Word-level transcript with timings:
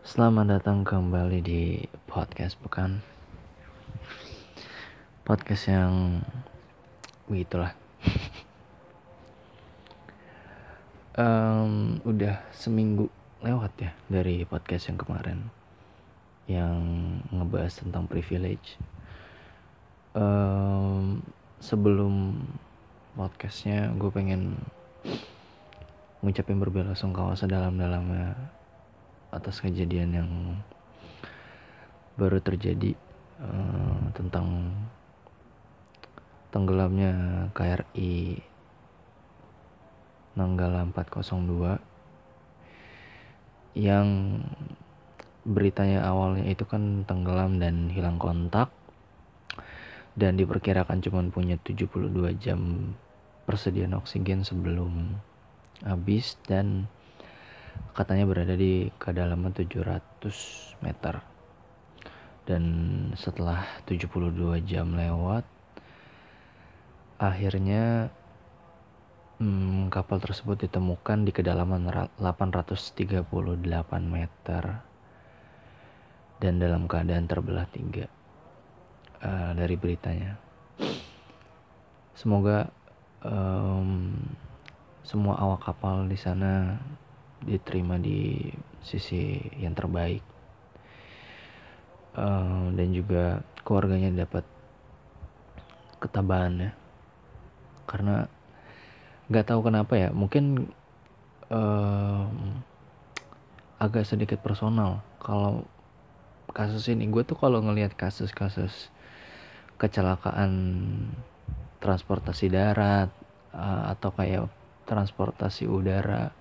Selamat 0.00 0.48
datang 0.48 0.80
kembali 0.80 1.44
di 1.44 1.84
podcast 2.08 2.56
Pekan 2.56 3.04
Podcast 5.28 5.68
yang 5.68 6.24
begitulah. 7.28 7.76
Um, 11.20 12.00
Udah 12.08 12.40
seminggu 12.48 13.12
lewat 13.44 13.76
ya 13.76 13.92
dari 14.08 14.48
podcast 14.48 14.88
yang 14.88 14.96
kemarin 14.96 15.52
Yang 16.48 16.80
ngebahas 17.28 17.72
tentang 17.84 18.08
privilege. 18.08 18.80
Um, 20.16 21.20
Sebelum 21.60 22.40
podcastnya 23.20 23.92
gue 24.00 24.08
pengen 24.08 24.64
ngucapin 26.24 26.56
berbela 26.56 26.96
sungkawa 26.96 27.36
sedalam-dalamnya 27.36 28.59
atas 29.30 29.62
kejadian 29.62 30.10
yang 30.14 30.30
baru 32.18 32.42
terjadi 32.42 32.94
uh, 33.40 34.10
tentang 34.12 34.74
tenggelamnya 36.50 37.46
KRI 37.54 38.42
Nanggala 40.34 40.86
402 40.90 41.78
yang 43.78 44.06
beritanya 45.46 46.04
awalnya 46.04 46.44
itu 46.50 46.66
kan 46.66 47.06
tenggelam 47.06 47.62
dan 47.62 47.88
hilang 47.88 48.18
kontak 48.18 48.70
dan 50.18 50.36
diperkirakan 50.36 51.00
cuma 51.00 51.22
punya 51.30 51.56
72 51.62 52.10
jam 52.42 52.92
persediaan 53.46 53.94
oksigen 53.96 54.44
sebelum 54.44 55.16
habis 55.80 56.36
dan 56.44 56.90
katanya 57.92 58.24
berada 58.24 58.54
di 58.56 58.88
kedalaman 58.96 59.52
700 59.52 60.80
meter. 60.80 61.20
Dan 62.48 62.64
setelah 63.14 63.62
72 63.86 64.58
jam 64.66 64.96
lewat 64.96 65.44
akhirnya 67.20 68.08
hmm, 69.38 69.92
kapal 69.92 70.18
tersebut 70.18 70.66
ditemukan 70.66 71.28
di 71.28 71.32
kedalaman 71.36 71.86
838 72.16 73.28
meter. 74.04 74.64
Dan 76.40 76.56
dalam 76.56 76.88
keadaan 76.88 77.28
terbelah 77.28 77.68
tiga 77.68 78.08
uh, 79.20 79.52
dari 79.52 79.76
beritanya. 79.76 80.40
Semoga 82.16 82.68
um, 83.24 84.16
semua 85.04 85.36
awak 85.40 85.64
kapal 85.64 86.06
di 86.06 86.16
sana 86.16 86.76
diterima 87.44 87.96
di 87.96 88.48
sisi 88.84 89.40
yang 89.60 89.72
terbaik. 89.72 90.24
Uh, 92.10 92.74
dan 92.74 92.90
juga 92.90 93.40
keluarganya 93.62 94.26
dapat 94.26 94.42
ketabahan 96.02 96.70
ya. 96.70 96.72
Karena 97.86 98.26
nggak 99.30 99.46
tahu 99.46 99.60
kenapa 99.62 99.94
ya 99.94 100.10
mungkin 100.10 100.74
uh, 101.54 102.26
agak 103.78 104.04
sedikit 104.04 104.42
personal. 104.42 105.00
Kalau 105.22 105.64
kasus 106.50 106.90
ini 106.90 107.06
gue 107.06 107.22
tuh 107.22 107.38
kalau 107.38 107.62
ngelihat 107.62 107.94
kasus-kasus 107.94 108.90
kecelakaan 109.78 110.52
transportasi 111.80 112.52
darat 112.52 113.08
uh, 113.54 113.94
atau 113.94 114.10
kayak 114.12 114.50
transportasi 114.84 115.70
udara 115.70 116.34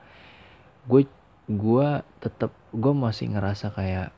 gue 0.89 1.05
gue 1.49 1.89
tetap 2.17 2.49
gue 2.73 2.93
masih 2.93 3.29
ngerasa 3.29 3.69
kayak 3.77 4.09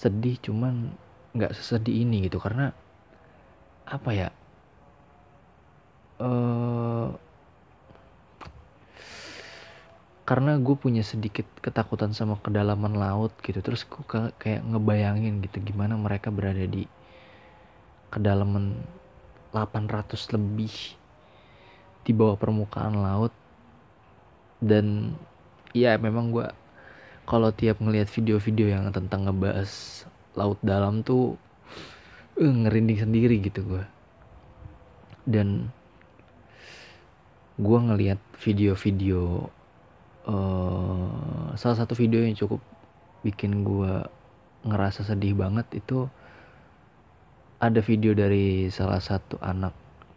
sedih 0.00 0.40
cuman 0.40 0.96
nggak 1.36 1.52
sesedih 1.52 2.08
ini 2.08 2.24
gitu. 2.24 2.40
Karena 2.40 2.72
apa 3.86 4.10
ya 4.16 4.28
uh, 6.20 7.12
karena 10.26 10.58
gue 10.58 10.74
punya 10.74 11.06
sedikit 11.06 11.46
ketakutan 11.62 12.10
sama 12.10 12.40
kedalaman 12.42 12.98
laut 12.98 13.30
gitu. 13.44 13.62
Terus 13.62 13.86
gue 13.86 14.02
kayak 14.40 14.64
ngebayangin 14.66 15.44
gitu 15.44 15.62
gimana 15.62 15.94
mereka 15.94 16.34
berada 16.34 16.66
di 16.66 16.88
kedalaman 18.10 18.74
800 19.54 20.34
lebih 20.34 20.74
di 22.02 22.12
bawah 22.12 22.34
permukaan 22.34 22.98
laut. 22.98 23.30
Dan 24.56 25.14
ya 25.76 26.00
memang 26.00 26.32
gue 26.32 26.48
kalau 27.28 27.52
tiap 27.52 27.84
ngelihat 27.84 28.08
video-video 28.08 28.72
yang 28.72 28.88
tentang 28.96 29.28
ngebahas 29.28 29.68
laut 30.32 30.56
dalam 30.64 31.04
tuh 31.04 31.36
uh, 32.40 32.54
ngerinding 32.64 33.04
sendiri 33.04 33.36
gitu 33.44 33.60
gue 33.60 33.84
dan 35.28 35.68
gue 37.60 37.78
ngelihat 37.92 38.20
video-video 38.40 39.52
uh, 40.24 41.52
salah 41.60 41.76
satu 41.76 41.92
video 41.92 42.24
yang 42.24 42.32
cukup 42.32 42.64
bikin 43.20 43.60
gue 43.60 44.00
ngerasa 44.64 45.04
sedih 45.04 45.36
banget 45.36 45.68
itu 45.76 46.08
ada 47.60 47.80
video 47.84 48.16
dari 48.16 48.72
salah 48.72 49.00
satu 49.00 49.36
anak 49.44 49.72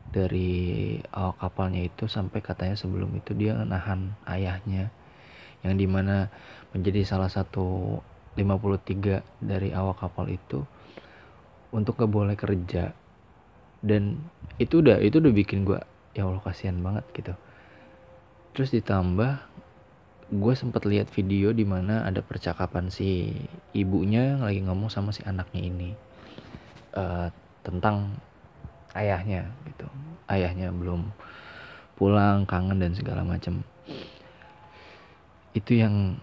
dari 0.09 0.97
awak 1.13 1.37
kapalnya 1.39 1.85
itu 1.85 2.09
sampai 2.09 2.39
katanya 2.39 2.75
sebelum 2.75 3.13
itu 3.13 3.31
dia 3.37 3.55
nahan 3.55 4.15
ayahnya 4.25 4.91
yang 5.65 5.75
di 5.75 5.87
mana 5.89 6.31
menjadi 6.71 7.03
salah 7.03 7.27
satu 7.27 7.99
53 8.37 9.43
dari 9.43 9.69
awak 9.75 9.99
kapal 9.99 10.31
itu 10.31 10.63
untuk 11.75 11.99
gak 11.99 12.11
boleh 12.11 12.35
kerja. 12.39 12.93
Dan 13.79 14.19
itu 14.59 14.83
udah 14.83 14.99
itu 14.99 15.23
udah 15.23 15.33
bikin 15.33 15.63
gue 15.63 15.79
ya 16.15 16.27
Allah 16.27 16.43
kasihan 16.43 16.79
banget 16.79 17.05
gitu. 17.15 17.33
Terus 18.55 18.75
ditambah 18.75 19.39
gue 20.29 20.53
sempat 20.53 20.85
lihat 20.85 21.09
video 21.09 21.49
di 21.55 21.65
mana 21.65 22.05
ada 22.05 22.21
percakapan 22.21 22.93
si 22.93 23.33
ibunya 23.73 24.37
lagi 24.37 24.61
ngomong 24.61 24.93
sama 24.93 25.09
si 25.09 25.25
anaknya 25.25 25.61
ini 25.65 25.89
uh, 26.93 27.33
tentang 27.65 28.13
ayahnya 28.93 29.49
gitu. 29.65 29.87
Ayahnya 30.29 30.69
belum 30.69 31.09
pulang 31.97 32.45
kangen 32.45 32.79
dan 32.79 32.93
segala 32.95 33.25
macam 33.25 33.65
itu 35.59 35.83
yang 35.83 36.15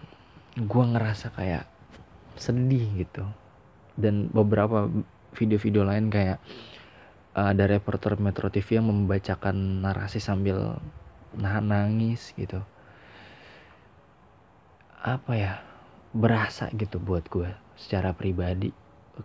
gue 0.57 0.83
ngerasa 0.89 1.29
kayak 1.37 1.69
sedih 2.37 3.05
gitu. 3.05 3.25
Dan 3.93 4.33
beberapa 4.33 4.89
video-video 5.37 5.85
lain 5.85 6.09
kayak 6.09 6.41
uh, 7.37 7.53
ada 7.53 7.69
reporter 7.69 8.17
Metro 8.17 8.49
TV 8.49 8.81
yang 8.81 8.89
membacakan 8.89 9.85
narasi 9.85 10.17
sambil 10.17 10.81
nahan 11.37 11.69
nangis 11.69 12.33
gitu. 12.33 12.65
Apa 14.97 15.31
ya 15.37 15.53
berasa 16.17 16.73
gitu 16.73 16.97
buat 16.97 17.29
gue 17.29 17.53
secara 17.77 18.17
pribadi 18.17 18.73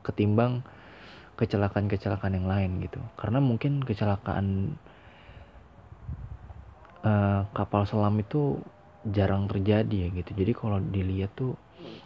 ketimbang 0.05 0.61
kecelakaan-kecelakaan 1.41 2.37
yang 2.37 2.49
lain 2.49 2.71
gitu. 2.85 3.01
Karena 3.17 3.41
mungkin 3.41 3.81
kecelakaan 3.81 4.77
uh, 7.03 7.49
kapal 7.57 7.89
selam 7.89 8.21
itu 8.21 8.61
jarang 9.09 9.51
terjadi 9.51 10.07
ya 10.07 10.09
gitu. 10.15 10.31
Jadi 10.35 10.53
kalau 10.55 10.79
dilihat 10.79 11.35
tuh 11.35 11.59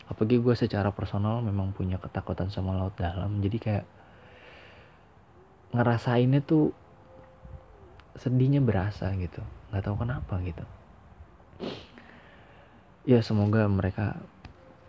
apalagi 0.09 0.41
gue 0.41 0.55
secara 0.57 0.89
personal 0.95 1.45
memang 1.45 1.77
punya 1.77 2.01
ketakutan 2.01 2.49
sama 2.49 2.73
laut 2.73 2.97
dalam. 2.97 3.43
Jadi 3.45 3.57
kayak 3.61 3.85
ngerasainnya 5.77 6.41
tuh 6.41 6.73
sedihnya 8.17 8.65
berasa 8.65 9.13
gitu. 9.21 9.45
Nggak 9.73 9.83
tahu 9.85 9.97
kenapa 10.01 10.35
gitu. 10.41 10.65
Ya 13.07 13.21
semoga 13.21 13.69
mereka 13.69 14.17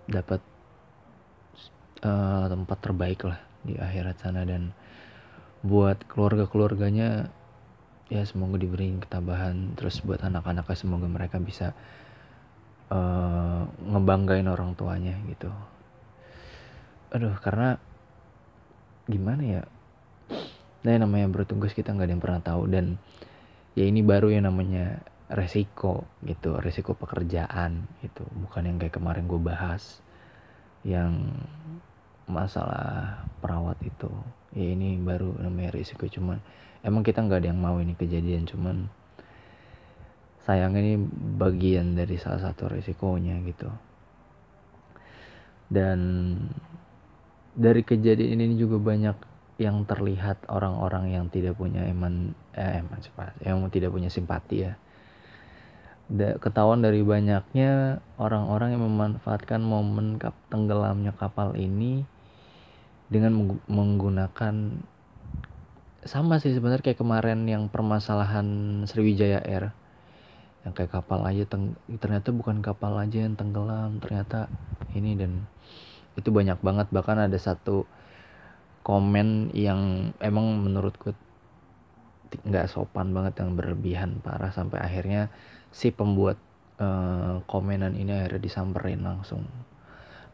dapat 0.07 0.39
uh, 2.01 2.47
tempat 2.47 2.77
terbaik 2.79 3.27
lah 3.27 3.39
di 3.67 3.75
akhirat 3.75 4.15
sana. 4.23 4.47
Dan 4.47 4.71
buat 5.65 6.07
keluarga-keluarganya 6.07 7.27
ya 8.07 8.23
semoga 8.23 8.59
diberi 8.59 8.95
ketabahan. 8.99 9.75
Terus 9.75 10.03
buat 10.03 10.23
anak-anaknya 10.23 10.77
semoga 10.77 11.07
mereka 11.07 11.37
bisa 11.39 11.75
uh, 12.91 13.67
ngebanggain 13.87 14.47
orang 14.47 14.75
tuanya 14.75 15.15
gitu. 15.27 15.51
Aduh 17.11 17.35
karena 17.39 17.79
gimana 19.07 19.43
ya? 19.43 19.61
Nah 20.83 20.89
yang 20.91 21.07
namanya 21.07 21.27
bertugas 21.31 21.71
kita 21.75 21.91
nggak 21.91 22.07
ada 22.07 22.13
yang 22.15 22.23
pernah 22.23 22.41
tahu. 22.43 22.63
Dan 22.71 22.99
ya 23.75 23.83
ini 23.87 24.03
baru 24.03 24.31
yang 24.31 24.47
namanya 24.47 25.03
resiko 25.27 26.07
gitu. 26.23 26.55
Resiko 26.59 26.95
pekerjaan 26.95 27.87
itu 28.03 28.23
bukan 28.43 28.67
yang 28.67 28.77
kayak 28.79 28.95
kemarin 28.95 29.27
gue 29.27 29.39
bahas 29.39 29.99
yang 30.87 31.27
masalah 32.27 33.23
perawat 33.39 33.79
itu. 33.83 34.11
Ya 34.55 34.71
ini 34.71 34.99
baru 34.99 35.35
namanya 35.39 35.75
risiko 35.75 36.07
cuman 36.07 36.39
emang 36.85 37.01
kita 37.05 37.23
nggak 37.23 37.45
ada 37.45 37.49
yang 37.53 37.61
mau 37.61 37.77
ini 37.77 37.93
kejadian 37.97 38.45
cuman 38.45 38.89
sayang 40.47 40.79
ini 40.79 40.95
bagian 41.35 41.99
dari 41.99 42.15
salah 42.15 42.39
satu 42.39 42.71
risikonya 42.71 43.39
gitu. 43.43 43.67
Dan 45.67 45.99
dari 47.51 47.83
kejadian 47.83 48.39
ini 48.39 48.55
juga 48.55 48.79
banyak 48.79 49.17
yang 49.59 49.83
terlihat 49.83 50.47
orang-orang 50.47 51.11
yang 51.11 51.25
tidak 51.27 51.57
punya 51.57 51.83
eman 51.83 52.31
eh, 52.53 52.79
emansipasi 52.79 53.43
yang 53.43 53.59
tidak 53.67 53.91
punya 53.91 54.07
simpati 54.07 54.69
ya. 54.69 54.73
Ketahuan 56.39 56.79
dari 56.79 57.03
banyaknya 57.03 57.99
orang-orang 58.15 58.79
yang 58.79 58.87
memanfaatkan 58.87 59.59
momen 59.59 60.15
kap, 60.15 60.31
tenggelamnya 60.47 61.11
kapal 61.11 61.51
ini 61.59 62.07
dengan 63.11 63.59
menggunakan 63.67 64.55
sama 66.07 66.39
sih 66.39 66.55
sebenarnya 66.55 66.91
kayak 66.91 66.99
kemarin 67.03 67.43
yang 67.45 67.67
permasalahan 67.67 68.47
Sriwijaya 68.87 69.43
Air. 69.43 69.75
Yang 70.63 70.73
kayak 70.83 70.91
kapal 70.99 71.23
aja 71.23 71.43
ternyata 71.99 72.31
bukan 72.31 72.59
kapal 72.59 72.95
aja 72.99 73.23
yang 73.23 73.35
tenggelam 73.35 73.99
ternyata 74.03 74.51
ini 74.95 75.15
dan 75.19 75.45
itu 76.15 76.31
banyak 76.31 76.59
banget. 76.63 76.87
Bahkan 76.91 77.29
ada 77.29 77.37
satu 77.37 77.87
komen 78.87 79.51
yang 79.51 80.11
emang 80.23 80.63
menurutku 80.63 81.11
nggak 82.27 82.67
sopan 82.67 83.15
banget 83.15 83.39
yang 83.43 83.55
berlebihan 83.55 84.19
parah 84.19 84.51
sampai 84.51 84.83
akhirnya 84.83 85.31
si 85.71 85.91
pembuat 85.95 86.35
uh, 86.79 87.39
komenan 87.47 87.95
ini 87.95 88.11
akhirnya 88.11 88.41
disamperin 88.43 89.03
langsung. 89.03 89.47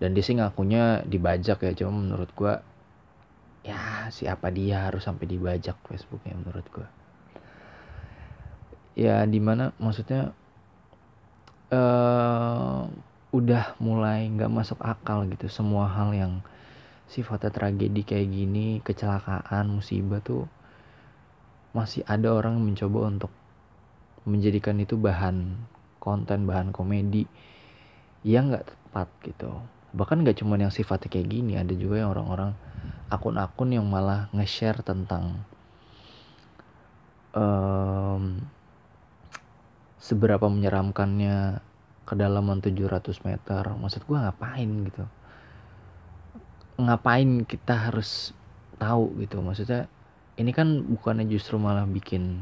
Dan 0.02 0.18
dia 0.18 0.26
sih 0.26 0.38
ngakunya 0.38 1.06
dibajak 1.06 1.62
ya 1.62 1.72
cuma 1.78 1.94
menurut 1.94 2.30
gua 2.34 2.66
ya 3.64 4.12
siapa 4.12 4.52
dia 4.52 4.92
harus 4.92 5.08
sampai 5.08 5.26
dibajak 5.26 5.80
Facebooknya 5.88 6.36
menurut 6.36 6.68
gua. 6.70 6.88
Ya 8.94 9.24
di 9.26 9.40
mana 9.40 9.74
maksudnya 9.80 10.36
uh, 11.74 12.86
udah 13.34 13.74
mulai 13.82 14.30
nggak 14.30 14.52
masuk 14.52 14.78
akal 14.84 15.26
gitu. 15.32 15.50
Semua 15.50 15.90
hal 15.90 16.14
yang 16.14 16.34
sifatnya 17.10 17.50
tragedi 17.50 18.04
kayak 18.04 18.30
gini 18.30 18.68
kecelakaan 18.84 19.72
musibah 19.72 20.22
tuh 20.22 20.46
masih 21.74 22.06
ada 22.06 22.30
orang 22.30 22.62
yang 22.62 22.66
mencoba 22.70 23.00
untuk 23.10 23.32
menjadikan 24.24 24.78
itu 24.78 24.96
bahan 24.96 25.58
konten 25.98 26.46
bahan 26.46 26.70
komedi 26.70 27.26
yang 28.22 28.54
nggak 28.54 28.70
tepat 28.70 29.10
gitu. 29.26 29.52
Bahkan 29.98 30.22
nggak 30.22 30.44
cuma 30.44 30.60
yang 30.60 30.70
sifatnya 30.72 31.10
kayak 31.10 31.28
gini 31.32 31.58
ada 31.58 31.74
juga 31.74 32.06
yang 32.06 32.14
orang-orang 32.14 32.54
akun-akun 33.14 33.78
yang 33.78 33.86
malah 33.86 34.26
nge-share 34.34 34.82
tentang 34.82 35.46
um, 37.38 38.42
seberapa 40.02 40.50
menyeramkannya 40.50 41.62
kedalaman 42.10 42.60
700 42.62 43.28
meter. 43.28 43.64
Maksud 43.78 44.02
gue 44.04 44.18
ngapain 44.18 44.70
gitu? 44.90 45.06
Ngapain 46.82 47.30
kita 47.46 47.92
harus 47.92 48.34
tahu 48.82 49.14
gitu? 49.22 49.40
Maksudnya 49.46 49.86
ini 50.42 50.50
kan 50.50 50.82
bukannya 50.82 51.30
justru 51.30 51.62
malah 51.62 51.86
bikin 51.86 52.42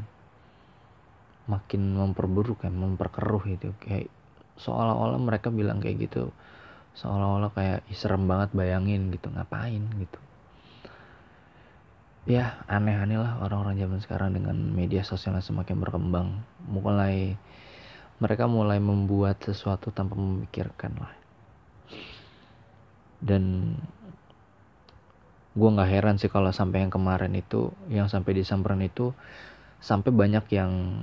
makin 1.44 1.82
memperburuk 1.98 2.64
kan 2.64 2.72
memperkeruh 2.72 3.44
gitu. 3.52 3.76
Kayak 3.76 4.08
seolah-olah 4.56 5.20
mereka 5.20 5.52
bilang 5.52 5.84
kayak 5.84 6.08
gitu. 6.08 6.32
Seolah-olah 6.96 7.52
kayak 7.52 7.84
serem 7.92 8.24
banget 8.24 8.56
bayangin 8.56 9.12
gitu. 9.12 9.28
Ngapain 9.28 9.84
gitu 10.00 10.31
ya 12.22 12.62
aneh-aneh 12.70 13.18
lah 13.18 13.42
orang-orang 13.42 13.82
zaman 13.82 13.98
sekarang 13.98 14.30
dengan 14.30 14.54
media 14.54 15.02
sosial 15.02 15.34
yang 15.34 15.42
semakin 15.42 15.82
berkembang. 15.82 16.46
Mulai 16.70 17.34
mereka 18.22 18.46
mulai 18.46 18.78
membuat 18.78 19.42
sesuatu 19.42 19.90
tanpa 19.90 20.14
memikirkan 20.14 20.94
lah. 21.02 21.12
Dan 23.18 23.74
gue 25.52 25.68
nggak 25.68 25.90
heran 25.90 26.16
sih 26.16 26.30
kalau 26.30 26.54
sampai 26.54 26.86
yang 26.86 26.92
kemarin 26.94 27.34
itu 27.34 27.74
yang 27.90 28.06
sampai 28.06 28.38
disamperin 28.38 28.86
itu 28.86 29.10
sampai 29.82 30.14
banyak 30.14 30.46
yang 30.54 31.02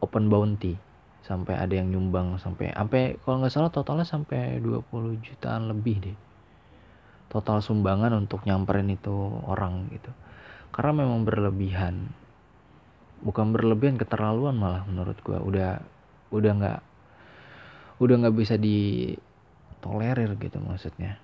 open 0.00 0.32
bounty. 0.32 0.80
Sampai 1.20 1.60
ada 1.60 1.76
yang 1.76 1.92
nyumbang 1.92 2.40
sampai 2.40 2.72
sampai 2.72 3.20
kalau 3.20 3.44
nggak 3.44 3.52
salah 3.52 3.68
totalnya 3.68 4.08
sampai 4.08 4.64
20 4.64 5.20
jutaan 5.20 5.68
lebih 5.68 5.96
deh 6.00 6.18
total 7.28 7.60
sumbangan 7.60 8.16
untuk 8.16 8.44
nyamperin 8.48 8.88
itu 8.88 9.12
orang 9.44 9.88
gitu. 9.92 10.12
Karena 10.72 11.04
memang 11.04 11.28
berlebihan. 11.28 12.08
Bukan 13.20 13.52
berlebihan 13.52 14.00
keterlaluan 14.00 14.56
malah 14.56 14.84
menurut 14.88 15.18
gue 15.20 15.36
udah 15.36 15.82
udah 16.28 16.52
nggak 16.60 16.80
udah 17.98 18.14
nggak 18.24 18.36
bisa 18.36 18.54
ditolerir 18.56 20.36
gitu 20.40 20.58
maksudnya. 20.60 21.20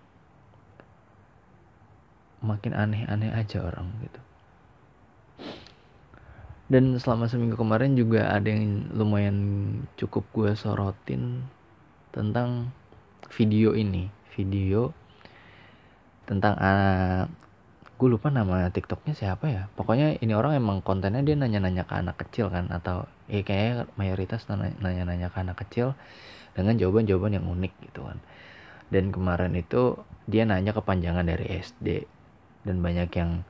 Makin 2.45 2.77
aneh-aneh 2.77 3.33
aja 3.33 3.65
orang 3.65 3.89
gitu. 4.05 4.21
Dan 6.65 6.97
selama 6.97 7.29
seminggu 7.29 7.61
kemarin 7.61 7.93
juga 7.93 8.33
ada 8.33 8.49
yang 8.49 8.89
lumayan 8.93 9.37
cukup 10.01 10.25
gue 10.33 10.53
sorotin 10.57 11.45
tentang 12.13 12.73
video 13.33 13.77
ini. 13.77 14.09
Video 14.35 15.04
tentang 16.25 16.55
uh, 16.57 17.25
gue 17.95 18.09
lupa 18.11 18.29
nama 18.29 18.69
tiktoknya 18.75 19.15
siapa 19.15 19.47
ya. 19.49 19.63
Pokoknya 19.79 20.19
ini 20.19 20.35
orang 20.35 20.59
emang 20.59 20.83
kontennya 20.83 21.23
dia 21.23 21.39
nanya-nanya 21.39 21.87
ke 21.87 21.95
anak 21.95 22.17
kecil 22.27 22.51
kan 22.51 22.69
atau 22.69 23.07
ya 23.31 23.41
kayaknya 23.47 23.87
mayoritas 23.95 24.45
nanya-nanya 24.51 25.31
ke 25.31 25.39
anak 25.41 25.57
kecil 25.65 25.95
dengan 26.59 26.75
jawaban-jawaban 26.75 27.39
yang 27.39 27.47
unik 27.47 27.73
gitu 27.91 28.05
kan. 28.05 28.19
Dan 28.91 29.15
kemarin 29.15 29.55
itu 29.55 29.97
dia 30.27 30.43
nanya 30.45 30.75
kepanjangan 30.75 31.25
dari 31.25 31.61
SD 31.63 32.05
dan 32.67 32.77
banyak 32.83 33.11
yang 33.15 33.47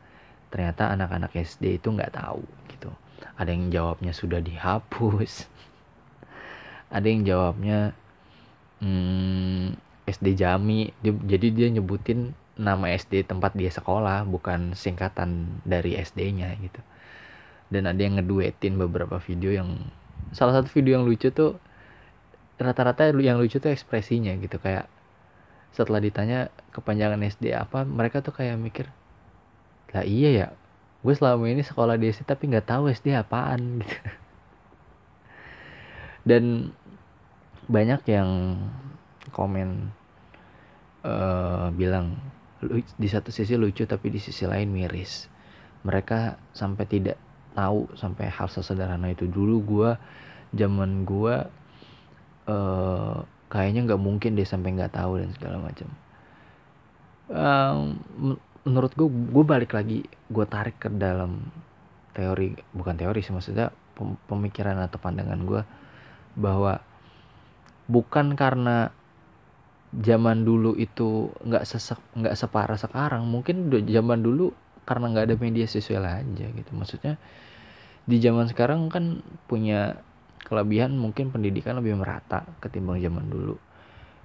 ternyata 0.53 0.93
anak-anak 0.93 1.35
SD 1.35 1.83
itu 1.83 1.89
nggak 1.91 2.15
tahu 2.15 2.45
gitu. 2.71 2.93
Ada 3.35 3.51
yang 3.51 3.73
jawabnya 3.73 4.13
sudah 4.13 4.39
dihapus. 4.45 5.49
Ada 6.97 7.07
yang 7.11 7.27
jawabnya 7.27 7.97
hmm, 8.85 9.75
SD 10.05 10.37
Jami. 10.39 10.93
Jadi 11.03 11.47
dia 11.51 11.69
nyebutin 11.73 12.37
nama 12.55 12.87
SD 12.95 13.27
tempat 13.27 13.59
dia 13.59 13.71
sekolah 13.71 14.23
bukan 14.27 14.79
singkatan 14.79 15.61
dari 15.67 15.99
SD-nya 15.99 16.55
gitu. 16.63 16.81
Dan 17.73 17.91
ada 17.91 17.99
yang 17.99 18.21
ngeduetin 18.21 18.79
beberapa 18.79 19.19
video 19.19 19.51
yang 19.51 19.91
salah 20.31 20.61
satu 20.63 20.71
video 20.71 21.01
yang 21.01 21.05
lucu 21.07 21.31
tuh 21.35 21.59
rata-rata 22.61 23.11
yang 23.19 23.41
lucu 23.41 23.59
tuh 23.59 23.75
ekspresinya 23.75 24.35
gitu. 24.39 24.57
Kayak 24.63 24.87
setelah 25.75 25.99
ditanya 25.99 26.55
kepanjangan 26.71 27.19
SD 27.27 27.51
apa 27.51 27.83
mereka 27.83 28.23
tuh 28.23 28.31
kayak 28.31 28.55
mikir 28.63 28.87
lah 29.91 30.07
iya 30.07 30.31
ya 30.31 30.47
gue 31.03 31.15
selama 31.15 31.51
ini 31.51 31.67
sekolah 31.67 31.99
di 31.99 32.15
SD 32.15 32.25
tapi 32.27 32.47
nggak 32.49 32.67
tahu 32.67 32.89
SD 32.89 33.13
apaan 33.13 33.61
gitu. 33.83 33.99
Dan 36.25 36.73
banyak 37.69 38.01
yang 38.09 38.57
komen 39.29 39.93
uh, 41.05 41.69
bilang 41.77 42.17
di 42.73 43.09
satu 43.09 43.29
sisi 43.33 43.55
lucu 43.55 43.85
tapi 43.85 44.13
di 44.13 44.21
sisi 44.21 44.45
lain 44.49 44.71
miris. 44.71 45.29
Mereka 45.85 46.39
sampai 46.57 46.85
tidak 46.89 47.17
tahu 47.55 47.87
sampai 47.95 48.29
hal 48.29 48.49
sesederhana 48.51 49.13
itu. 49.13 49.29
Dulu 49.29 49.57
gue 49.65 49.91
zaman 50.55 51.05
gue 51.05 51.35
uh, 52.49 53.17
kayaknya 53.53 53.81
nggak 53.93 54.03
mungkin 54.03 54.35
deh 54.35 54.47
sampai 54.47 54.75
nggak 54.75 54.95
tahu 54.97 55.23
dan 55.23 55.31
segala 55.37 55.57
macam. 55.61 55.89
Um, 57.25 57.81
menurut 58.65 58.93
gue 58.97 59.09
gue 59.09 59.45
balik 59.45 59.77
lagi 59.77 60.05
gue 60.09 60.45
tarik 60.49 60.77
ke 60.81 60.89
dalam 60.89 61.45
teori 62.17 62.57
bukan 62.73 62.97
teori 62.97 63.21
sih 63.21 63.33
maksudnya 63.33 63.69
pemikiran 64.29 64.81
atau 64.81 64.97
pandangan 64.97 65.41
gue 65.45 65.63
bahwa 66.35 66.81
bukan 67.87 68.33
karena 68.35 68.91
zaman 70.03 70.43
dulu 70.43 70.75
itu 70.75 71.31
nggak 71.47 71.63
sesek 71.63 72.01
nggak 72.19 72.35
separah 72.35 72.79
sekarang. 72.79 73.27
Mungkin 73.31 73.71
zaman 73.71 74.25
dulu 74.25 74.51
karena 74.83 75.15
nggak 75.15 75.25
ada 75.31 75.37
media 75.39 75.67
sosial 75.71 76.03
aja 76.03 76.47
gitu. 76.51 76.71
Maksudnya 76.75 77.15
di 78.05 78.17
zaman 78.21 78.51
sekarang 78.51 78.91
kan 78.91 79.23
punya 79.47 79.97
kelebihan 80.45 80.93
mungkin 80.99 81.33
pendidikan 81.33 81.79
lebih 81.79 81.97
merata 81.97 82.45
ketimbang 82.59 83.01
zaman 83.01 83.27
dulu. 83.31 83.57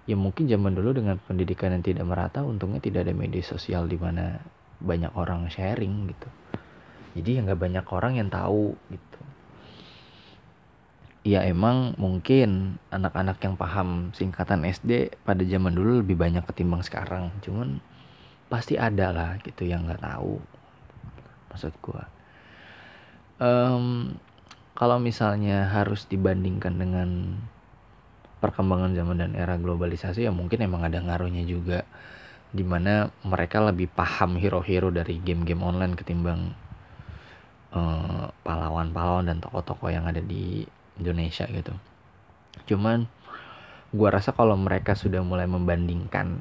Ya 0.09 0.17
mungkin 0.17 0.49
zaman 0.49 0.73
dulu 0.73 0.89
dengan 0.97 1.21
pendidikan 1.21 1.69
yang 1.69 1.85
tidak 1.85 2.05
merata 2.09 2.41
untungnya 2.41 2.81
tidak 2.81 3.05
ada 3.05 3.13
media 3.13 3.45
sosial 3.45 3.85
di 3.85 3.95
mana 3.95 4.41
banyak 4.81 5.13
orang 5.13 5.47
sharing 5.53 6.09
gitu. 6.09 6.29
Jadi 7.19 7.29
ya 7.37 7.39
nggak 7.45 7.61
banyak 7.61 7.85
orang 7.93 8.13
yang 8.17 8.29
tahu 8.29 8.73
gitu 8.89 9.08
ya 11.29 11.45
emang 11.45 11.93
mungkin 12.01 12.81
anak-anak 12.89 13.37
yang 13.45 13.53
paham 13.53 14.09
singkatan 14.17 14.65
SD 14.65 15.13
pada 15.21 15.45
zaman 15.45 15.77
dulu 15.77 16.01
lebih 16.01 16.17
banyak 16.17 16.41
ketimbang 16.49 16.81
sekarang. 16.81 17.29
Cuman 17.45 17.77
pasti 18.49 18.81
ada 18.81 19.13
lah 19.13 19.31
gitu 19.45 19.61
yang 19.61 19.85
nggak 19.85 20.01
tahu 20.01 20.41
maksud 21.53 21.73
gua. 21.85 22.09
Um, 23.37 24.17
kalau 24.73 24.97
misalnya 24.97 25.69
harus 25.69 26.09
dibandingkan 26.09 26.81
dengan 26.81 27.37
perkembangan 28.41 28.95
zaman 28.97 29.21
dan 29.21 29.31
era 29.37 29.59
globalisasi 29.59 30.25
ya 30.25 30.33
mungkin 30.33 30.65
emang 30.65 30.81
ada 30.81 30.97
ngaruhnya 30.97 31.45
juga. 31.45 31.85
Di 32.49 32.65
mana 32.65 33.13
mereka 33.21 33.61
lebih 33.61 33.93
paham 33.93 34.33
hero-hero 34.33 34.89
dari 34.89 35.21
game-game 35.21 35.61
online 35.61 35.93
ketimbang 35.93 36.49
eh, 37.77 38.25
pahlawan-pahlawan 38.41 39.29
dan 39.29 39.37
tokoh-tokoh 39.37 39.93
yang 39.93 40.09
ada 40.09 40.17
di 40.17 40.65
Indonesia 40.99 41.47
gitu. 41.47 41.73
Cuman 42.67 43.07
gua 43.89 44.13
rasa 44.13 44.35
kalau 44.35 44.53
mereka 44.59 44.93
sudah 44.93 45.23
mulai 45.25 45.49
membandingkan 45.49 46.37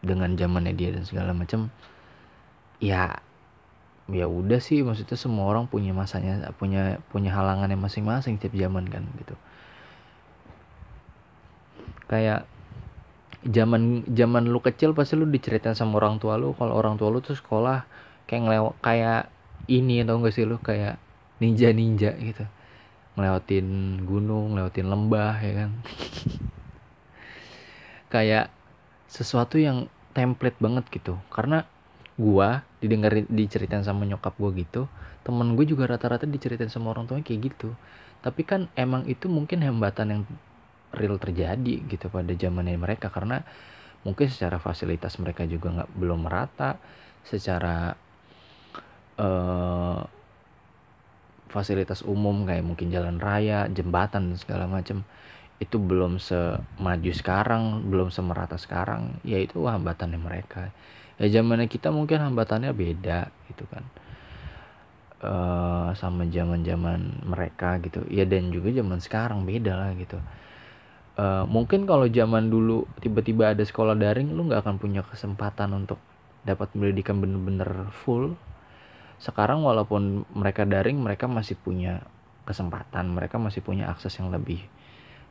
dengan 0.00 0.32
zamannya 0.32 0.72
dia 0.72 0.96
dan 0.96 1.04
segala 1.04 1.36
macam 1.36 1.68
ya 2.80 3.20
ya 4.08 4.26
udah 4.26 4.58
sih 4.58 4.80
maksudnya 4.80 5.14
semua 5.20 5.44
orang 5.52 5.68
punya 5.68 5.92
masanya 5.92 6.50
punya 6.56 6.98
punya 7.12 7.36
halangannya 7.36 7.76
masing-masing 7.76 8.40
tiap 8.40 8.56
zaman 8.56 8.88
kan 8.88 9.04
gitu. 9.20 9.36
Kayak 12.08 12.48
zaman 13.44 14.08
zaman 14.08 14.48
lu 14.48 14.58
kecil 14.64 14.96
pasti 14.96 15.20
lu 15.20 15.28
diceritain 15.28 15.76
sama 15.76 16.00
orang 16.00 16.16
tua 16.16 16.40
lu 16.40 16.56
kalau 16.56 16.74
orang 16.74 16.96
tua 16.96 17.12
lu 17.12 17.20
tuh 17.20 17.36
sekolah 17.36 17.84
kayak 18.24 18.42
ngelewat 18.48 18.74
kayak 18.80 19.28
ini 19.68 20.02
tau 20.02 20.18
gak 20.18 20.34
sih 20.34 20.48
lu? 20.48 20.58
Kayak 20.58 20.96
ninja 21.38 21.70
ninja 21.70 22.16
gitu 22.16 22.48
ngelewatin 23.20 24.00
gunung 24.08 24.56
ngelewatin 24.56 24.88
lembah 24.88 25.36
ya 25.44 25.52
kan? 25.64 25.70
Kayak 28.12 28.48
sesuatu 29.12 29.60
yang 29.60 29.92
template 30.16 30.56
banget 30.56 30.88
gitu. 30.88 31.20
Karena 31.28 31.68
gua 32.16 32.64
didengar 32.80 33.12
diceritain 33.28 33.84
sama 33.84 34.08
nyokap 34.08 34.32
gua 34.40 34.50
gitu 34.56 34.88
temen 35.20 35.52
gue 35.56 35.66
juga 35.68 35.84
rata-rata 35.84 36.24
diceritain 36.24 36.72
sama 36.72 36.92
orang 36.92 37.04
tuanya 37.04 37.24
kayak 37.24 37.52
gitu. 37.52 37.76
Tapi 38.24 38.42
kan 38.44 38.68
emang 38.76 39.04
itu 39.08 39.28
mungkin 39.28 39.64
hambatan 39.64 40.06
yang 40.12 40.22
real 40.96 41.16
terjadi 41.20 41.84
gitu 41.86 42.06
pada 42.08 42.32
zamannya 42.32 42.76
mereka. 42.80 43.12
Karena 43.12 43.44
mungkin 44.04 44.28
secara 44.32 44.56
fasilitas 44.56 45.20
mereka 45.20 45.44
juga 45.44 45.72
nggak 45.72 45.90
belum 45.96 46.20
merata. 46.24 46.80
Secara 47.24 47.92
uh, 49.20 50.00
fasilitas 51.50 52.06
umum 52.06 52.46
kayak 52.46 52.62
mungkin 52.62 52.88
jalan 52.94 53.18
raya 53.18 53.66
jembatan 53.68 54.32
dan 54.32 54.38
segala 54.38 54.64
macam 54.70 55.02
itu 55.60 55.76
belum 55.76 56.16
semaju 56.16 57.10
sekarang 57.12 57.84
belum 57.92 58.08
semerata 58.08 58.56
sekarang 58.56 59.20
ya 59.26 59.36
itu 59.36 59.60
hambatannya 59.68 60.16
mereka. 60.16 60.72
Ya 61.20 61.28
zamannya 61.28 61.68
kita 61.68 61.92
mungkin 61.92 62.16
hambatannya 62.16 62.72
beda 62.72 63.28
gitu 63.52 63.68
kan. 63.68 63.84
Uh, 65.20 65.92
sama 65.92 66.24
zaman 66.32 66.64
zaman 66.64 67.20
mereka 67.28 67.76
gitu. 67.84 68.08
Ya 68.08 68.24
dan 68.24 68.48
juga 68.48 68.72
zaman 68.72 69.04
sekarang 69.04 69.44
beda 69.44 69.76
lah 69.76 69.92
gitu. 70.00 70.16
Uh, 71.20 71.44
mungkin 71.44 71.84
kalau 71.84 72.08
zaman 72.08 72.48
dulu 72.48 72.88
tiba-tiba 73.04 73.52
ada 73.52 73.60
sekolah 73.60 73.92
daring 73.92 74.32
lu 74.32 74.48
nggak 74.48 74.64
akan 74.64 74.80
punya 74.80 75.04
kesempatan 75.04 75.76
untuk 75.76 76.00
dapat 76.48 76.72
pendidikan 76.72 77.20
bener-bener 77.20 77.92
full 77.92 78.32
sekarang 79.20 79.60
walaupun 79.60 80.24
mereka 80.32 80.64
daring 80.64 80.96
mereka 80.96 81.28
masih 81.28 81.54
punya 81.60 82.00
kesempatan 82.48 83.12
mereka 83.12 83.36
masih 83.36 83.60
punya 83.60 83.86
akses 83.92 84.16
yang 84.18 84.32
lebih 84.32 84.64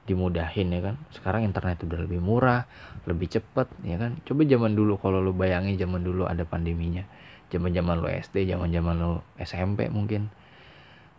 dimudahin 0.05 0.73
ya 0.73 0.81
kan? 0.81 0.95
Sekarang 1.13 1.45
internet 1.45 1.85
udah 1.85 1.99
lebih 2.05 2.17
murah 2.17 2.65
lebih 3.05 3.29
cepet 3.29 3.67
ya 3.85 3.97
kan? 3.97 4.17
Coba 4.25 4.45
zaman 4.45 4.73
dulu 4.73 4.97
kalau 4.97 5.21
lu 5.21 5.33
bayangin 5.33 5.77
zaman 5.77 6.01
dulu 6.01 6.25
ada 6.25 6.45
pandeminya. 6.45 7.05
Zaman 7.49 7.73
zaman 7.73 8.01
lu 8.01 8.07
SD 8.09 8.49
zaman 8.49 8.69
zaman 8.69 8.95
lu 8.97 9.21
SMP 9.37 9.89
mungkin. 9.89 10.29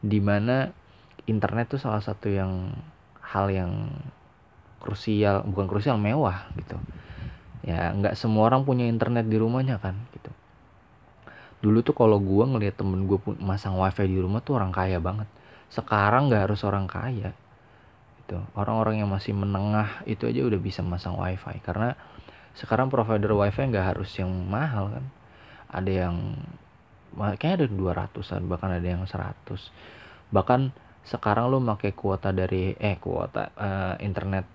Di 0.03 0.19
mana 0.19 0.71
internet 1.27 1.75
tuh 1.75 1.81
salah 1.83 2.03
satu 2.03 2.31
yang 2.31 2.75
hal 3.23 3.51
yang 3.53 3.91
krusial 4.83 5.47
bukan 5.47 5.71
krusial 5.71 5.99
mewah 5.99 6.51
gitu. 6.59 6.75
Ya 7.63 7.93
nggak 7.95 8.19
semua 8.19 8.51
orang 8.51 8.67
punya 8.67 8.89
internet 8.91 9.29
di 9.29 9.37
rumahnya 9.39 9.79
kan 9.79 9.95
gitu 10.17 10.33
dulu 11.61 11.85
tuh 11.85 11.93
kalau 11.93 12.17
gue 12.17 12.45
ngeliat 12.45 12.77
temen 12.77 13.05
gue 13.05 13.21
masang 13.41 13.77
wifi 13.77 14.09
di 14.09 14.19
rumah 14.21 14.41
tuh 14.41 14.57
orang 14.57 14.73
kaya 14.73 14.97
banget. 15.01 15.29
Sekarang 15.69 16.33
nggak 16.33 16.49
harus 16.51 16.61
orang 16.65 16.89
kaya. 16.89 17.37
Gitu. 18.25 18.39
Orang-orang 18.57 19.05
yang 19.05 19.11
masih 19.13 19.37
menengah 19.37 20.03
itu 20.09 20.25
aja 20.25 20.41
udah 20.41 20.61
bisa 20.61 20.81
masang 20.81 21.21
wifi. 21.21 21.61
Karena 21.61 21.93
sekarang 22.57 22.89
provider 22.89 23.37
wifi 23.37 23.69
nggak 23.69 23.97
harus 23.97 24.11
yang 24.17 24.33
mahal 24.49 24.89
kan. 24.89 25.05
Ada 25.71 26.09
yang 26.09 26.17
kayaknya 27.15 27.67
ada 27.67 27.67
200an 27.69 28.43
bahkan 28.47 28.71
ada 28.71 28.87
yang 28.87 29.03
100 29.03 29.35
bahkan 30.31 30.71
sekarang 31.03 31.51
lo 31.51 31.59
pakai 31.59 31.91
kuota 31.91 32.31
dari 32.31 32.71
eh 32.79 32.95
kuota 33.03 33.51
uh, 33.59 33.95
internet 33.99 34.47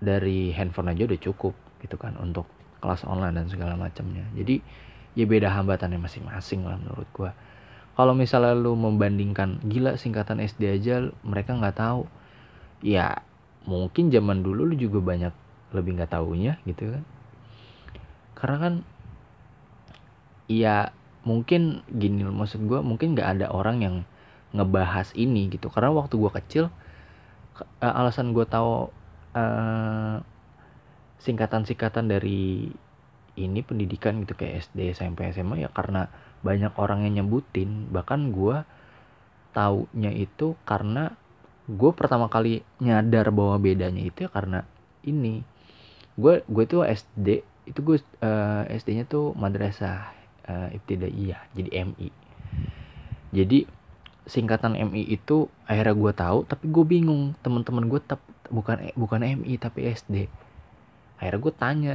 dari 0.00 0.56
handphone 0.56 0.96
aja 0.96 1.04
udah 1.04 1.20
cukup 1.20 1.52
gitu 1.84 2.00
kan 2.00 2.16
untuk 2.16 2.48
kelas 2.80 3.04
online 3.04 3.44
dan 3.44 3.46
segala 3.52 3.76
macamnya. 3.76 4.24
Jadi 4.32 4.64
ya 5.20 5.28
beda 5.28 5.52
hambatannya 5.52 6.00
masing-masing 6.00 6.64
lah 6.64 6.80
menurut 6.80 7.04
gua. 7.12 7.36
Kalau 7.92 8.16
misalnya 8.16 8.56
lu 8.56 8.72
membandingkan 8.72 9.60
gila 9.68 10.00
singkatan 10.00 10.40
SD 10.40 10.80
aja 10.80 11.12
mereka 11.20 11.52
nggak 11.52 11.76
tahu. 11.76 12.08
Ya 12.80 13.20
mungkin 13.68 14.08
zaman 14.08 14.40
dulu 14.40 14.72
lu 14.72 14.74
juga 14.80 15.04
banyak 15.04 15.34
lebih 15.76 16.00
nggak 16.00 16.16
tahunya 16.16 16.56
gitu 16.64 16.96
kan. 16.96 17.04
Karena 18.32 18.56
kan 18.56 18.74
ya 20.48 20.96
mungkin 21.28 21.84
gini 21.92 22.24
loh 22.24 22.32
maksud 22.32 22.64
gue 22.64 22.80
mungkin 22.80 23.12
nggak 23.12 23.28
ada 23.36 23.46
orang 23.52 23.84
yang 23.84 23.96
ngebahas 24.56 25.12
ini 25.12 25.52
gitu. 25.52 25.68
Karena 25.68 25.92
waktu 25.92 26.16
gue 26.16 26.32
kecil 26.32 26.64
alasan 27.84 28.32
gue 28.32 28.48
tahu 28.48 28.88
uh, 29.36 30.16
singkatan-singkatan 31.20 32.08
dari 32.08 32.72
ini 33.36 33.60
pendidikan 33.62 34.22
gitu 34.24 34.34
kayak 34.34 34.70
SD, 34.70 34.94
SMP, 34.96 35.30
SMA 35.30 35.62
ya 35.62 35.70
karena 35.70 36.10
banyak 36.40 36.74
orang 36.78 37.06
yang 37.06 37.22
nyebutin. 37.22 37.90
Bahkan 37.90 38.34
gue 38.34 38.62
taunya 39.50 40.10
itu 40.14 40.54
karena 40.62 41.14
gue 41.70 41.90
pertama 41.94 42.26
kali 42.26 42.66
nyadar 42.82 43.30
bahwa 43.30 43.58
bedanya 43.58 44.02
itu 44.02 44.26
ya 44.26 44.30
karena 44.30 44.66
ini. 45.06 45.42
Gue 46.18 46.42
gue 46.46 46.64
tuh 46.66 46.82
SD 46.82 47.46
itu 47.68 47.80
gue 47.86 47.98
uh, 48.24 48.66
SD-nya 48.66 49.06
tuh 49.06 49.30
madrasah 49.38 50.10
uh, 50.48 50.74
ibtidaiyah 50.74 51.38
jadi 51.54 51.86
MI 51.86 52.10
jadi 53.30 53.62
singkatan 54.26 54.74
MI 54.74 55.06
itu 55.06 55.46
akhirnya 55.66 55.94
gue 55.94 56.12
tahu 56.14 56.38
tapi 56.46 56.66
gue 56.70 56.84
bingung. 56.86 57.34
Teman-teman 57.42 57.86
gue 57.86 58.00
tep, 58.02 58.18
bukan 58.50 58.90
bukan 58.98 59.22
MI 59.22 59.54
tapi 59.58 59.86
SD 59.90 60.26
akhirnya 61.20 61.40
gue 61.44 61.54
tanya 61.54 61.92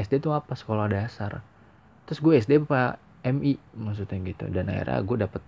SD 0.00 0.24
itu 0.24 0.30
apa? 0.32 0.56
Sekolah 0.56 0.88
dasar. 0.88 1.44
Terus 2.08 2.18
gue 2.24 2.34
SD 2.40 2.52
apa 2.66 2.98
MI 3.24 3.60
maksudnya 3.76 4.16
gitu. 4.24 4.48
Dan 4.48 4.72
akhirnya 4.72 5.00
gue 5.04 5.16
dapet 5.28 5.42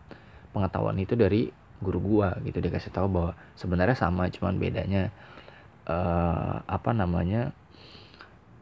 pengetahuan 0.52 0.96
itu 1.00 1.16
dari 1.16 1.48
guru 1.80 1.98
gue 1.98 2.28
gitu. 2.52 2.58
Dia 2.60 2.72
kasih 2.72 2.92
tahu 2.92 3.08
bahwa 3.08 3.32
sebenarnya 3.56 3.96
sama 3.96 4.28
cuman 4.28 4.60
bedanya 4.60 5.10
uh, 5.88 6.62
apa 6.68 6.90
namanya 6.92 7.50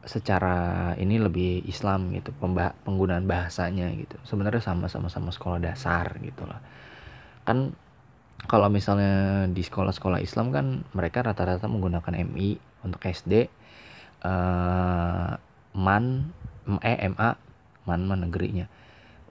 secara 0.01 0.97
ini 0.97 1.21
lebih 1.21 1.61
Islam 1.69 2.09
gitu 2.17 2.33
penggunaan 2.87 3.29
bahasanya 3.29 3.93
gitu. 3.93 4.17
Sebenarnya 4.25 4.63
sama 4.63 4.89
sama 4.89 5.13
sama 5.13 5.29
sekolah 5.29 5.61
dasar 5.61 6.17
gitulah 6.23 6.57
kan 7.45 7.73
kalau 8.49 8.69
misalnya 8.73 9.45
di 9.49 9.61
sekolah-sekolah 9.61 10.21
Islam 10.21 10.49
kan 10.49 10.65
mereka 10.97 11.21
rata-rata 11.21 11.69
menggunakan 11.69 12.25
MI 12.25 12.57
untuk 12.81 13.01
SD 13.05 13.49
uh, 14.25 15.37
eh, 15.71 15.77
man 15.77 16.05
eh 16.83 16.97
MA 17.11 17.29
man 17.87 18.01
man 18.07 18.19
negerinya. 18.27 18.67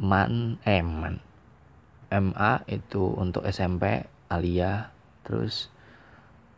Man 0.01 0.59
eh 0.65 0.83
man. 0.83 1.21
MA 2.11 2.53
itu 2.67 3.15
untuk 3.15 3.47
SMP 3.47 4.09
Alia 4.27 4.91
terus 5.23 5.71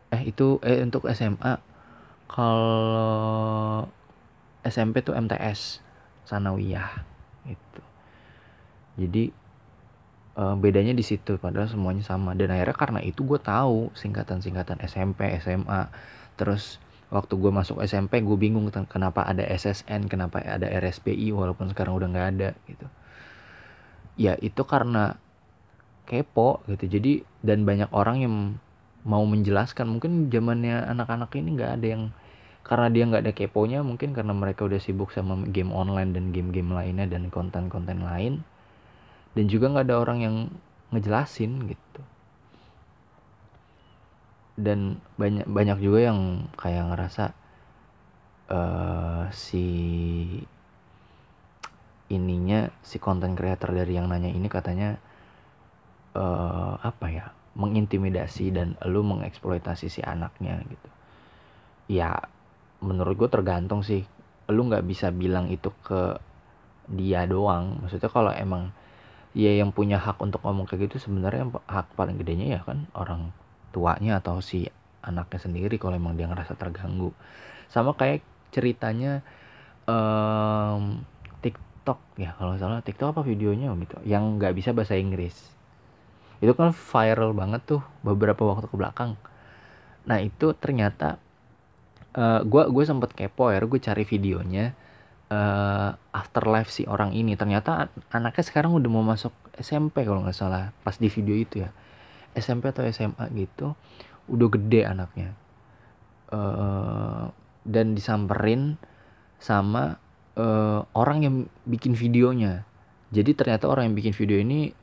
eh 0.09 0.25
itu 0.25 0.57
eh 0.65 0.81
untuk 0.81 1.05
SMA 1.13 1.61
kalau 2.25 3.85
SMP 4.65 5.05
tuh 5.05 5.13
MTS 5.13 5.83
Sanawiyah 6.25 7.05
itu 7.45 7.81
jadi 8.97 9.33
uh, 10.37 10.55
bedanya 10.57 10.93
di 10.93 11.05
situ 11.05 11.37
padahal 11.37 11.69
semuanya 11.69 12.05
sama. 12.05 12.33
Dan 12.37 12.53
akhirnya 12.53 12.77
karena 12.77 12.99
itu 13.01 13.25
gue 13.25 13.39
tahu 13.41 13.93
singkatan-singkatan 13.97 14.81
SMP 14.85 15.33
SMA 15.41 15.89
terus 16.37 16.81
waktu 17.13 17.37
gue 17.37 17.51
masuk 17.53 17.77
SMP 17.85 18.25
gue 18.25 18.33
bingung 18.33 18.65
kenapa 18.89 19.21
ada 19.21 19.45
SSN 19.45 20.09
kenapa 20.09 20.41
ada 20.41 20.65
RSPI 20.65 21.29
walaupun 21.29 21.69
sekarang 21.69 21.93
udah 21.93 22.09
nggak 22.09 22.27
ada 22.33 22.49
gitu. 22.65 22.89
Ya 24.17 24.33
itu 24.41 24.65
karena 24.65 25.21
kepo 26.09 26.65
gitu. 26.65 26.89
Jadi 26.89 27.21
dan 27.45 27.69
banyak 27.69 27.93
orang 27.93 28.17
yang 28.25 28.35
mau 29.05 29.21
menjelaskan. 29.29 29.93
Mungkin 29.93 30.33
zamannya 30.33 30.89
anak-anak 30.89 31.29
ini 31.37 31.53
nggak 31.53 31.71
ada 31.77 31.87
yang 31.87 32.03
karena 32.65 32.87
dia 32.89 33.03
nggak 33.05 33.23
ada 33.29 33.33
keponya 33.35 33.79
mungkin 33.85 34.17
karena 34.17 34.33
mereka 34.33 34.65
udah 34.65 34.81
sibuk 34.81 35.13
sama 35.13 35.37
game 35.51 35.69
online 35.69 36.17
dan 36.17 36.33
game-game 36.33 36.73
lainnya 36.73 37.05
dan 37.05 37.29
konten-konten 37.29 38.01
lain. 38.01 38.41
Dan 39.37 39.45
juga 39.45 39.69
nggak 39.69 39.85
ada 39.85 39.97
orang 40.01 40.19
yang 40.25 40.35
ngejelasin 40.89 41.69
gitu 41.69 42.01
dan 44.53 45.01
banyak 45.17 45.49
banyak 45.49 45.77
juga 45.81 46.13
yang 46.13 46.49
kayak 46.57 46.93
ngerasa 46.93 47.33
uh, 48.53 49.25
si 49.33 49.65
ininya 52.13 52.69
si 52.85 53.01
konten 53.01 53.33
creator 53.33 53.73
dari 53.73 53.97
yang 53.97 54.05
nanya 54.05 54.29
ini 54.29 54.45
katanya 54.45 55.01
uh, 56.13 56.77
apa 56.77 57.07
ya 57.09 57.25
mengintimidasi 57.53 58.53
dan 58.53 58.77
lu 58.85 59.05
mengeksploitasi 59.05 59.89
si 59.89 60.01
anaknya 60.01 60.61
gitu. 60.65 60.89
Ya 61.89 62.29
menurut 62.81 63.17
gue 63.17 63.29
tergantung 63.29 63.85
sih. 63.85 64.05
Lu 64.49 64.65
nggak 64.69 64.85
bisa 64.85 65.13
bilang 65.13 65.49
itu 65.49 65.69
ke 65.85 66.17
dia 66.89 67.25
doang. 67.29 67.81
Maksudnya 67.81 68.09
kalau 68.09 68.33
emang 68.33 68.73
ya 69.33 69.53
yang 69.53 69.73
punya 69.73 69.97
hak 69.97 70.21
untuk 70.21 70.45
ngomong 70.45 70.69
kayak 70.69 70.89
gitu 70.89 71.09
sebenarnya 71.09 71.49
hak 71.65 71.97
paling 71.97 72.21
gedenya 72.21 72.57
ya 72.57 72.61
kan 72.61 72.85
orang 72.93 73.33
tuanya 73.73 74.21
atau 74.21 74.37
si 74.39 74.69
anaknya 75.03 75.39
sendiri 75.41 75.75
kalau 75.81 75.97
emang 75.97 76.15
dia 76.15 76.29
ngerasa 76.29 76.55
terganggu. 76.55 77.11
Sama 77.67 77.97
kayak 77.97 78.21
ceritanya 78.53 79.25
um, 79.89 81.03
TikTok 81.41 81.99
ya 82.15 82.37
kalau 82.39 82.55
salah. 82.55 82.85
TikTok 82.85 83.17
apa 83.17 83.21
videonya 83.25 83.73
gitu 83.75 83.97
yang 84.07 84.39
nggak 84.39 84.53
bisa 84.55 84.71
bahasa 84.71 84.95
Inggris. 84.95 85.35
Itu 86.39 86.55
kan 86.55 86.71
viral 86.71 87.35
banget 87.35 87.65
tuh 87.67 87.81
beberapa 88.05 88.47
waktu 88.47 88.71
ke 88.71 88.75
belakang. 88.77 89.19
Nah 90.07 90.21
itu 90.23 90.55
ternyata 90.55 91.19
uh, 92.15 92.45
gue 92.45 92.63
gue 92.71 92.83
sempet 92.85 93.11
kepo 93.11 93.51
ya 93.51 93.59
gue 93.59 93.79
cari 93.81 94.03
videonya 94.07 94.71
uh, 95.27 95.91
afterlife 96.15 96.71
si 96.71 96.87
orang 96.87 97.11
ini. 97.11 97.35
Ternyata 97.35 97.91
anaknya 98.13 98.43
sekarang 98.45 98.71
udah 98.71 98.89
mau 98.91 99.03
masuk 99.03 99.35
SMP 99.59 100.07
kalau 100.07 100.23
nggak 100.23 100.37
salah 100.37 100.71
pas 100.81 100.95
di 100.95 101.11
video 101.11 101.35
itu 101.35 101.61
ya 101.61 101.69
SMP 102.33 102.69
atau 102.69 102.85
SMA 102.89 103.25
gitu 103.33 103.77
udah 104.27 104.47
gede 104.49 104.81
anaknya. 104.87 105.29
Uh, 106.33 107.29
dan 107.63 107.93
disamperin 107.93 108.75
sama 109.39 110.01
uh, 110.39 110.83
orang 110.95 111.19
yang 111.23 111.35
bikin 111.67 111.93
videonya. 111.93 112.65
Jadi 113.13 113.37
ternyata 113.37 113.69
orang 113.69 113.91
yang 113.91 113.95
bikin 113.95 114.13
video 114.15 114.41
ini 114.41 114.73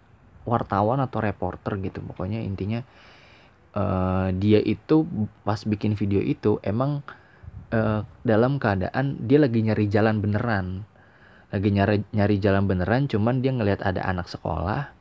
wartawan 0.46 1.02
atau 1.02 1.18
reporter 1.20 1.76
gitu. 1.82 2.00
Pokoknya 2.04 2.40
intinya 2.40 2.80
uh, 3.74 4.30
dia 4.36 4.62
itu 4.62 5.04
pas 5.42 5.60
bikin 5.66 5.98
video 5.98 6.22
itu 6.22 6.62
emang 6.62 7.02
uh, 7.74 8.06
dalam 8.22 8.62
keadaan 8.62 9.18
dia 9.26 9.42
lagi 9.42 9.60
nyari 9.64 9.86
jalan 9.90 10.22
beneran. 10.22 10.86
Lagi 11.50 11.68
nyari 11.74 12.06
nyari 12.14 12.36
jalan 12.38 12.70
beneran 12.70 13.10
cuman 13.10 13.42
dia 13.42 13.50
ngelihat 13.50 13.82
ada 13.82 14.06
anak 14.06 14.30
sekolah 14.30 14.94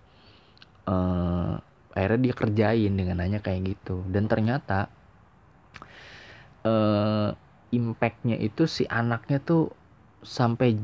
uh, 0.89 1.61
akhirnya 1.99 2.31
dia 2.31 2.35
kerjain 2.35 2.93
dengan 2.95 3.19
nanya 3.19 3.43
kayak 3.43 3.75
gitu. 3.75 4.01
Dan 4.07 4.31
ternyata 4.31 4.87
uh, 6.63 7.35
impactnya 7.75 8.39
itu 8.39 8.63
si 8.65 8.87
anaknya 8.87 9.43
tuh 9.43 9.75
sampai 10.23 10.79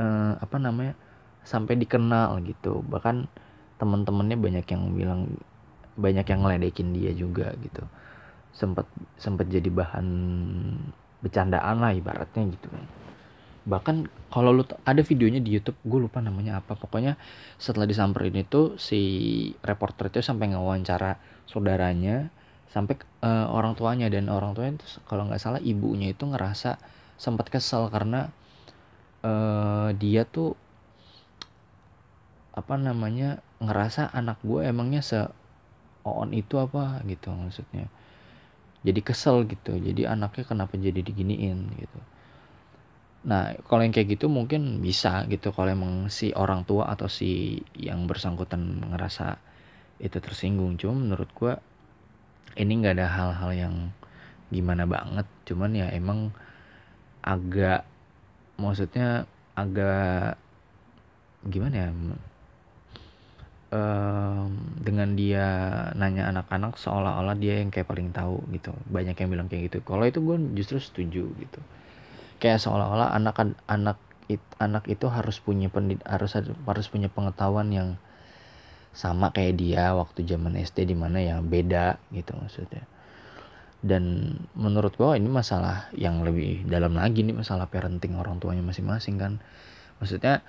uh, 0.00 0.40
apa 0.40 0.56
namanya 0.56 0.96
sampai 1.44 1.76
dikenal 1.76 2.40
gitu. 2.48 2.80
Bahkan 2.88 3.28
teman-temannya 3.76 4.40
banyak 4.40 4.66
yang 4.72 4.82
bilang 4.96 5.20
banyak 6.00 6.24
yang 6.24 6.40
ngeledekin 6.40 6.96
dia 6.96 7.12
juga 7.12 7.52
gitu. 7.60 7.84
Sempat 8.56 8.88
sempat 9.20 9.46
jadi 9.52 9.68
bahan 9.68 10.08
bercandaan 11.20 11.76
lah 11.82 11.92
ibaratnya 11.92 12.48
gitu 12.48 12.70
bahkan 13.68 14.08
kalau 14.32 14.56
lu 14.56 14.64
ada 14.88 15.04
videonya 15.04 15.44
di 15.44 15.52
YouTube 15.60 15.76
gue 15.84 16.00
lupa 16.08 16.24
namanya 16.24 16.64
apa. 16.64 16.72
Pokoknya 16.74 17.20
setelah 17.60 17.84
disamperin 17.84 18.34
itu 18.40 18.80
si 18.80 19.00
reporter 19.60 20.08
itu 20.08 20.24
sampai 20.24 20.56
ngawancara 20.56 21.20
saudaranya 21.44 22.32
sampai 22.72 22.96
uh, 23.20 23.52
orang 23.52 23.76
tuanya. 23.76 24.08
Dan 24.08 24.32
orang 24.32 24.56
tuanya 24.56 24.80
itu 24.80 25.04
kalau 25.04 25.28
nggak 25.28 25.38
salah 25.38 25.60
ibunya 25.60 26.16
itu 26.16 26.24
ngerasa 26.24 26.80
sempat 27.20 27.52
kesel 27.52 27.92
karena 27.92 28.32
uh, 29.20 29.92
dia 29.92 30.24
tuh 30.24 30.56
apa 32.56 32.74
namanya 32.74 33.44
ngerasa 33.62 34.10
anak 34.10 34.40
gue 34.42 34.64
emangnya 34.66 35.04
se 35.04 35.20
on 36.08 36.32
itu 36.32 36.56
apa 36.56 37.04
gitu 37.04 37.28
maksudnya. 37.36 37.92
Jadi 38.80 39.00
kesel 39.04 39.44
gitu. 39.44 39.76
Jadi 39.76 40.08
anaknya 40.08 40.48
kenapa 40.48 40.72
jadi 40.80 41.04
diginiin 41.04 41.68
gitu 41.76 42.00
nah 43.28 43.52
kalau 43.68 43.84
yang 43.84 43.92
kayak 43.92 44.16
gitu 44.16 44.32
mungkin 44.32 44.80
bisa 44.80 45.28
gitu 45.28 45.52
kalau 45.52 45.68
emang 45.68 46.08
si 46.08 46.32
orang 46.32 46.64
tua 46.64 46.88
atau 46.88 47.12
si 47.12 47.60
yang 47.76 48.08
bersangkutan 48.08 48.80
ngerasa 48.88 49.36
itu 50.00 50.16
tersinggung. 50.16 50.80
Cuma 50.80 50.96
menurut 50.96 51.28
gua 51.36 51.60
ini 52.56 52.80
nggak 52.80 52.96
ada 52.96 53.08
hal-hal 53.12 53.50
yang 53.52 53.74
gimana 54.48 54.88
banget. 54.88 55.26
Cuman 55.44 55.76
ya 55.76 55.92
emang 55.92 56.32
agak 57.20 57.84
maksudnya 58.56 59.28
agak 59.52 60.40
gimana 61.44 61.74
ya? 61.76 61.90
Um, 63.68 64.80
dengan 64.80 65.12
dia 65.12 65.44
nanya 65.92 66.32
anak-anak 66.32 66.80
seolah-olah 66.80 67.36
dia 67.36 67.60
yang 67.60 67.68
kayak 67.68 67.84
paling 67.84 68.08
tahu 68.16 68.40
gitu. 68.56 68.72
Banyak 68.88 69.12
yang 69.20 69.28
bilang 69.28 69.52
kayak 69.52 69.68
gitu. 69.68 69.84
Kalau 69.84 70.08
itu 70.08 70.24
gue 70.24 70.36
justru 70.56 70.80
setuju 70.80 71.28
gitu 71.36 71.60
kayak 72.38 72.62
seolah-olah 72.62 73.14
anak 73.14 73.42
anak 73.66 73.98
it, 74.30 74.42
anak 74.62 74.86
itu 74.86 75.10
harus 75.10 75.42
punya 75.42 75.68
pendid 75.68 76.02
harus 76.06 76.38
harus 76.38 76.86
punya 76.88 77.10
pengetahuan 77.10 77.68
yang 77.74 77.88
sama 78.94 79.30
kayak 79.30 79.58
dia 79.60 79.94
waktu 79.94 80.26
zaman 80.26 80.58
SD 80.58 80.90
di 80.90 80.96
mana 80.98 81.22
ya 81.22 81.38
beda 81.38 82.02
gitu 82.10 82.34
maksudnya. 82.34 82.82
Dan 83.78 84.34
menurut 84.58 84.98
gue 84.98 85.06
ini 85.14 85.30
masalah 85.30 85.86
yang 85.94 86.26
lebih 86.26 86.66
dalam 86.66 86.98
lagi 86.98 87.22
nih 87.22 87.36
masalah 87.36 87.70
parenting 87.70 88.18
orang 88.18 88.42
tuanya 88.42 88.64
masing-masing 88.66 89.22
kan. 89.22 89.32
Maksudnya 90.02 90.42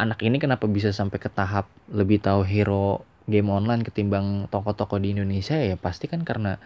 anak 0.00 0.24
ini 0.24 0.40
kenapa 0.40 0.64
bisa 0.64 0.88
sampai 0.88 1.20
ke 1.20 1.28
tahap 1.28 1.68
lebih 1.92 2.20
tahu 2.20 2.48
hero 2.48 3.04
game 3.28 3.52
online 3.52 3.84
ketimbang 3.84 4.48
toko-toko 4.48 4.96
di 4.96 5.12
Indonesia? 5.12 5.60
Ya 5.60 5.76
pasti 5.76 6.08
kan 6.08 6.24
karena 6.24 6.56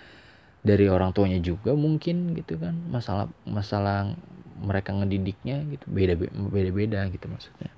dari 0.61 0.87
orang 0.93 1.17
tuanya 1.17 1.41
juga 1.41 1.73
mungkin 1.73 2.37
gitu 2.37 2.61
kan 2.61 2.77
masalah 2.93 3.33
masalah 3.49 4.13
mereka 4.61 4.93
ngedidiknya 4.93 5.65
gitu 5.73 5.89
beda 5.89 6.15
beda 6.21 6.71
beda 6.71 7.01
gitu 7.09 7.27
maksudnya. 7.33 7.73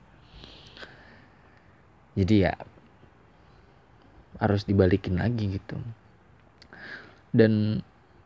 Jadi 2.18 2.34
ya 2.44 2.52
harus 4.42 4.66
dibalikin 4.66 5.22
lagi 5.22 5.56
gitu. 5.56 5.78
Dan 7.32 7.80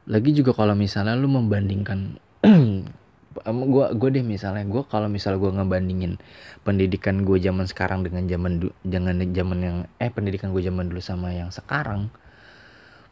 lagi 0.08 0.30
juga 0.32 0.56
kalau 0.56 0.72
misalnya 0.72 1.14
lu 1.14 1.28
membandingkan 1.28 2.16
gue 3.44 3.86
gue 3.92 4.08
deh 4.16 4.24
misalnya 4.24 4.64
gue 4.64 4.82
kalau 4.88 5.12
misal 5.12 5.36
gue 5.36 5.52
ngebandingin 5.52 6.16
pendidikan 6.64 7.20
gue 7.22 7.36
zaman 7.36 7.68
sekarang 7.68 8.00
dengan 8.00 8.24
zaman 8.24 8.72
jangan 8.88 9.20
zaman 9.28 9.58
yang 9.60 9.76
eh 10.00 10.08
pendidikan 10.08 10.56
gue 10.56 10.64
zaman 10.64 10.88
dulu 10.88 11.02
sama 11.04 11.36
yang 11.36 11.52
sekarang 11.52 12.08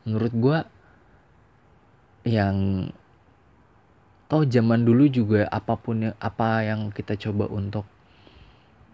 menurut 0.08 0.32
gue 0.32 0.58
yang 2.24 2.88
toh 4.28 4.44
zaman 4.48 4.82
dulu 4.82 5.04
juga 5.12 5.44
apa 5.52 5.76
pun 5.76 6.10
yang 6.10 6.16
apa 6.16 6.64
yang 6.64 6.88
kita 6.90 7.14
coba 7.20 7.44
untuk 7.52 7.84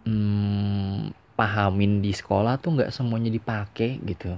hmm, 0.05 1.15
pahamin 1.39 2.03
di 2.03 2.11
sekolah 2.11 2.59
tuh 2.59 2.77
nggak 2.77 2.93
semuanya 2.93 3.31
dipakai 3.33 4.03
gitu. 4.03 4.37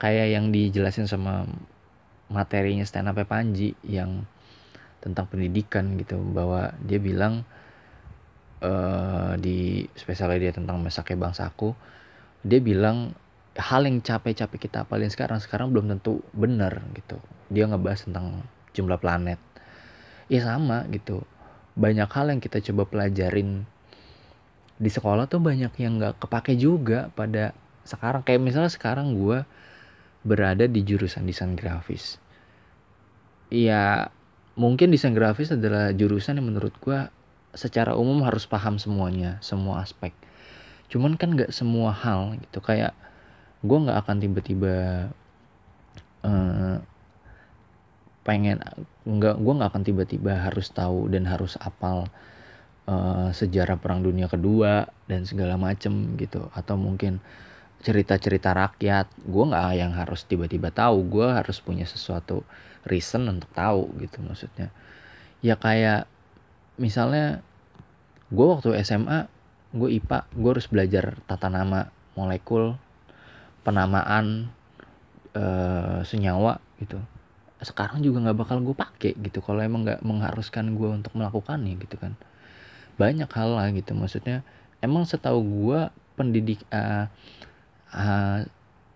Kayak 0.00 0.34
yang 0.34 0.50
dijelasin 0.50 1.06
sama 1.06 1.46
materinya 2.32 2.82
stand 2.82 3.12
up 3.12 3.20
Panji 3.28 3.76
yang 3.86 4.24
tentang 5.04 5.28
pendidikan 5.28 5.98
gitu 5.98 6.18
bahwa 6.18 6.72
dia 6.82 6.98
bilang 7.02 7.42
uh, 8.62 9.34
di 9.36 9.84
spesialnya 9.98 10.38
dia 10.38 10.52
tentang 10.54 10.78
mesaknya 10.78 11.18
bangsaku 11.18 11.74
dia 12.46 12.62
bilang 12.62 13.14
hal 13.58 13.84
yang 13.84 14.00
capek-capek 14.00 14.70
kita 14.70 14.86
apalin 14.86 15.10
sekarang 15.10 15.42
sekarang 15.42 15.74
belum 15.74 15.90
tentu 15.92 16.22
benar 16.32 16.80
gitu 16.96 17.18
dia 17.52 17.68
ngebahas 17.68 18.08
tentang 18.08 18.40
jumlah 18.72 18.96
planet. 18.98 19.38
Ya 20.32 20.40
sama 20.42 20.88
gitu. 20.88 21.22
Banyak 21.76 22.08
hal 22.08 22.32
yang 22.32 22.40
kita 22.40 22.64
coba 22.72 22.88
pelajarin. 22.88 23.68
Di 24.80 24.90
sekolah 24.90 25.28
tuh 25.28 25.38
banyak 25.38 25.70
yang 25.78 26.00
nggak 26.00 26.18
kepake 26.24 26.56
juga 26.56 27.12
pada 27.12 27.52
sekarang. 27.84 28.24
Kayak 28.24 28.40
misalnya 28.40 28.72
sekarang 28.72 29.14
gue 29.14 29.44
berada 30.24 30.64
di 30.64 30.80
jurusan 30.82 31.28
desain 31.28 31.52
grafis. 31.52 32.16
Ya 33.52 34.08
mungkin 34.56 34.88
desain 34.88 35.12
grafis 35.12 35.52
adalah 35.52 35.92
jurusan 35.92 36.40
yang 36.40 36.48
menurut 36.48 36.72
gue 36.80 36.98
secara 37.52 37.92
umum 37.92 38.24
harus 38.24 38.48
paham 38.48 38.80
semuanya 38.80 39.36
semua 39.44 39.84
aspek. 39.84 40.16
Cuman 40.88 41.20
kan 41.20 41.36
nggak 41.36 41.52
semua 41.52 41.92
hal 41.92 42.40
gitu. 42.40 42.64
Kayak 42.64 42.96
gue 43.60 43.78
nggak 43.78 43.98
akan 44.02 44.16
tiba-tiba 44.18 44.76
uh, 46.24 46.76
pengen 48.22 48.62
nggak 49.02 49.36
gue 49.42 49.52
nggak 49.58 49.70
akan 49.74 49.84
tiba-tiba 49.84 50.32
harus 50.38 50.70
tahu 50.70 51.10
dan 51.10 51.26
harus 51.26 51.58
apal 51.58 52.06
uh, 52.86 53.30
sejarah 53.34 53.78
perang 53.78 54.02
dunia 54.02 54.30
kedua 54.30 54.86
dan 55.10 55.26
segala 55.26 55.58
macem 55.58 56.14
gitu. 56.18 56.50
Atau 56.54 56.78
mungkin 56.78 57.18
cerita-cerita 57.82 58.54
rakyat. 58.54 59.10
Gue 59.26 59.44
nggak 59.50 59.66
yang 59.74 59.92
harus 59.94 60.22
tiba-tiba 60.26 60.70
tahu. 60.70 61.02
Gue 61.06 61.26
harus 61.30 61.58
punya 61.58 61.84
sesuatu 61.84 62.46
reason 62.86 63.26
untuk 63.26 63.50
tahu 63.54 63.90
gitu 64.02 64.22
maksudnya. 64.22 64.70
Ya 65.42 65.58
kayak 65.58 66.06
misalnya 66.78 67.42
gue 68.32 68.46
waktu 68.48 68.78
SMA 68.80 69.28
gue 69.72 69.88
IPA 70.00 70.28
gue 70.32 70.50
harus 70.52 70.68
belajar 70.68 71.16
tata 71.24 71.48
nama 71.48 71.88
molekul 72.16 72.76
penamaan 73.64 74.52
e, 75.32 75.44
senyawa 76.04 76.60
gitu 76.76 77.00
sekarang 77.62 78.02
juga 78.02 78.18
nggak 78.26 78.38
bakal 78.38 78.58
gue 78.62 78.74
pakai 78.74 79.12
gitu 79.22 79.38
kalau 79.38 79.62
emang 79.62 79.86
nggak 79.86 80.02
mengharuskan 80.02 80.74
gue 80.74 80.88
untuk 80.90 81.14
melakukannya 81.14 81.78
gitu 81.78 81.96
kan. 81.98 82.18
Banyak 82.98 83.30
hal 83.30 83.56
lah 83.56 83.70
gitu 83.70 83.94
maksudnya 83.94 84.42
emang 84.82 85.06
setahu 85.06 85.40
gue 85.40 85.80
pendidik 86.18 86.60
uh, 86.74 87.06
uh, 87.94 88.38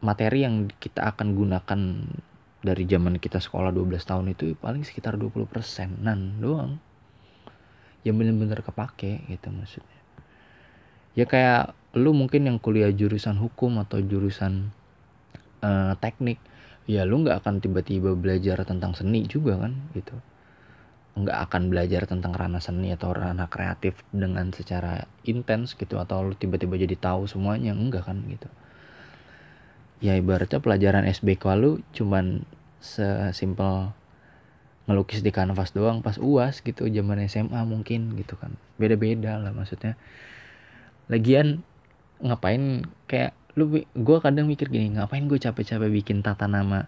materi 0.02 0.44
yang 0.44 0.68
kita 0.83 1.07
akan 1.07 1.38
gunakan 1.38 1.81
dari 2.61 2.85
zaman 2.90 3.22
kita 3.22 3.38
sekolah 3.38 3.70
12 3.70 4.02
tahun 4.02 4.26
itu 4.35 4.59
paling 4.59 4.83
sekitar 4.83 5.14
20 5.14 5.46
persenan 5.46 6.42
doang. 6.42 6.83
Yang 8.02 8.14
bener-bener 8.22 8.61
kepake 8.62 9.26
gitu 9.31 9.48
maksudnya. 9.55 10.00
Ya 11.16 11.24
kayak 11.24 11.72
lu 11.96 12.12
mungkin 12.12 12.44
yang 12.44 12.59
kuliah 12.61 12.92
jurusan 12.92 13.40
hukum 13.40 13.81
atau 13.81 14.02
jurusan 14.02 14.68
uh, 15.64 15.94
teknik 16.02 16.37
ya 16.87 17.03
lu 17.03 17.27
nggak 17.27 17.42
akan 17.42 17.59
tiba-tiba 17.59 18.14
belajar 18.14 18.62
tentang 18.62 18.94
seni 18.94 19.27
juga 19.27 19.59
kan 19.59 19.75
gitu. 19.92 20.14
Nggak 21.18 21.38
akan 21.51 21.62
belajar 21.68 22.07
tentang 22.07 22.33
ranah 22.33 22.62
seni 22.62 22.94
atau 22.94 23.11
ranah 23.11 23.51
kreatif 23.51 23.99
dengan 24.14 24.55
secara 24.55 25.11
intens 25.27 25.75
gitu 25.75 25.99
atau 25.99 26.31
lu 26.31 26.35
tiba-tiba 26.38 26.79
jadi 26.79 26.94
tahu 26.94 27.27
semuanya 27.27 27.75
enggak 27.75 28.07
kan 28.07 28.22
gitu. 28.31 28.46
Ya 29.99 30.14
ibaratnya 30.14 30.62
pelajaran 30.62 31.09
SBK 31.09 31.44
lu 31.59 31.83
cuman 31.90 32.46
sesimpel 32.79 33.90
ngelukis 34.87 35.20
di 35.27 35.35
kanvas 35.35 35.75
doang 35.75 35.99
pas 35.99 36.14
uas 36.22 36.62
gitu 36.62 36.87
zaman 36.87 37.27
SMA 37.27 37.59
mungkin 37.66 38.14
gitu 38.14 38.38
kan. 38.38 38.55
Beda-beda 38.79 39.42
lah 39.42 39.51
maksudnya. 39.51 39.99
Lagian 41.11 41.66
ngapain 42.22 42.87
kayak 43.11 43.36
lu 43.57 43.73
gue 43.81 44.19
kadang 44.21 44.45
mikir 44.45 44.69
gini 44.69 44.92
ngapain 45.01 45.25
gue 45.25 45.40
capek-capek 45.40 45.88
bikin 45.88 46.21
tata 46.21 46.45
nama 46.45 46.87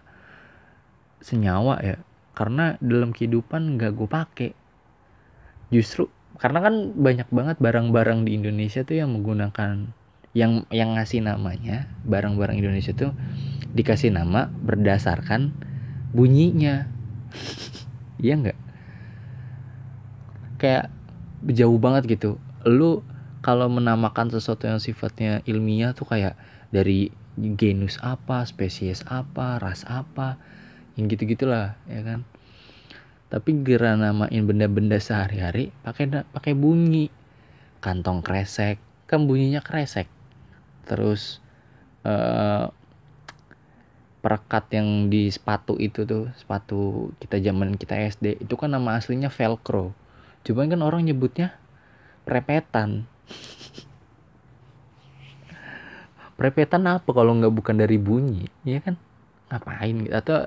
senyawa 1.19 1.81
ya? 1.81 1.97
Karena 2.37 2.77
dalam 2.79 3.11
kehidupan 3.11 3.75
nggak 3.75 3.91
gue 3.97 4.07
pakai 4.07 4.51
justru 5.69 6.09
karena 6.37 6.63
kan 6.63 6.95
banyak 6.95 7.27
banget 7.29 7.57
barang-barang 7.59 8.25
di 8.25 8.37
Indonesia 8.37 8.85
tuh 8.85 9.01
yang 9.01 9.11
menggunakan 9.11 9.91
yang 10.37 10.63
yang 10.69 10.93
ngasih 10.95 11.25
namanya 11.25 11.89
barang-barang 12.05 12.61
Indonesia 12.61 12.93
tuh 12.93 13.11
dikasih 13.73 14.13
nama 14.13 14.49
berdasarkan 14.49 15.53
bunyinya. 16.13 16.85
Iya 18.19 18.35
nggak? 18.35 18.59
Kayak 20.59 20.91
jauh 21.55 21.79
banget 21.79 22.03
gitu. 22.19 22.35
Lu 22.67 22.99
kalau 23.39 23.71
menamakan 23.71 24.27
sesuatu 24.27 24.67
yang 24.67 24.83
sifatnya 24.83 25.39
ilmiah 25.47 25.95
tuh 25.95 26.03
kayak 26.03 26.35
dari 26.69 27.09
genus 27.39 27.97
apa 28.03 28.43
spesies 28.43 29.01
apa 29.07 29.57
ras 29.57 29.87
apa 29.87 30.35
yang 30.99 31.07
gitu 31.07 31.25
gitulah 31.29 31.79
ya 31.87 32.01
kan? 32.03 32.27
Tapi 33.29 33.61
gara 33.61 33.93
namain 33.93 34.43
benda-benda 34.43 34.97
sehari-hari 34.97 35.69
pakai 35.85 36.09
pakai 36.33 36.53
bunyi. 36.57 37.13
Kantong 37.79 38.25
kresek 38.25 38.81
kan 39.07 39.25
bunyinya 39.25 39.63
kresek. 39.63 40.09
Terus 40.85 41.39
uh, 42.03 42.69
perekat 44.19 44.67
yang 44.75 45.07
di 45.07 45.31
sepatu 45.31 45.79
itu 45.79 46.03
tuh 46.03 46.27
sepatu 46.35 47.11
kita 47.23 47.39
zaman 47.39 47.79
kita 47.79 47.95
SD 47.95 48.43
itu 48.43 48.53
kan 48.59 48.75
nama 48.75 48.99
aslinya 48.99 49.31
velcro. 49.31 49.95
Cuman 50.43 50.67
kan 50.67 50.81
orang 50.83 51.07
nyebutnya 51.07 51.55
prepetan 52.27 53.07
prepetan 56.39 56.87
apa 56.87 57.11
kalau 57.11 57.35
nggak 57.35 57.51
bukan 57.51 57.75
dari 57.75 57.99
bunyi? 57.99 58.47
Ya 58.63 58.79
kan? 58.79 58.95
Ngapain 59.51 59.95
gitu? 60.07 60.15
Atau 60.15 60.37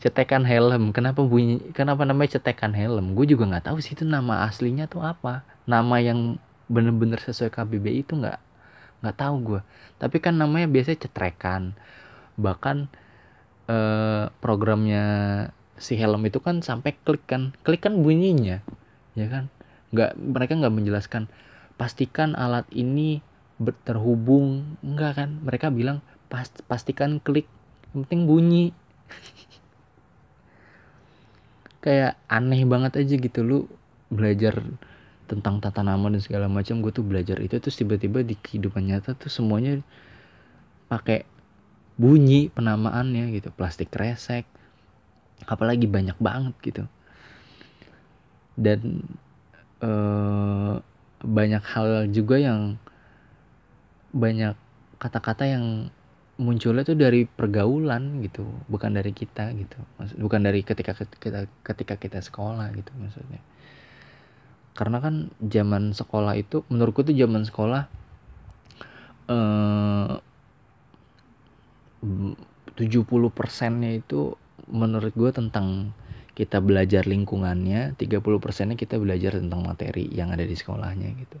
cetekan 0.00 0.48
helm? 0.48 0.96
Kenapa 0.96 1.20
bunyi 1.20 1.60
kenapa 1.76 2.08
namanya 2.08 2.40
cetekan 2.40 2.72
helm? 2.72 3.12
Gue 3.12 3.28
juga 3.28 3.44
nggak 3.44 3.68
tahu 3.68 3.84
sih 3.84 3.92
itu 3.92 4.08
nama 4.08 4.48
aslinya 4.48 4.88
tuh 4.88 5.04
apa. 5.04 5.44
Nama 5.68 5.96
yang 6.00 6.40
bener-bener 6.72 7.20
sesuai 7.20 7.52
KBBI 7.52 8.08
itu 8.08 8.16
nggak 8.16 8.38
nggak 9.00 9.16
tahu 9.16 9.36
gue 9.40 9.60
tapi 10.00 10.16
kan 10.24 10.40
namanya 10.40 10.64
biasanya 10.72 11.04
cetrekan. 11.04 11.76
Bahkan 12.40 12.88
eh, 13.68 14.24
programnya 14.40 15.04
si 15.76 16.00
helm 16.00 16.24
itu 16.24 16.40
kan 16.40 16.64
sampai 16.64 16.96
klik 17.04 17.28
kan. 17.28 17.52
Klik 17.60 17.84
kan 17.84 18.00
bunyinya. 18.00 18.64
Ya 19.12 19.26
kan? 19.28 19.52
Nggak 19.92 20.16
mereka 20.16 20.52
nggak 20.56 20.74
menjelaskan 20.74 21.28
pastikan 21.76 22.32
alat 22.32 22.64
ini 22.72 23.20
terhubung. 23.84 24.64
Enggak 24.80 25.20
kan? 25.20 25.30
Mereka 25.44 25.68
bilang 25.68 26.00
past, 26.32 26.64
pastikan 26.64 27.20
klik 27.20 27.44
yang 27.92 28.08
penting 28.08 28.24
bunyi. 28.24 28.64
Kayak 31.84 32.16
aneh 32.28 32.64
banget 32.64 33.00
aja 33.00 33.14
gitu. 33.16 33.40
Lu 33.44 33.58
belajar 34.10 34.58
tentang 35.30 35.62
tata 35.62 35.86
nama 35.86 36.10
dan 36.10 36.18
segala 36.18 36.50
macam 36.50 36.82
gue 36.82 36.90
tuh 36.90 37.06
belajar 37.06 37.38
itu 37.38 37.62
terus 37.62 37.78
tiba-tiba 37.78 38.26
di 38.26 38.34
kehidupan 38.34 38.90
nyata 38.90 39.14
tuh 39.14 39.30
semuanya 39.30 39.78
pakai 40.90 41.22
bunyi 41.94 42.50
penamaannya 42.50 43.30
gitu. 43.38 43.54
Plastik 43.54 43.94
resek 43.94 44.42
apalagi 45.46 45.86
banyak 45.86 46.18
banget 46.18 46.54
gitu. 46.64 46.84
Dan 48.58 49.06
eh, 49.80 50.74
banyak 51.20 51.64
hal 51.64 52.10
juga 52.10 52.40
yang 52.40 52.80
banyak 54.10 54.54
kata-kata 55.00 55.48
yang 55.48 55.88
munculnya 56.40 56.88
tuh 56.88 56.96
dari 56.96 57.28
pergaulan 57.28 58.24
gitu 58.24 58.48
bukan 58.72 58.96
dari 58.96 59.12
kita 59.12 59.52
gitu. 59.54 59.76
Maksud, 60.00 60.16
bukan 60.16 60.40
dari 60.40 60.64
ketika 60.64 60.96
kita 60.96 61.44
ketika 61.60 61.94
kita 62.00 62.18
sekolah 62.24 62.72
gitu 62.72 62.90
maksudnya. 62.96 63.40
Karena 64.72 65.04
kan 65.04 65.28
zaman 65.44 65.92
sekolah 65.92 66.40
itu 66.40 66.64
menurutku 66.72 67.04
tuh 67.04 67.12
zaman 67.12 67.44
sekolah 67.44 67.82
eh 69.30 70.12
70 72.00 73.04
persennya 73.36 73.92
itu 73.92 74.32
menurut 74.72 75.12
gue 75.12 75.30
tentang 75.36 75.92
kita 76.32 76.64
belajar 76.64 77.04
lingkungannya 77.04 77.92
30 78.00 78.24
persennya 78.40 78.80
kita 78.80 78.96
belajar 78.96 79.36
tentang 79.36 79.60
materi 79.60 80.08
yang 80.08 80.32
ada 80.32 80.48
di 80.48 80.56
sekolahnya 80.56 81.12
gitu 81.20 81.36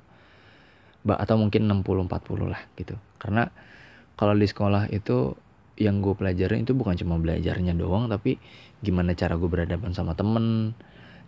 atau 1.06 1.36
mungkin 1.40 1.64
60 1.68 2.08
40 2.08 2.52
lah 2.52 2.62
gitu. 2.76 2.96
Karena 3.16 3.48
kalau 4.20 4.36
di 4.36 4.44
sekolah 4.44 4.92
itu 4.92 5.32
yang 5.80 6.04
gue 6.04 6.12
pelajarin 6.12 6.68
itu 6.68 6.76
bukan 6.76 6.92
cuma 7.00 7.16
belajarnya 7.16 7.72
doang 7.72 8.12
tapi 8.12 8.36
gimana 8.84 9.16
cara 9.16 9.40
gue 9.40 9.48
berhadapan 9.48 9.96
sama 9.96 10.12
temen 10.12 10.76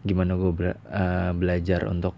gimana 0.04 0.36
gue 0.36 0.52
be 0.52 0.68
uh, 0.92 1.32
belajar 1.32 1.88
untuk 1.88 2.12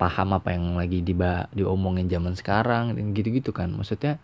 paham 0.00 0.32
apa 0.36 0.56
yang 0.56 0.76
lagi 0.76 1.04
di 1.04 1.12
diomongin 1.52 2.08
zaman 2.08 2.32
sekarang 2.32 2.96
dan 2.96 3.12
gitu-gitu 3.12 3.52
kan. 3.52 3.72
Maksudnya 3.72 4.16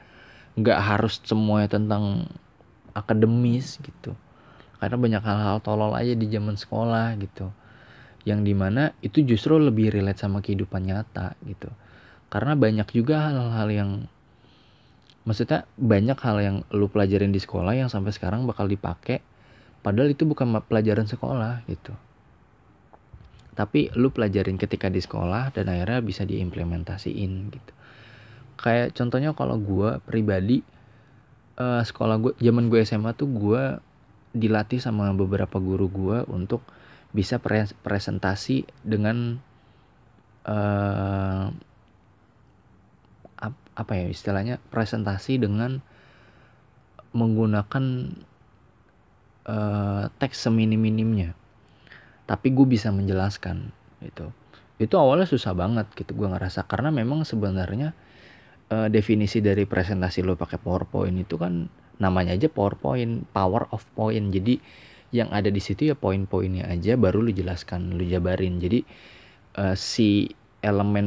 nggak 0.57 0.79
harus 0.81 1.21
semuanya 1.25 1.77
tentang 1.77 2.29
akademis 2.97 3.81
gitu. 3.81 4.17
Karena 4.81 4.97
banyak 4.99 5.23
hal-hal 5.23 5.59
tolol 5.65 5.93
aja 5.97 6.13
di 6.13 6.27
zaman 6.29 6.57
sekolah 6.57 7.17
gitu. 7.21 7.49
Yang 8.23 8.41
di 8.47 8.55
mana 8.55 8.83
itu 9.03 9.25
justru 9.27 9.59
lebih 9.59 9.91
relate 9.91 10.21
sama 10.23 10.39
kehidupan 10.45 10.87
nyata 10.87 11.35
gitu 11.43 11.73
karena 12.33 12.57
banyak 12.57 12.89
juga 12.97 13.29
hal-hal 13.29 13.69
yang 13.69 13.91
maksudnya 15.29 15.69
banyak 15.77 16.17
hal 16.17 16.37
yang 16.41 16.57
lu 16.73 16.89
pelajarin 16.89 17.29
di 17.29 17.37
sekolah 17.37 17.77
yang 17.77 17.93
sampai 17.93 18.09
sekarang 18.17 18.49
bakal 18.49 18.65
dipakai 18.65 19.21
padahal 19.85 20.09
itu 20.09 20.25
bukan 20.25 20.49
pelajaran 20.65 21.05
sekolah 21.05 21.61
gitu. 21.69 21.93
Tapi 23.53 23.93
lu 24.01 24.09
pelajarin 24.09 24.57
ketika 24.57 24.89
di 24.89 25.05
sekolah 25.05 25.53
dan 25.53 25.69
akhirnya 25.69 26.01
bisa 26.01 26.25
diimplementasiin 26.25 27.33
gitu. 27.53 27.73
Kayak 28.57 28.97
contohnya 28.97 29.37
kalau 29.37 29.61
gue 29.61 30.01
pribadi 30.09 30.65
uh, 31.61 31.85
sekolah 31.85 32.17
gue 32.17 32.33
zaman 32.41 32.73
gue 32.73 32.81
SMA 32.81 33.13
tuh 33.13 33.29
gue 33.29 33.63
dilatih 34.33 34.81
sama 34.81 35.13
beberapa 35.13 35.61
guru 35.61 35.93
gue 35.93 36.19
untuk 36.33 36.65
bisa 37.13 37.37
presentasi 37.85 38.65
dengan 38.81 39.37
uh, 40.49 41.53
apa 43.83 43.99
ya 43.99 44.07
istilahnya 44.09 44.63
presentasi 44.71 45.43
dengan 45.43 45.83
menggunakan 47.13 47.85
uh, 49.51 50.05
teks 50.17 50.49
seminim-minimnya 50.49 51.35
tapi 52.25 52.55
gue 52.55 52.65
bisa 52.65 52.89
menjelaskan 52.95 53.75
itu 54.01 54.31
itu 54.81 54.95
awalnya 54.97 55.29
susah 55.29 55.53
banget 55.53 55.91
gitu 55.99 56.15
gue 56.17 56.29
ngerasa 56.31 56.65
karena 56.65 56.89
memang 56.89 57.27
sebenarnya 57.27 57.93
uh, 58.73 58.89
definisi 58.89 59.45
dari 59.45 59.69
presentasi 59.69 60.25
lo 60.25 60.39
pakai 60.39 60.57
PowerPoint 60.57 61.19
itu 61.21 61.37
kan 61.37 61.69
namanya 62.01 62.35
aja 62.35 62.51
PowerPoint, 62.51 63.29
power 63.31 63.71
of 63.71 63.87
point. 63.95 64.35
Jadi 64.35 64.59
yang 65.15 65.31
ada 65.31 65.53
di 65.53 65.63
situ 65.63 65.93
ya 65.93 65.95
poin-poinnya 65.95 66.67
aja 66.67 66.99
baru 66.99 67.23
lu 67.23 67.31
jelaskan, 67.31 67.95
lu 67.95 68.03
jabarin. 68.03 68.59
Jadi 68.59 68.83
uh, 69.61 69.79
si 69.79 70.33
elemen 70.63 71.07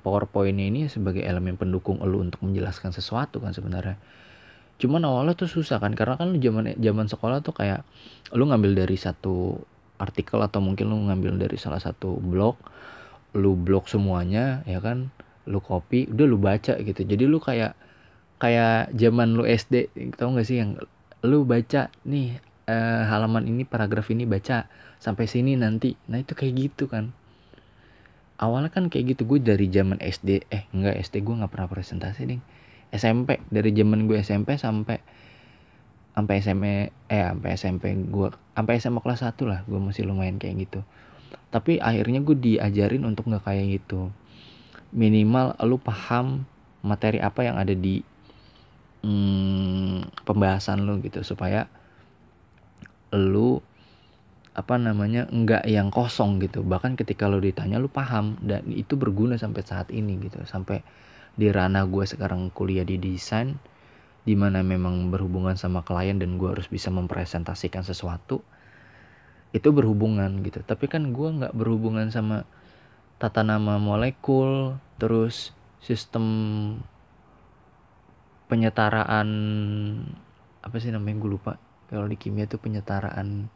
PowerPoint 0.00 0.56
ini 0.56 0.88
sebagai 0.88 1.20
elemen 1.20 1.60
pendukung 1.60 2.00
lu 2.02 2.24
untuk 2.24 2.40
menjelaskan 2.40 2.90
sesuatu 2.90 3.38
kan 3.38 3.52
sebenarnya. 3.52 4.00
Cuman 4.80 5.04
awalnya 5.06 5.38
tuh 5.38 5.46
susah 5.46 5.78
kan 5.78 5.92
karena 5.94 6.18
kan 6.18 6.34
lu 6.34 6.40
zaman 6.40 6.74
zaman 6.80 7.06
sekolah 7.06 7.44
tuh 7.44 7.54
kayak 7.54 7.84
lu 8.34 8.48
ngambil 8.48 8.84
dari 8.84 8.96
satu 8.96 9.60
artikel 10.00 10.42
atau 10.42 10.58
mungkin 10.58 10.90
lu 10.90 10.98
ngambil 11.06 11.36
dari 11.38 11.60
salah 11.60 11.78
satu 11.78 12.18
blog, 12.18 12.58
lu 13.36 13.54
blog 13.54 13.86
semuanya 13.86 14.64
ya 14.66 14.82
kan, 14.82 15.12
lu 15.46 15.60
copy, 15.60 16.10
udah 16.10 16.26
lu 16.26 16.40
baca 16.40 16.74
gitu. 16.80 17.00
Jadi 17.04 17.24
lu 17.28 17.38
kayak 17.38 17.76
kayak 18.42 18.90
zaman 18.96 19.38
lu 19.38 19.46
SD, 19.46 19.94
tau 20.18 20.34
gak 20.34 20.48
sih 20.48 20.58
yang 20.58 20.80
lu 21.24 21.46
baca 21.46 21.88
nih 22.04 22.40
uh, 22.68 23.02
halaman 23.08 23.48
ini 23.48 23.62
paragraf 23.64 24.10
ini 24.12 24.24
baca 24.28 24.66
sampai 25.00 25.28
sini 25.28 25.56
nanti. 25.56 25.94
Nah, 26.10 26.20
itu 26.20 26.32
kayak 26.36 26.54
gitu 26.56 26.88
kan. 26.88 27.12
Awalnya 28.34 28.70
kan 28.74 28.90
kayak 28.90 29.14
gitu 29.14 29.22
gue 29.30 29.38
dari 29.38 29.70
zaman 29.70 30.02
SD 30.02 30.50
eh 30.50 30.66
enggak 30.74 30.98
SD 31.06 31.22
gue 31.22 31.34
nggak 31.38 31.52
pernah 31.54 31.68
presentasi 31.70 32.26
ding. 32.26 32.42
SMP 32.90 33.42
dari 33.50 33.70
zaman 33.70 34.10
gue 34.10 34.18
SMP 34.22 34.58
sampai 34.58 34.98
sampai 36.14 36.34
SMP 36.38 36.64
eh 37.10 37.22
sampai 37.26 37.50
SMP 37.54 37.84
gue 38.10 38.28
sampai 38.54 38.72
SMA 38.78 39.00
kelas 39.02 39.22
1 39.26 39.38
lah 39.50 39.60
gue 39.66 39.78
masih 39.78 40.06
lumayan 40.06 40.38
kayak 40.42 40.66
gitu. 40.66 40.80
Tapi 41.54 41.78
akhirnya 41.78 42.22
gue 42.22 42.34
diajarin 42.34 43.06
untuk 43.06 43.30
nggak 43.30 43.46
kayak 43.46 43.82
gitu. 43.82 44.10
Minimal 44.94 45.58
lu 45.66 45.78
paham 45.78 46.46
materi 46.82 47.18
apa 47.22 47.46
yang 47.46 47.58
ada 47.58 47.74
di 47.74 48.02
hmm, 49.04 50.24
pembahasan 50.24 50.82
lu 50.82 50.98
gitu 51.04 51.22
supaya 51.22 51.68
lu 53.14 53.62
apa 54.54 54.78
namanya 54.78 55.26
nggak 55.26 55.66
yang 55.66 55.90
kosong 55.90 56.38
gitu. 56.38 56.62
Bahkan 56.62 56.94
ketika 56.94 57.26
lo 57.26 57.42
ditanya 57.42 57.82
lu 57.82 57.90
paham. 57.90 58.38
Dan 58.38 58.70
itu 58.70 58.94
berguna 58.94 59.34
sampai 59.34 59.62
saat 59.66 59.90
ini 59.90 60.16
gitu. 60.22 60.38
Sampai 60.46 60.86
di 61.34 61.50
ranah 61.50 61.84
gue 61.90 62.06
sekarang 62.06 62.54
kuliah 62.54 62.86
di 62.86 62.96
desain 62.96 63.58
di 64.24 64.32
mana 64.38 64.64
memang 64.64 65.12
berhubungan 65.12 65.58
sama 65.58 65.84
klien 65.84 66.16
dan 66.16 66.40
gue 66.40 66.48
harus 66.48 66.70
bisa 66.70 66.88
mempresentasikan 66.88 67.84
sesuatu 67.84 68.40
itu 69.54 69.68
berhubungan 69.70 70.42
gitu. 70.46 70.62
Tapi 70.62 70.86
kan 70.86 71.10
gue 71.10 71.28
nggak 71.28 71.54
berhubungan 71.54 72.08
sama 72.14 72.46
tata 73.18 73.42
nama 73.46 73.78
molekul 73.78 74.78
terus 74.98 75.54
sistem 75.82 76.24
penyetaraan 78.48 79.28
apa 80.64 80.76
sih 80.80 80.90
namanya 80.90 81.16
gue 81.22 81.30
lupa. 81.38 81.52
Kalau 81.90 82.08
di 82.08 82.16
kimia 82.16 82.48
itu 82.48 82.56
penyetaraan 82.56 83.52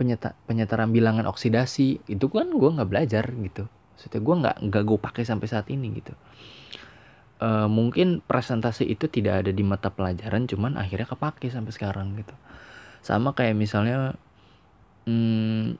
penyeta, 0.00 0.32
penyetaraan 0.48 0.88
bilangan 0.88 1.28
oksidasi 1.28 2.08
itu 2.08 2.26
kan 2.32 2.48
gue 2.48 2.70
nggak 2.72 2.88
belajar 2.88 3.28
gitu. 3.28 3.68
Maksudnya 3.68 4.20
gue 4.24 4.34
nggak 4.40 4.56
nggak 4.72 4.82
gue 4.88 4.98
pakai 5.04 5.22
sampai 5.28 5.46
saat 5.52 5.68
ini 5.68 5.92
gitu. 6.00 6.16
Uh, 7.40 7.68
mungkin 7.68 8.24
presentasi 8.24 8.88
itu 8.88 9.12
tidak 9.12 9.44
ada 9.44 9.52
di 9.52 9.60
mata 9.60 9.92
pelajaran 9.92 10.48
cuman 10.48 10.80
akhirnya 10.80 11.04
kepake 11.04 11.52
sampai 11.52 11.72
sekarang 11.76 12.16
gitu. 12.16 12.32
Sama 13.04 13.36
kayak 13.36 13.60
misalnya 13.60 14.16
hmm, 15.04 15.76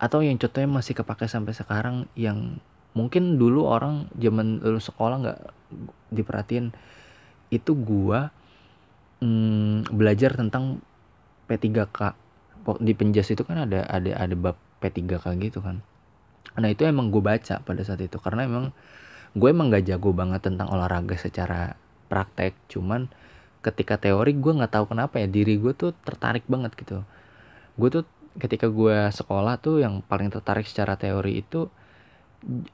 atau 0.00 0.24
yang 0.24 0.40
contohnya 0.40 0.68
masih 0.72 0.96
kepake 0.96 1.28
sampai 1.28 1.52
sekarang 1.52 2.08
yang 2.16 2.56
mungkin 2.96 3.36
dulu 3.36 3.68
orang 3.68 4.08
zaman 4.16 4.64
dulu 4.64 4.80
sekolah 4.80 5.16
nggak 5.20 5.40
diperhatiin 6.12 6.72
itu 7.52 7.72
gua 7.76 8.32
hmm, 9.20 9.92
belajar 9.92 10.36
tentang 10.36 10.80
P3K 11.48 12.21
di 12.78 12.92
penjas 12.94 13.28
itu 13.34 13.42
kan 13.42 13.66
ada 13.66 13.82
ada 13.90 14.14
ada 14.14 14.34
bab 14.38 14.56
P3K 14.78 15.24
gitu 15.42 15.58
kan. 15.62 15.82
Nah 16.58 16.68
itu 16.68 16.84
emang 16.84 17.10
gue 17.10 17.22
baca 17.22 17.62
pada 17.62 17.82
saat 17.82 18.02
itu 18.02 18.18
karena 18.20 18.44
emang 18.46 18.64
gue 19.32 19.48
emang 19.48 19.72
gak 19.72 19.88
jago 19.88 20.12
banget 20.12 20.44
tentang 20.44 20.68
olahraga 20.70 21.16
secara 21.16 21.74
praktek. 22.12 22.52
Cuman 22.68 23.08
ketika 23.62 23.96
teori 23.96 24.34
gue 24.34 24.52
nggak 24.58 24.74
tahu 24.74 24.90
kenapa 24.90 25.22
ya 25.22 25.30
diri 25.30 25.56
gue 25.56 25.72
tuh 25.72 25.94
tertarik 26.04 26.44
banget 26.50 26.74
gitu. 26.76 27.06
Gue 27.78 27.88
tuh 27.88 28.04
ketika 28.36 28.68
gue 28.68 29.08
sekolah 29.08 29.56
tuh 29.62 29.80
yang 29.80 30.02
paling 30.04 30.28
tertarik 30.28 30.66
secara 30.66 30.98
teori 30.98 31.40
itu 31.40 31.70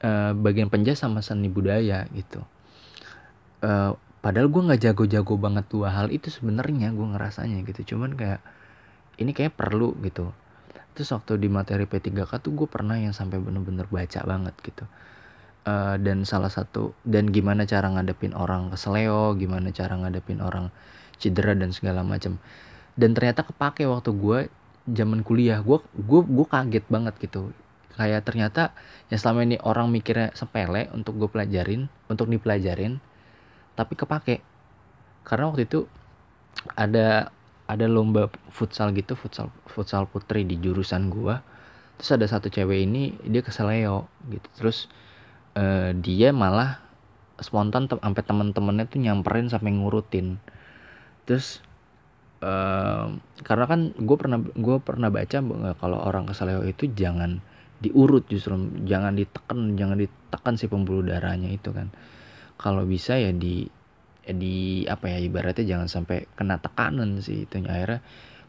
uh, 0.03 0.31
bagian 0.35 0.67
penjas 0.67 0.99
sama 0.99 1.21
seni 1.21 1.47
budaya 1.47 2.09
gitu. 2.11 2.41
Uh, 3.63 3.95
padahal 4.19 4.51
gue 4.51 4.61
nggak 4.65 4.81
jago-jago 4.91 5.35
banget 5.39 5.65
dua 5.71 5.93
hal 5.93 6.11
itu 6.11 6.27
sebenarnya 6.27 6.91
gue 6.91 7.07
ngerasanya 7.15 7.63
gitu. 7.63 7.95
Cuman 7.95 8.17
kayak 8.19 8.41
ini 9.19 9.35
kayak 9.35 9.59
perlu 9.59 9.93
gitu. 10.01 10.31
Terus 10.95 11.11
waktu 11.15 11.39
di 11.39 11.47
materi 11.51 11.85
P3K 11.85 12.39
tuh 12.39 12.51
gue 12.55 12.67
pernah 12.67 12.95
yang 12.95 13.15
sampai 13.15 13.39
bener-bener 13.39 13.87
baca 13.87 14.19
banget 14.23 14.55
gitu. 14.63 14.83
Uh, 15.67 15.99
dan 15.99 16.23
salah 16.23 16.47
satu 16.47 16.95
dan 17.03 17.27
gimana 17.29 17.67
cara 17.67 17.91
ngadepin 17.91 18.31
orang 18.31 18.71
kesleo 18.71 19.35
gimana 19.35 19.75
cara 19.75 19.99
ngadepin 19.99 20.39
orang 20.39 20.71
cedera 21.19 21.51
dan 21.51 21.75
segala 21.75 21.99
macam 21.99 22.39
dan 22.95 23.11
ternyata 23.11 23.43
kepake 23.47 23.87
waktu 23.87 24.11
gue 24.11 24.39
zaman 24.91 25.23
kuliah. 25.23 25.63
Gue 25.63 25.79
gue 25.95 26.21
gue 26.27 26.47
kaget 26.47 26.85
banget 26.91 27.15
gitu. 27.23 27.55
Kayak 27.95 28.27
ternyata 28.27 28.75
yang 29.07 29.19
selama 29.23 29.39
ini 29.47 29.55
orang 29.63 29.87
mikirnya 29.87 30.35
sepele 30.35 30.91
untuk 30.91 31.15
gue 31.15 31.31
pelajarin 31.31 31.87
untuk 32.11 32.27
dipelajarin 32.27 32.99
tapi 33.79 33.95
kepake. 33.95 34.43
Karena 35.23 35.47
waktu 35.47 35.63
itu 35.63 35.87
ada 36.75 37.31
ada 37.69 37.85
lomba 37.85 38.33
futsal 38.49 38.89
gitu 38.97 39.13
futsal 39.13 39.53
futsal 39.69 40.09
putri 40.09 40.41
di 40.41 40.57
jurusan 40.57 41.13
gue 41.13 41.37
terus 41.99 42.15
ada 42.15 42.25
satu 42.25 42.47
cewek 42.47 42.87
ini 42.87 43.19
dia 43.27 43.43
keseleo 43.43 44.07
gitu. 44.31 44.47
Terus 44.55 44.87
uh, 45.59 45.91
dia 45.99 46.31
malah 46.31 46.79
spontan 47.43 47.91
te 47.91 47.99
sampai 47.99 48.23
temen-temennya 48.23 48.87
tuh 48.87 49.03
nyamperin 49.03 49.51
sampai 49.51 49.75
ngurutin. 49.75 50.39
Terus 51.27 51.59
uh, 52.39 53.11
karena 53.43 53.65
kan 53.67 53.91
gue 53.99 54.15
pernah 54.15 54.39
gue 54.39 54.77
pernah 54.79 55.11
baca 55.11 55.37
kalau 55.75 55.99
orang 55.99 56.31
kesaleo 56.31 56.63
itu 56.63 56.87
jangan 56.87 57.43
diurut 57.83 58.23
justru 58.31 58.55
jangan 58.87 59.19
ditekan 59.19 59.75
jangan 59.75 59.99
ditekan 59.99 60.55
si 60.55 60.71
pembuluh 60.71 61.03
darahnya 61.03 61.51
itu 61.51 61.75
kan. 61.75 61.91
Kalau 62.55 62.87
bisa 62.87 63.19
ya 63.19 63.35
di 63.35 63.67
di 64.35 64.85
apa 64.85 65.09
ya 65.09 65.17
ibaratnya 65.21 65.65
jangan 65.65 65.87
sampai 65.89 66.29
kena 66.37 66.61
tekanan 66.61 67.21
sih 67.23 67.47
itu 67.47 67.61
akhirnya 67.65 68.03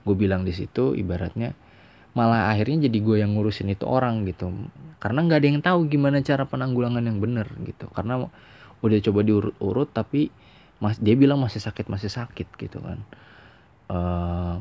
gue 0.04 0.16
bilang 0.16 0.44
di 0.44 0.52
situ 0.52 0.96
ibaratnya 0.96 1.52
malah 2.10 2.50
akhirnya 2.50 2.90
jadi 2.90 2.98
gue 2.98 3.16
yang 3.22 3.38
ngurusin 3.38 3.70
itu 3.70 3.86
orang 3.86 4.26
gitu. 4.26 4.50
Karena 4.98 5.22
nggak 5.24 5.38
ada 5.38 5.46
yang 5.46 5.60
tahu 5.62 5.86
gimana 5.86 6.18
cara 6.26 6.44
penanggulangan 6.46 7.02
yang 7.06 7.22
benar 7.22 7.46
gitu. 7.62 7.86
Karena 7.94 8.26
udah 8.80 8.98
coba 9.04 9.20
diurut-urut 9.22 9.88
tapi 9.92 10.32
mas 10.80 10.96
dia 10.96 11.12
bilang 11.14 11.38
masih 11.38 11.60
sakit 11.60 11.86
masih 11.86 12.10
sakit 12.10 12.48
gitu 12.58 12.78
kan. 12.82 12.98
Uh, 13.90 14.56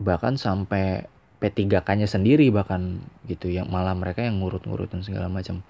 bahkan 0.00 0.36
sampai 0.36 1.08
P3K-nya 1.40 2.08
sendiri 2.08 2.48
bahkan 2.48 3.04
gitu 3.28 3.52
yang 3.52 3.68
malah 3.68 3.92
mereka 3.92 4.24
yang 4.24 4.40
ngurut-ngurutin 4.40 5.00
segala 5.04 5.32
macam. 5.32 5.64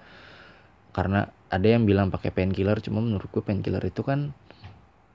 Karena 0.91 1.27
ada 1.49 1.67
yang 1.67 1.85
bilang 1.85 2.09
pakai 2.09 2.33
painkiller 2.33 2.81
cuma 2.81 2.99
menurut 3.01 3.29
gue 3.29 3.43
painkiller 3.45 3.83
itu 3.85 4.01
kan 4.01 4.33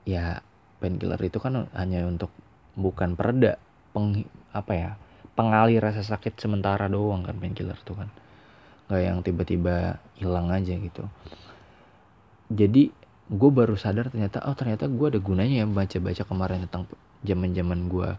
ya 0.07 0.39
painkiller 0.81 1.19
itu 1.21 1.37
kan 1.37 1.69
hanya 1.77 2.07
untuk 2.07 2.33
bukan 2.73 3.13
pereda 3.13 3.59
peng 3.91 4.25
apa 4.55 4.73
ya 4.73 4.91
pengalih 5.35 5.79
rasa 5.79 6.03
sakit 6.03 6.37
sementara 6.37 6.91
doang 6.91 7.23
kan 7.23 7.35
painkiller 7.39 7.79
tuh 7.81 8.03
kan. 8.03 8.09
Nggak 8.91 9.01
yang 9.01 9.17
tiba-tiba 9.23 9.75
hilang 10.19 10.51
aja 10.51 10.75
gitu. 10.75 11.07
Jadi 12.51 12.91
gue 13.31 13.51
baru 13.51 13.79
sadar 13.79 14.11
ternyata 14.11 14.43
oh 14.43 14.55
ternyata 14.57 14.91
gue 14.91 15.07
ada 15.07 15.19
gunanya 15.23 15.63
ya 15.63 15.67
baca-baca 15.67 16.23
kemarin 16.27 16.67
tentang 16.67 16.83
zaman-zaman 17.23 17.79
gue 17.87 18.09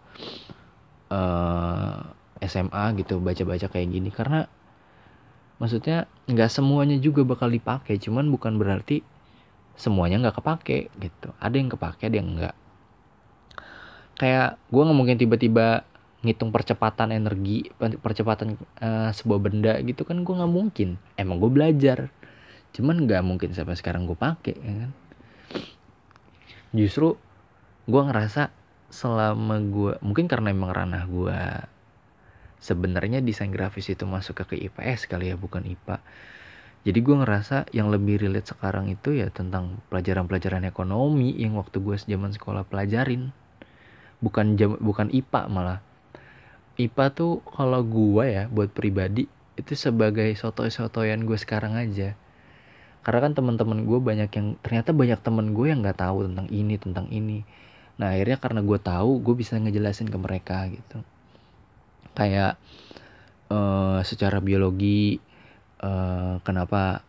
uh, 1.12 2.01
SMA 2.40 2.85
gitu 3.05 3.20
baca-baca 3.20 3.66
kayak 3.68 3.88
gini. 3.92 4.09
Karena 4.09 4.48
maksudnya 5.62 6.11
nggak 6.27 6.51
semuanya 6.51 6.98
juga 6.98 7.22
bakal 7.22 7.46
dipakai 7.46 8.03
cuman 8.03 8.27
bukan 8.35 8.59
berarti 8.59 9.07
semuanya 9.79 10.18
nggak 10.18 10.42
kepake 10.42 10.90
gitu. 10.98 11.31
Ada 11.38 11.55
yang 11.55 11.70
kepake 11.70 12.11
ada 12.11 12.16
yang 12.18 12.29
enggak 12.35 12.55
kayak 14.22 14.61
gue 14.70 14.83
nggak 14.83 14.98
mungkin 14.98 15.16
tiba-tiba 15.18 15.83
ngitung 16.22 16.55
percepatan 16.55 17.11
energi 17.11 17.66
percepatan 17.98 18.55
uh, 18.79 19.11
sebuah 19.11 19.40
benda 19.42 19.75
gitu 19.83 20.07
kan 20.07 20.22
gue 20.22 20.35
nggak 20.35 20.53
mungkin. 20.53 21.01
Emang 21.18 21.42
gue 21.42 21.51
belajar. 21.51 22.14
Cuman 22.72 23.05
nggak 23.05 23.22
mungkin 23.27 23.51
sampai 23.51 23.75
sekarang 23.75 24.07
gue 24.07 24.14
pakai 24.14 24.55
ya 24.55 24.75
kan? 24.87 24.90
Justru 26.72 27.18
gue 27.90 28.03
ngerasa 28.03 28.55
selama 28.92 29.59
gue 29.59 29.92
mungkin 30.05 30.31
karena 30.31 30.53
emang 30.55 30.70
ranah 30.70 31.05
gue 31.09 31.38
sebenarnya 32.62 33.18
desain 33.18 33.51
grafis 33.51 33.90
itu 33.90 34.07
masuk 34.07 34.46
ke, 34.46 34.55
ke 34.55 34.57
IPS 34.70 35.11
kali 35.11 35.35
ya 35.35 35.37
bukan 35.37 35.66
IPA 35.66 35.98
jadi 36.83 36.98
gue 36.98 37.14
ngerasa 37.14 37.70
yang 37.70 37.94
lebih 37.94 38.18
relate 38.18 38.51
sekarang 38.51 38.90
itu 38.90 39.14
ya 39.14 39.31
tentang 39.31 39.79
pelajaran-pelajaran 39.87 40.66
ekonomi 40.66 41.31
yang 41.38 41.55
waktu 41.55 41.79
gue 41.79 41.94
zaman 41.94 42.35
sekolah 42.35 42.66
pelajarin. 42.66 43.31
Bukan 44.18 44.59
jam 44.59 44.75
bukan 44.83 45.07
IPA 45.14 45.46
malah. 45.46 45.79
IPA 46.75 47.07
tuh 47.14 47.38
kalau 47.46 47.87
gue 47.87 48.25
ya 48.27 48.44
buat 48.51 48.75
pribadi 48.75 49.31
itu 49.55 49.79
sebagai 49.79 50.35
soto-sotoyan 50.35 51.22
gue 51.22 51.38
sekarang 51.38 51.79
aja. 51.79 52.18
Karena 53.07 53.31
kan 53.31 53.33
teman-teman 53.38 53.87
gue 53.87 53.98
banyak 54.03 54.31
yang 54.35 54.59
ternyata 54.59 54.90
banyak 54.90 55.22
temen 55.22 55.55
gue 55.55 55.70
yang 55.70 55.87
nggak 55.87 56.03
tahu 56.03 56.27
tentang 56.27 56.51
ini 56.51 56.83
tentang 56.83 57.07
ini. 57.14 57.46
Nah 57.94 58.11
akhirnya 58.11 58.42
karena 58.42 58.59
gue 58.59 58.79
tahu 58.83 59.22
gue 59.22 59.35
bisa 59.38 59.55
ngejelasin 59.55 60.11
ke 60.11 60.18
mereka 60.18 60.66
gitu 60.66 60.98
kayak 62.12 62.61
uh, 63.53 64.01
secara 64.05 64.40
biologi 64.40 65.20
uh, 65.83 66.40
kenapa 66.44 67.05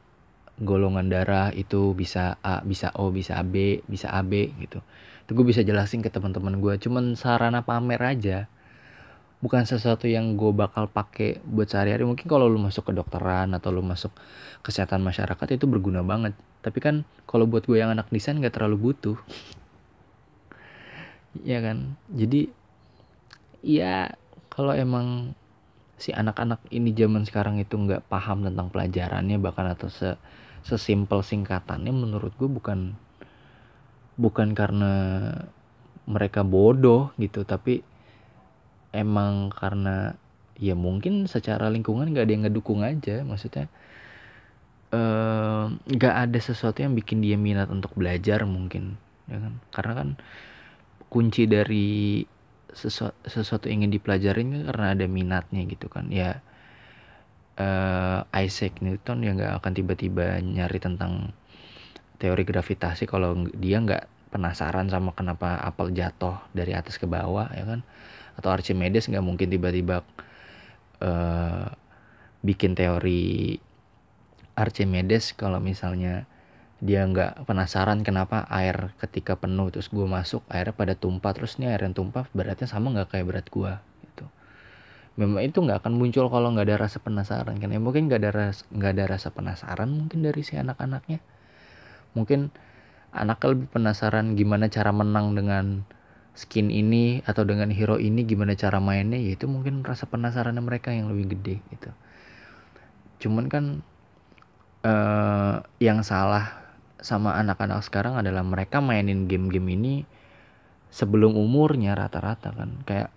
golongan 0.62 1.10
darah 1.10 1.50
itu 1.50 1.98
bisa 1.98 2.38
A, 2.46 2.62
bisa 2.62 2.94
O, 2.96 3.10
bisa 3.10 3.40
B, 3.42 3.82
bisa 3.90 4.14
AB 4.14 4.54
gitu. 4.62 4.80
Itu 5.26 5.32
gue 5.34 5.46
bisa 5.48 5.66
jelasin 5.66 6.06
ke 6.06 6.14
teman-teman 6.14 6.62
gue. 6.62 6.78
Cuman 6.78 7.18
sarana 7.18 7.66
pamer 7.66 8.02
aja. 8.04 8.46
Bukan 9.44 9.68
sesuatu 9.68 10.08
yang 10.08 10.40
gue 10.40 10.56
bakal 10.56 10.88
pakai 10.88 11.44
buat 11.44 11.68
sehari-hari. 11.68 12.08
Mungkin 12.08 12.30
kalau 12.30 12.48
lu 12.48 12.62
masuk 12.62 12.92
ke 12.92 12.94
dokteran 12.96 13.52
atau 13.52 13.76
lu 13.76 13.84
masuk 13.84 14.14
kesehatan 14.64 15.04
masyarakat 15.04 15.60
itu 15.60 15.66
berguna 15.68 16.00
banget. 16.00 16.32
Tapi 16.64 16.80
kan 16.80 16.96
kalau 17.28 17.44
buat 17.44 17.68
gue 17.68 17.82
yang 17.82 17.92
anak 17.92 18.08
desain 18.08 18.40
gak 18.40 18.56
terlalu 18.56 18.92
butuh. 18.94 19.20
ya 21.50 21.60
kan? 21.60 22.00
Jadi 22.08 22.48
ya 23.64 24.16
kalau 24.54 24.78
emang 24.78 25.34
si 25.98 26.14
anak-anak 26.14 26.62
ini 26.70 26.94
zaman 26.94 27.26
sekarang 27.26 27.58
itu 27.58 27.74
nggak 27.74 28.06
paham 28.06 28.46
tentang 28.46 28.70
pelajarannya 28.70 29.42
bahkan 29.42 29.74
atau 29.74 29.90
se 29.90 30.14
sesimpel 30.62 31.26
singkatannya 31.26 31.92
menurut 31.92 32.32
gue 32.38 32.48
bukan 32.48 32.96
bukan 34.16 34.54
karena 34.54 34.94
mereka 36.06 36.46
bodoh 36.46 37.12
gitu 37.18 37.44
tapi 37.44 37.82
emang 38.94 39.50
karena 39.50 40.14
ya 40.62 40.78
mungkin 40.78 41.26
secara 41.26 41.68
lingkungan 41.74 42.14
nggak 42.14 42.30
ada 42.30 42.34
yang 42.34 42.44
ngedukung 42.46 42.86
aja 42.86 43.26
maksudnya 43.26 43.68
nggak 45.90 46.14
uh, 46.14 46.22
ada 46.30 46.40
sesuatu 46.40 46.86
yang 46.86 46.94
bikin 46.94 47.26
dia 47.26 47.34
minat 47.34 47.74
untuk 47.74 47.98
belajar 47.98 48.46
mungkin 48.46 49.02
ya 49.26 49.42
kan? 49.42 49.54
Karena 49.74 49.94
kan 49.98 50.10
kunci 51.10 51.50
dari 51.50 52.22
sesuatu, 52.74 53.16
sesuatu 53.30 53.70
ingin 53.70 53.94
dipelajarin 53.94 54.68
karena 54.68 54.98
ada 54.98 55.06
minatnya 55.06 55.64
gitu 55.70 55.88
kan. 55.88 56.10
Ya 56.10 56.42
uh, 57.58 58.26
Isaac 58.34 58.82
Newton 58.82 59.24
ya 59.24 59.32
nggak 59.38 59.54
akan 59.62 59.72
tiba-tiba 59.74 60.42
nyari 60.42 60.80
tentang 60.82 61.34
teori 62.18 62.44
gravitasi 62.46 63.06
kalau 63.06 63.48
dia 63.54 63.78
nggak 63.82 64.34
penasaran 64.34 64.90
sama 64.90 65.14
kenapa 65.14 65.62
apel 65.62 65.94
jatuh 65.94 66.42
dari 66.58 66.74
atas 66.74 66.98
ke 66.98 67.06
bawah 67.06 67.50
ya 67.54 67.66
kan? 67.66 67.86
Atau 68.34 68.50
Archimedes 68.50 69.06
nggak 69.06 69.26
mungkin 69.26 69.48
tiba-tiba 69.54 70.02
uh, 71.02 71.68
bikin 72.42 72.74
teori 72.74 73.58
Archimedes 74.54 75.34
kalau 75.34 75.58
misalnya 75.62 76.26
dia 76.84 77.08
nggak 77.08 77.48
penasaran 77.48 78.04
kenapa 78.04 78.44
air 78.52 78.92
ketika 79.00 79.40
penuh 79.40 79.72
terus 79.72 79.88
gue 79.88 80.04
masuk 80.04 80.44
airnya 80.52 80.76
pada 80.76 81.00
tumpah 81.00 81.32
terus 81.32 81.56
nih 81.56 81.72
air 81.72 81.88
yang 81.88 81.96
tumpah 81.96 82.28
beratnya 82.36 82.68
sama 82.68 82.92
nggak 82.92 83.16
kayak 83.16 83.26
berat 83.32 83.48
gue 83.48 83.72
gitu. 84.04 84.28
Memang 85.16 85.48
itu 85.48 85.64
nggak 85.64 85.80
akan 85.80 85.96
muncul 85.96 86.28
kalau 86.28 86.52
nggak 86.52 86.68
ada 86.68 86.78
rasa 86.84 87.00
penasaran 87.00 87.56
kan? 87.56 87.72
Ya 87.72 87.80
mungkin 87.80 88.12
nggak 88.12 88.20
ada 88.20 88.32
rasa 88.36 88.68
nggak 88.68 88.92
ada 89.00 89.04
rasa 89.16 89.32
penasaran 89.32 89.90
mungkin 89.96 90.28
dari 90.28 90.44
si 90.44 90.60
anak-anaknya. 90.60 91.24
Mungkin 92.20 92.52
anaknya 93.16 93.48
lebih 93.56 93.68
penasaran 93.72 94.36
gimana 94.36 94.68
cara 94.68 94.92
menang 94.92 95.40
dengan 95.40 95.88
skin 96.36 96.68
ini 96.68 97.24
atau 97.24 97.48
dengan 97.48 97.72
hero 97.72 97.96
ini 97.96 98.28
gimana 98.28 98.60
cara 98.60 98.84
mainnya 98.84 99.22
ya 99.22 99.40
itu 99.40 99.48
mungkin 99.48 99.88
rasa 99.88 100.04
penasaran 100.12 100.60
mereka 100.60 100.92
yang 100.92 101.08
lebih 101.08 101.32
gede 101.32 101.64
gitu. 101.72 101.96
Cuman 103.24 103.48
kan 103.48 103.66
uh, 104.84 105.64
yang 105.80 106.04
salah 106.04 106.63
sama 107.04 107.36
anak-anak 107.36 107.84
sekarang 107.84 108.16
adalah 108.16 108.42
mereka 108.42 108.80
mainin 108.80 109.28
game-game 109.28 109.76
ini 109.76 109.96
sebelum 110.88 111.36
umurnya 111.36 111.94
rata-rata 112.00 112.56
kan. 112.56 112.80
Kayak 112.88 113.12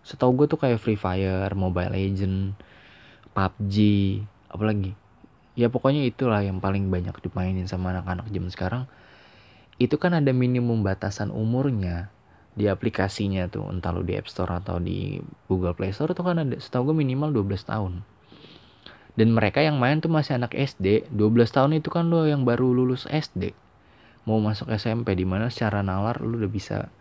setahu 0.00 0.42
gue 0.42 0.46
tuh 0.48 0.58
kayak 0.58 0.80
Free 0.80 0.96
Fire, 0.96 1.52
Mobile 1.52 1.92
Legend, 1.92 2.56
PUBG, 3.36 3.76
apalagi. 4.48 4.96
Ya 5.52 5.68
pokoknya 5.68 6.08
itulah 6.08 6.40
yang 6.40 6.64
paling 6.64 6.88
banyak 6.88 7.12
dimainin 7.20 7.68
sama 7.68 7.92
anak-anak 7.92 8.32
zaman 8.32 8.48
sekarang. 8.48 8.82
Itu 9.76 10.00
kan 10.00 10.16
ada 10.16 10.32
minimum 10.32 10.80
batasan 10.80 11.28
umurnya 11.28 12.08
di 12.56 12.72
aplikasinya 12.72 13.52
tuh 13.52 13.68
entah 13.68 13.92
lu 13.92 14.00
di 14.00 14.16
App 14.16 14.32
Store 14.32 14.56
atau 14.56 14.80
di 14.80 15.20
Google 15.44 15.76
Play 15.76 15.92
Store 15.92 16.16
tuh 16.16 16.24
kan 16.24 16.40
ada 16.40 16.56
setahu 16.56 16.92
gue 16.92 17.04
minimal 17.04 17.28
12 17.44 17.68
tahun 17.68 18.00
dan 19.16 19.32
mereka 19.32 19.64
yang 19.64 19.80
main 19.80 19.98
tuh 19.98 20.12
masih 20.12 20.36
anak 20.36 20.52
SD 20.52 21.08
12 21.10 21.48
tahun 21.48 21.80
itu 21.80 21.88
kan 21.88 22.06
lo 22.12 22.28
yang 22.28 22.44
baru 22.44 22.70
lulus 22.70 23.08
SD 23.08 23.56
mau 24.28 24.36
masuk 24.42 24.68
SMP 24.74 25.16
di 25.16 25.24
mana 25.24 25.48
secara 25.48 25.80
nalar 25.80 26.20
lo 26.20 26.36
udah 26.36 26.50
bisa 26.50 26.92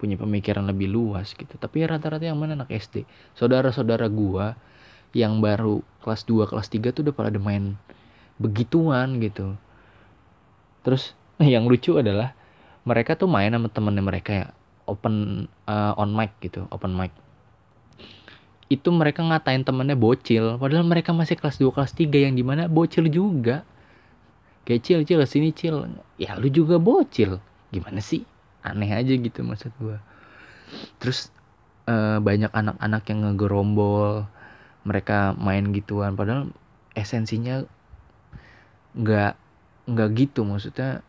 punya 0.00 0.18
pemikiran 0.18 0.66
lebih 0.66 0.90
luas 0.90 1.30
gitu. 1.30 1.54
Tapi 1.54 1.86
rata-rata 1.86 2.26
yang 2.26 2.34
mana 2.34 2.58
anak 2.58 2.74
SD 2.74 3.06
saudara-saudara 3.38 4.10
gua 4.10 4.58
yang 5.14 5.38
baru 5.38 5.84
kelas 6.02 6.26
2 6.26 6.50
kelas 6.50 6.66
3 6.72 6.90
tuh 6.90 7.00
udah 7.06 7.14
pada 7.14 7.38
main 7.38 7.78
begituan 8.42 9.22
gitu. 9.22 9.54
Terus 10.82 11.14
yang 11.38 11.70
lucu 11.70 11.94
adalah 11.94 12.34
mereka 12.82 13.14
tuh 13.14 13.30
main 13.30 13.54
sama 13.54 13.70
temennya 13.70 14.02
mereka 14.02 14.30
ya 14.34 14.46
open 14.90 15.46
uh, 15.70 15.94
on 15.94 16.10
mic 16.10 16.34
gitu 16.42 16.66
open 16.74 16.90
mic 16.98 17.14
itu 18.70 18.88
mereka 18.88 19.24
ngatain 19.26 19.66
temennya 19.66 19.98
bocil. 19.98 20.56
Padahal 20.56 20.86
mereka 20.86 21.10
masih 21.10 21.36
kelas 21.36 21.58
2 21.58 21.74
kelas 21.74 21.92
3 21.96 22.26
yang 22.30 22.34
di 22.36 22.44
mana 22.46 22.70
bocil 22.70 23.08
juga. 23.10 23.66
Kayak 24.62 24.82
cil 24.86 25.00
cil 25.02 25.20
sini 25.26 25.50
cil. 25.50 25.90
Ya 26.16 26.38
lu 26.38 26.46
juga 26.48 26.78
bocil. 26.78 27.42
Gimana 27.74 27.98
sih? 27.98 28.22
Aneh 28.62 28.94
aja 28.94 29.10
gitu 29.10 29.42
maksud 29.42 29.74
gua. 29.82 29.98
Terus 31.02 31.34
uh, 31.90 32.22
banyak 32.22 32.54
anak-anak 32.54 33.02
yang 33.10 33.18
ngegerombol. 33.26 34.30
Mereka 34.86 35.34
main 35.34 35.74
gituan. 35.74 36.14
Padahal 36.14 36.54
esensinya 36.94 37.66
nggak 38.94 39.34
nggak 39.90 40.08
gitu 40.14 40.46
maksudnya. 40.46 41.02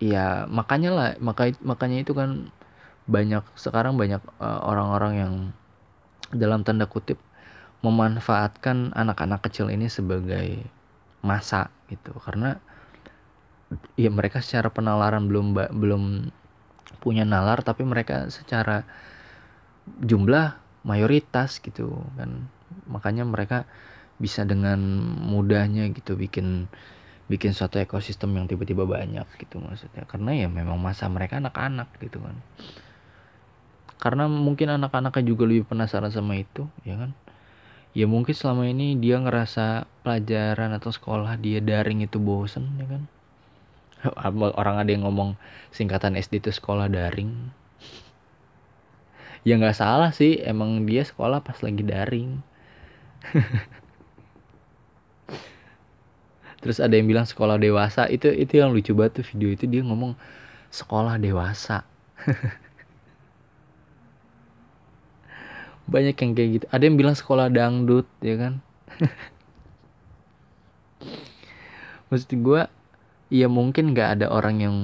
Ya 0.00 0.48
makanya 0.48 0.90
lah 0.94 1.08
maka 1.20 1.52
makanya 1.60 2.06
itu 2.06 2.16
kan 2.16 2.48
banyak 3.10 3.42
sekarang 3.58 3.98
banyak 3.98 4.22
uh, 4.38 4.62
orang-orang 4.64 5.12
yang 5.18 5.34
dalam 6.30 6.62
tanda 6.62 6.86
kutip 6.86 7.18
memanfaatkan 7.80 8.92
anak-anak 8.92 9.40
kecil 9.48 9.72
ini 9.72 9.88
sebagai 9.88 10.62
masa 11.24 11.72
gitu. 11.88 12.12
Karena 12.20 12.56
ya 13.94 14.10
mereka 14.10 14.42
secara 14.42 14.68
penalaran 14.70 15.30
belum 15.30 15.54
belum 15.54 16.02
punya 17.00 17.24
nalar 17.24 17.62
tapi 17.64 17.86
mereka 17.86 18.28
secara 18.28 18.84
jumlah 20.04 20.60
mayoritas 20.84 21.58
gitu 21.60 22.04
kan. 22.14 22.46
Makanya 22.86 23.24
mereka 23.26 23.64
bisa 24.20 24.44
dengan 24.44 24.78
mudahnya 25.16 25.88
gitu 25.96 26.14
bikin 26.14 26.68
bikin 27.30 27.54
suatu 27.54 27.78
ekosistem 27.78 28.34
yang 28.36 28.44
tiba-tiba 28.50 28.84
banyak 28.84 29.24
gitu 29.40 29.56
maksudnya. 29.62 30.04
Karena 30.04 30.36
ya 30.36 30.48
memang 30.52 30.76
masa 30.76 31.08
mereka 31.08 31.40
anak-anak 31.40 31.88
gitu 32.02 32.20
kan 32.20 32.36
karena 34.00 34.24
mungkin 34.26 34.72
anak-anaknya 34.72 35.22
juga 35.28 35.44
lebih 35.44 35.68
penasaran 35.68 36.10
sama 36.10 36.40
itu 36.40 36.64
ya 36.88 36.96
kan? 36.96 37.12
Ya 37.92 38.06
mungkin 38.06 38.32
selama 38.32 38.70
ini 38.70 38.96
dia 38.96 39.18
ngerasa 39.20 39.84
pelajaran 40.06 40.72
atau 40.72 40.88
sekolah 40.94 41.36
dia 41.36 41.60
daring 41.60 42.00
itu 42.00 42.16
bosen 42.16 42.64
ya 42.80 42.86
kan? 42.88 43.02
Orang 44.60 44.80
ada 44.80 44.88
yang 44.88 45.04
ngomong 45.04 45.36
singkatan 45.68 46.16
SD 46.16 46.40
itu 46.40 46.50
sekolah 46.56 46.88
daring. 46.88 47.52
Ya 49.44 49.60
nggak 49.60 49.76
salah 49.76 50.12
sih 50.16 50.40
emang 50.40 50.88
dia 50.88 51.04
sekolah 51.04 51.44
pas 51.44 51.60
lagi 51.60 51.84
daring. 51.84 52.40
Terus 56.60 56.76
ada 56.76 56.92
yang 56.92 57.08
bilang 57.08 57.24
sekolah 57.24 57.56
dewasa 57.56 58.04
itu 58.12 58.28
itu 58.32 58.60
yang 58.60 58.72
lucu 58.72 58.92
banget 58.92 59.20
tuh 59.20 59.26
video 59.32 59.48
itu 59.52 59.64
dia 59.64 59.80
ngomong 59.80 60.12
sekolah 60.70 61.16
dewasa 61.18 61.82
banyak 65.90 66.14
yang 66.14 66.32
kayak 66.38 66.50
gitu. 66.56 66.64
Ada 66.70 66.82
yang 66.86 66.96
bilang 66.96 67.18
sekolah 67.18 67.50
dangdut 67.50 68.06
ya 68.22 68.38
kan? 68.38 68.62
Maksud 72.08 72.30
gue 72.30 72.62
ya 73.30 73.46
mungkin 73.46 73.94
nggak 73.94 74.18
ada 74.18 74.26
orang 74.30 74.56
yang 74.62 74.76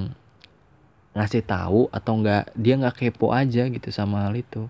ngasih 1.17 1.43
tahu 1.49 1.89
atau 1.91 2.13
nggak 2.21 2.53
dia 2.55 2.77
nggak 2.77 2.99
kepo 3.01 3.33
aja 3.33 3.71
gitu 3.71 3.89
sama 3.95 4.29
hal 4.29 4.35
itu. 4.35 4.69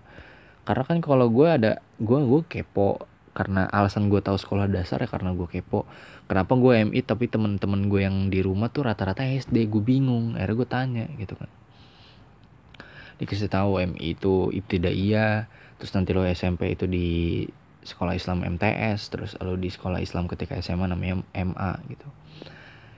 Karena 0.63 0.83
kan 0.85 1.01
kalau 1.01 1.27
gue 1.27 1.47
ada 1.49 1.81
gue 1.97 2.19
gue 2.21 2.41
kepo 2.45 3.01
karena 3.37 3.69
alasan 3.69 4.09
gue 4.09 4.17
tahu 4.17 4.33
sekolah 4.33 4.65
dasar 4.65 5.01
ya 5.01 5.09
karena 5.09 5.33
gue 5.33 5.45
kepo. 5.49 5.85
Kenapa 6.25 6.53
gue 6.57 6.85
MI 6.85 7.01
tapi 7.05 7.29
temen-temen 7.29 7.85
gue 7.89 8.01
yang 8.01 8.33
di 8.33 8.41
rumah 8.41 8.69
tuh 8.73 8.89
rata-rata 8.89 9.21
SD 9.21 9.69
gue 9.69 9.83
bingung. 9.83 10.33
Akhirnya 10.33 10.57
gue 10.57 10.67
tanya 10.67 11.05
gitu 11.17 11.37
kan. 11.37 11.49
Dikasih 13.21 13.49
tahu 13.49 13.81
MI 13.81 14.17
itu 14.17 14.49
ibtidaiyah 14.53 15.49
terus 15.77 15.93
nanti 15.93 16.11
lo 16.13 16.25
SMP 16.25 16.73
itu 16.73 16.89
di 16.89 17.45
sekolah 17.87 18.17
Islam 18.17 18.43
MTS 18.43 18.99
terus 19.13 19.31
lo 19.39 19.55
di 19.55 19.71
sekolah 19.71 20.03
Islam 20.03 20.27
ketika 20.27 20.59
SMA 20.59 20.91
namanya 20.91 21.23
MA 21.31 21.71
gitu. 21.87 22.07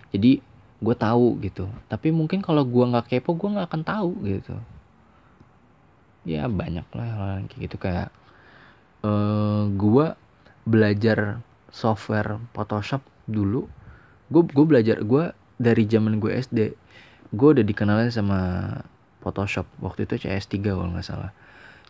Jadi 0.10 0.42
gue 0.80 0.96
tahu 0.96 1.38
gitu. 1.46 1.70
Tapi 1.92 2.10
mungkin 2.10 2.42
kalau 2.42 2.66
gue 2.66 2.86
nggak 2.90 3.12
kepo 3.12 3.38
gue 3.38 3.50
nggak 3.54 3.68
akan 3.70 3.84
tahu 3.86 4.12
gitu. 4.26 4.56
Ya 6.26 6.50
banyak 6.50 6.88
lah 6.96 7.10
hal 7.14 7.46
kayak 7.52 7.62
gitu. 7.70 7.78
Kayak 7.78 8.10
uh, 9.06 9.70
gue 9.70 10.06
belajar 10.66 11.44
software 11.70 12.42
Photoshop 12.58 13.06
dulu. 13.30 13.70
Gue 14.34 14.42
gue 14.48 14.66
belajar 14.66 14.98
gue 15.06 15.36
dari 15.60 15.84
zaman 15.86 16.18
gue 16.18 16.32
SD 16.34 16.60
gue 17.30 17.50
udah 17.54 17.66
dikenalin 17.66 18.10
sama 18.10 18.40
Photoshop. 19.22 19.70
Waktu 19.84 20.10
itu 20.10 20.26
CS3 20.26 20.66
kalau 20.66 20.90
nggak 20.90 21.06
salah. 21.06 21.30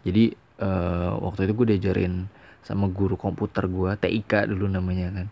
Jadi 0.04 0.36
uh, 0.60 1.18
waktu 1.24 1.50
itu 1.50 1.54
gue 1.56 1.68
diajarin 1.76 2.28
sama 2.62 2.92
guru 2.92 3.16
komputer 3.16 3.66
gue 3.66 3.92
TIK 3.96 4.52
dulu 4.52 4.68
namanya 4.68 5.10
kan. 5.10 5.28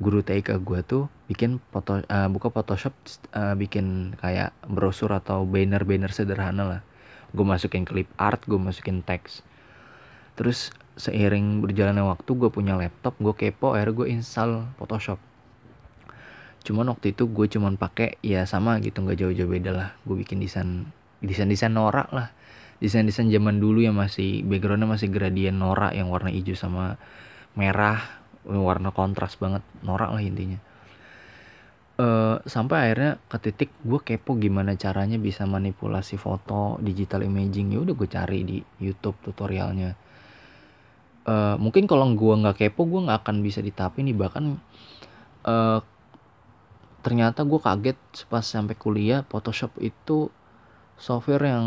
Guru 0.00 0.24
TIK 0.24 0.60
gue 0.64 0.80
tuh 0.84 1.02
bikin 1.28 1.60
foto 1.72 2.00
uh, 2.00 2.28
buka 2.32 2.48
Photoshop 2.52 2.94
uh, 3.36 3.56
bikin 3.56 4.16
kayak 4.20 4.56
brosur 4.64 5.12
atau 5.12 5.44
banner-banner 5.44 6.12
sederhana 6.12 6.64
lah. 6.64 6.80
Gue 7.32 7.44
masukin 7.44 7.84
clip 7.84 8.08
art 8.16 8.44
gue 8.44 8.56
masukin 8.56 9.04
teks. 9.04 9.44
Terus 10.36 10.72
seiring 10.96 11.64
berjalannya 11.64 12.04
waktu 12.04 12.30
gue 12.36 12.50
punya 12.52 12.76
laptop 12.76 13.16
gue 13.20 13.32
kepo 13.36 13.76
akhirnya 13.76 13.96
gue 13.96 14.06
install 14.20 14.68
Photoshop. 14.80 15.20
Cuman 16.60 16.92
waktu 16.92 17.16
itu 17.16 17.24
gue 17.24 17.46
cuman 17.48 17.80
pakai 17.80 18.20
ya 18.20 18.44
sama 18.44 18.76
gitu 18.84 19.00
nggak 19.00 19.16
jauh-jauh 19.20 19.48
beda 19.48 19.72
lah. 19.72 19.88
Gue 20.04 20.20
bikin 20.20 20.40
desain 20.40 20.88
desain 21.20 21.48
desain 21.48 21.72
norak 21.72 22.08
lah 22.12 22.32
desain 22.80 23.04
desain 23.04 23.28
zaman 23.28 23.60
dulu 23.60 23.84
yang 23.84 23.94
masih 23.94 24.40
backgroundnya 24.48 24.88
masih 24.88 25.12
gradien 25.12 25.52
norak 25.52 25.92
yang 25.92 26.08
warna 26.08 26.32
hijau 26.32 26.56
sama 26.56 26.96
merah 27.52 28.00
warna 28.48 28.90
kontras 28.90 29.36
banget. 29.36 29.60
Norak 29.84 30.16
lah 30.16 30.22
intinya. 30.24 30.58
Uh, 32.00 32.40
sampai 32.48 32.88
akhirnya 32.88 33.20
ke 33.28 33.36
titik 33.36 33.70
gue 33.84 34.00
kepo 34.00 34.40
gimana 34.40 34.72
caranya 34.72 35.20
bisa 35.20 35.44
manipulasi 35.44 36.16
foto 36.16 36.80
digital 36.80 37.20
imaging. 37.28 37.76
Ya 37.76 37.84
udah 37.84 37.92
gue 37.92 38.08
cari 38.08 38.38
di 38.40 38.58
YouTube 38.80 39.20
tutorialnya. 39.20 39.92
Uh, 41.28 41.60
mungkin 41.60 41.84
kalau 41.84 42.08
gue 42.16 42.34
nggak 42.40 42.56
kepo 42.64 42.88
gue 42.88 43.04
nggak 43.04 43.20
akan 43.20 43.44
bisa 43.44 43.60
ditapi 43.60 44.00
nih. 44.00 44.16
Bahkan 44.16 44.44
uh, 45.44 45.84
ternyata 47.04 47.44
gue 47.44 47.60
kaget 47.60 48.00
pas 48.32 48.44
sampai 48.44 48.76
kuliah 48.76 49.20
Photoshop 49.28 49.76
itu 49.84 50.32
software 50.96 51.44
yang 51.44 51.66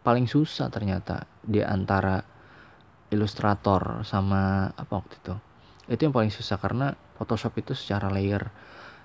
paling 0.00 0.26
susah 0.26 0.72
ternyata 0.72 1.28
di 1.44 1.60
antara 1.60 2.20
Illustrator 3.10 4.06
sama 4.06 4.70
apa 4.70 4.92
waktu 4.94 5.14
itu. 5.18 5.34
Itu 5.90 6.00
yang 6.06 6.14
paling 6.14 6.30
susah 6.30 6.56
karena 6.62 6.94
Photoshop 7.18 7.58
itu 7.58 7.74
secara 7.74 8.06
layer 8.06 8.48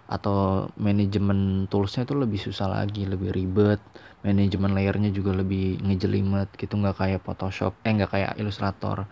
atau 0.06 0.70
manajemen 0.78 1.66
toolsnya 1.66 2.06
itu 2.06 2.14
lebih 2.14 2.38
susah 2.38 2.70
lagi 2.70 3.10
lebih 3.10 3.34
ribet. 3.34 3.82
Manajemen 4.22 4.78
layernya 4.78 5.10
juga 5.10 5.34
lebih 5.34 5.82
ngejelimet 5.82 6.54
gitu 6.54 6.78
nggak 6.78 6.98
kayak 6.98 7.22
Photoshop 7.26 7.74
eh 7.82 7.92
nggak 7.92 8.12
kayak 8.14 8.32
Illustrator. 8.38 9.10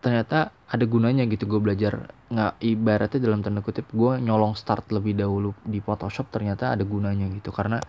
Ternyata 0.00 0.54
ada 0.70 0.84
gunanya 0.86 1.26
gitu 1.26 1.50
gue 1.50 1.60
belajar 1.60 2.14
nggak 2.30 2.62
ibaratnya 2.62 3.18
dalam 3.18 3.42
tanda 3.42 3.60
kutip 3.60 3.90
gue 3.90 4.22
nyolong 4.22 4.54
start 4.54 4.94
lebih 4.94 5.18
dahulu 5.18 5.50
di 5.66 5.82
Photoshop 5.82 6.30
ternyata 6.30 6.70
ada 6.70 6.86
gunanya 6.86 7.26
gitu. 7.34 7.50
Karena 7.50 7.82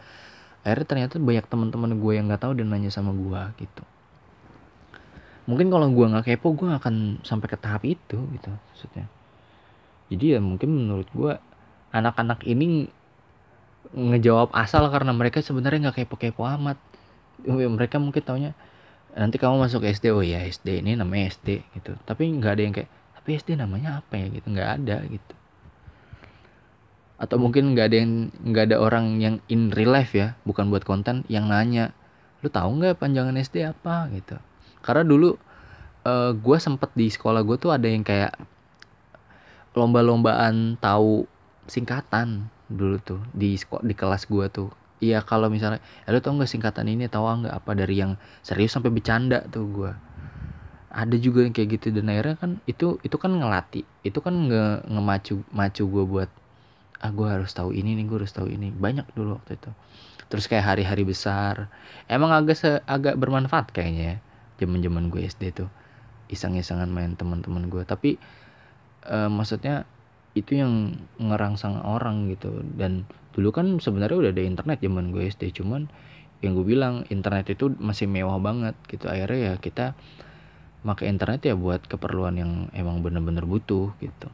akhirnya 0.62 0.86
ternyata 0.86 1.16
banyak 1.18 1.46
teman-teman 1.50 1.98
gue 1.98 2.12
yang 2.14 2.30
nggak 2.30 2.46
tahu 2.46 2.54
dan 2.54 2.70
nanya 2.70 2.94
sama 2.94 3.10
gue 3.14 3.66
gitu. 3.66 3.84
Mungkin 5.50 5.74
kalau 5.74 5.90
gue 5.90 6.06
nggak 6.06 6.26
kepo 6.30 6.54
gue 6.54 6.70
akan 6.70 7.26
sampai 7.26 7.50
ke 7.50 7.58
tahap 7.58 7.82
itu 7.82 8.18
gitu 8.38 8.50
maksudnya. 8.54 9.10
Jadi 10.14 10.38
ya 10.38 10.40
mungkin 10.40 10.70
menurut 10.70 11.10
gue 11.10 11.34
anak-anak 11.90 12.46
ini 12.46 12.86
ngejawab 13.92 14.54
asal 14.54 14.86
karena 14.94 15.12
mereka 15.18 15.42
sebenarnya 15.42 15.90
nggak 15.90 16.06
kepo-kepo 16.06 16.46
amat. 16.46 16.78
Mereka 17.50 17.98
mungkin 17.98 18.22
taunya 18.22 18.52
nanti 19.18 19.42
kamu 19.42 19.66
masuk 19.66 19.82
SD 19.82 20.14
oh 20.14 20.22
ya 20.22 20.46
SD 20.46 20.86
ini 20.86 20.94
namanya 20.94 21.34
SD 21.34 21.66
gitu. 21.74 21.98
Tapi 22.06 22.30
nggak 22.38 22.52
ada 22.54 22.62
yang 22.62 22.74
kayak 22.78 22.90
tapi 23.18 23.30
SD 23.34 23.58
namanya 23.58 24.06
apa 24.06 24.14
ya? 24.14 24.30
Gitu 24.30 24.46
nggak 24.46 24.72
ada 24.78 24.98
gitu 25.10 25.34
atau 27.22 27.38
mungkin 27.38 27.78
nggak 27.78 27.86
ada 27.94 27.98
yang 28.02 28.12
nggak 28.34 28.66
ada 28.74 28.78
orang 28.82 29.22
yang 29.22 29.38
in 29.46 29.70
real 29.70 29.94
life 29.94 30.18
ya 30.18 30.34
bukan 30.42 30.74
buat 30.74 30.82
konten 30.82 31.22
yang 31.30 31.46
nanya 31.54 31.94
lu 32.42 32.50
tahu 32.50 32.82
nggak 32.82 32.98
panjangan 32.98 33.38
SD 33.38 33.62
apa? 33.70 34.10
gitu. 34.10 34.36
Karena 34.82 35.06
dulu 35.06 35.30
uh, 35.30 35.38
eh, 36.10 36.32
gue 36.34 36.58
sempet 36.58 36.90
di 36.98 37.08
sekolah 37.14 37.46
gue 37.46 37.58
tuh 37.62 37.70
ada 37.70 37.86
yang 37.86 38.02
kayak 38.02 38.34
lomba-lombaan 39.78 40.76
tahu 40.82 41.30
singkatan 41.70 42.50
dulu 42.68 42.98
tuh 43.00 43.22
di 43.32 43.56
di 43.62 43.94
kelas 43.94 44.26
gue 44.26 44.46
tuh. 44.50 44.70
Iya 45.02 45.26
kalau 45.26 45.50
misalnya, 45.50 45.82
ya 46.06 46.14
lu 46.14 46.22
tau 46.22 46.38
gak 46.38 46.50
singkatan 46.50 46.86
ini 46.86 47.10
tau 47.10 47.26
nggak 47.26 47.54
apa? 47.54 47.72
Dari 47.74 47.96
yang 48.06 48.22
serius 48.46 48.74
sampai 48.74 48.94
bercanda 48.94 49.42
tuh 49.50 49.66
gue. 49.70 49.92
Ada 50.92 51.16
juga 51.18 51.42
yang 51.46 51.54
kayak 51.56 51.80
gitu 51.80 51.94
dan 51.94 52.12
akhirnya 52.12 52.38
kan 52.38 52.52
itu 52.68 53.00
itu 53.02 53.16
kan 53.18 53.32
ngelatih, 53.34 53.86
itu 54.06 54.20
kan 54.22 54.34
nge 54.50 54.66
ngemacu 54.92 55.42
macu 55.54 55.84
gue 55.88 56.04
buat 56.06 56.30
ah 57.02 57.10
gue 57.10 57.28
harus 57.28 57.50
tahu 57.52 57.74
ini 57.74 57.98
nih 57.98 58.06
gue 58.06 58.18
harus 58.22 58.34
tahu 58.34 58.48
ini. 58.48 58.70
Banyak 58.70 59.18
dulu 59.18 59.42
waktu 59.42 59.58
itu. 59.58 59.74
Terus 60.30 60.46
kayak 60.48 60.78
hari-hari 60.78 61.04
besar, 61.04 61.68
emang 62.08 62.32
agak 62.32 62.56
se 62.56 62.80
agak 62.88 63.20
bermanfaat 63.20 63.74
kayaknya 63.76 64.04
ya 64.06 64.18
zaman 64.64 64.80
zaman 64.86 65.04
gue 65.10 65.26
SD 65.26 65.52
tuh. 65.58 65.70
Iseng-isengan 66.32 66.88
main 66.88 67.18
teman-teman 67.18 67.68
gue 67.68 67.84
tapi 67.84 68.16
uh, 69.10 69.28
maksudnya 69.28 69.84
itu 70.38 70.56
yang 70.62 70.96
ngerangsang 71.20 71.82
orang 71.84 72.30
gitu. 72.32 72.64
Dan 72.78 73.10
dulu 73.36 73.50
kan 73.52 73.82
sebenarnya 73.82 74.30
udah 74.30 74.32
ada 74.32 74.44
internet 74.46 74.78
zaman 74.80 75.12
gue 75.12 75.28
SD 75.28 75.52
cuman 75.58 75.90
yang 76.46 76.58
gue 76.58 76.66
bilang 76.66 77.06
internet 77.10 77.50
itu 77.52 77.74
masih 77.82 78.06
mewah 78.06 78.38
banget 78.38 78.78
gitu. 78.88 79.10
Akhirnya 79.10 79.40
ya 79.52 79.54
kita 79.58 79.98
pakai 80.82 81.10
internet 81.10 81.46
ya 81.46 81.54
buat 81.58 81.86
keperluan 81.86 82.38
yang 82.38 82.52
emang 82.74 83.06
bener-bener 83.06 83.46
butuh 83.46 83.94
gitu 84.02 84.30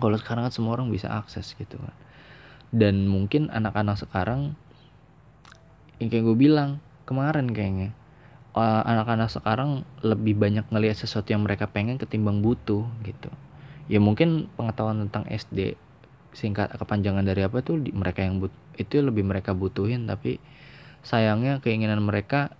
kalau 0.00 0.16
sekarang 0.16 0.48
kan 0.48 0.52
semua 0.52 0.74
orang 0.74 0.88
bisa 0.88 1.12
akses 1.12 1.52
gitu 1.54 1.76
kan. 1.76 1.94
Dan 2.72 3.06
mungkin 3.06 3.52
anak-anak 3.52 4.00
sekarang 4.00 4.56
yang 6.00 6.08
kayak 6.08 6.24
gue 6.24 6.36
bilang 6.38 6.80
kemarin 7.04 7.52
kayaknya 7.52 7.92
eh, 8.56 8.82
anak-anak 8.88 9.28
sekarang 9.28 9.84
lebih 10.00 10.34
banyak 10.40 10.64
ngelihat 10.72 10.96
sesuatu 10.96 11.30
yang 11.30 11.44
mereka 11.44 11.68
pengen 11.68 12.00
ketimbang 12.00 12.40
butuh 12.40 12.88
gitu. 13.04 13.30
Ya 13.90 14.00
mungkin 14.00 14.48
pengetahuan 14.56 15.06
tentang 15.06 15.28
SD 15.28 15.76
singkat 16.30 16.70
kepanjangan 16.74 17.26
dari 17.26 17.42
apa 17.42 17.58
tuh 17.62 17.82
di, 17.82 17.90
mereka 17.90 18.22
yang 18.22 18.38
but 18.38 18.54
itu 18.78 19.02
lebih 19.02 19.26
mereka 19.26 19.50
butuhin 19.50 20.06
tapi 20.06 20.38
sayangnya 21.02 21.58
keinginan 21.58 22.00
mereka 22.00 22.54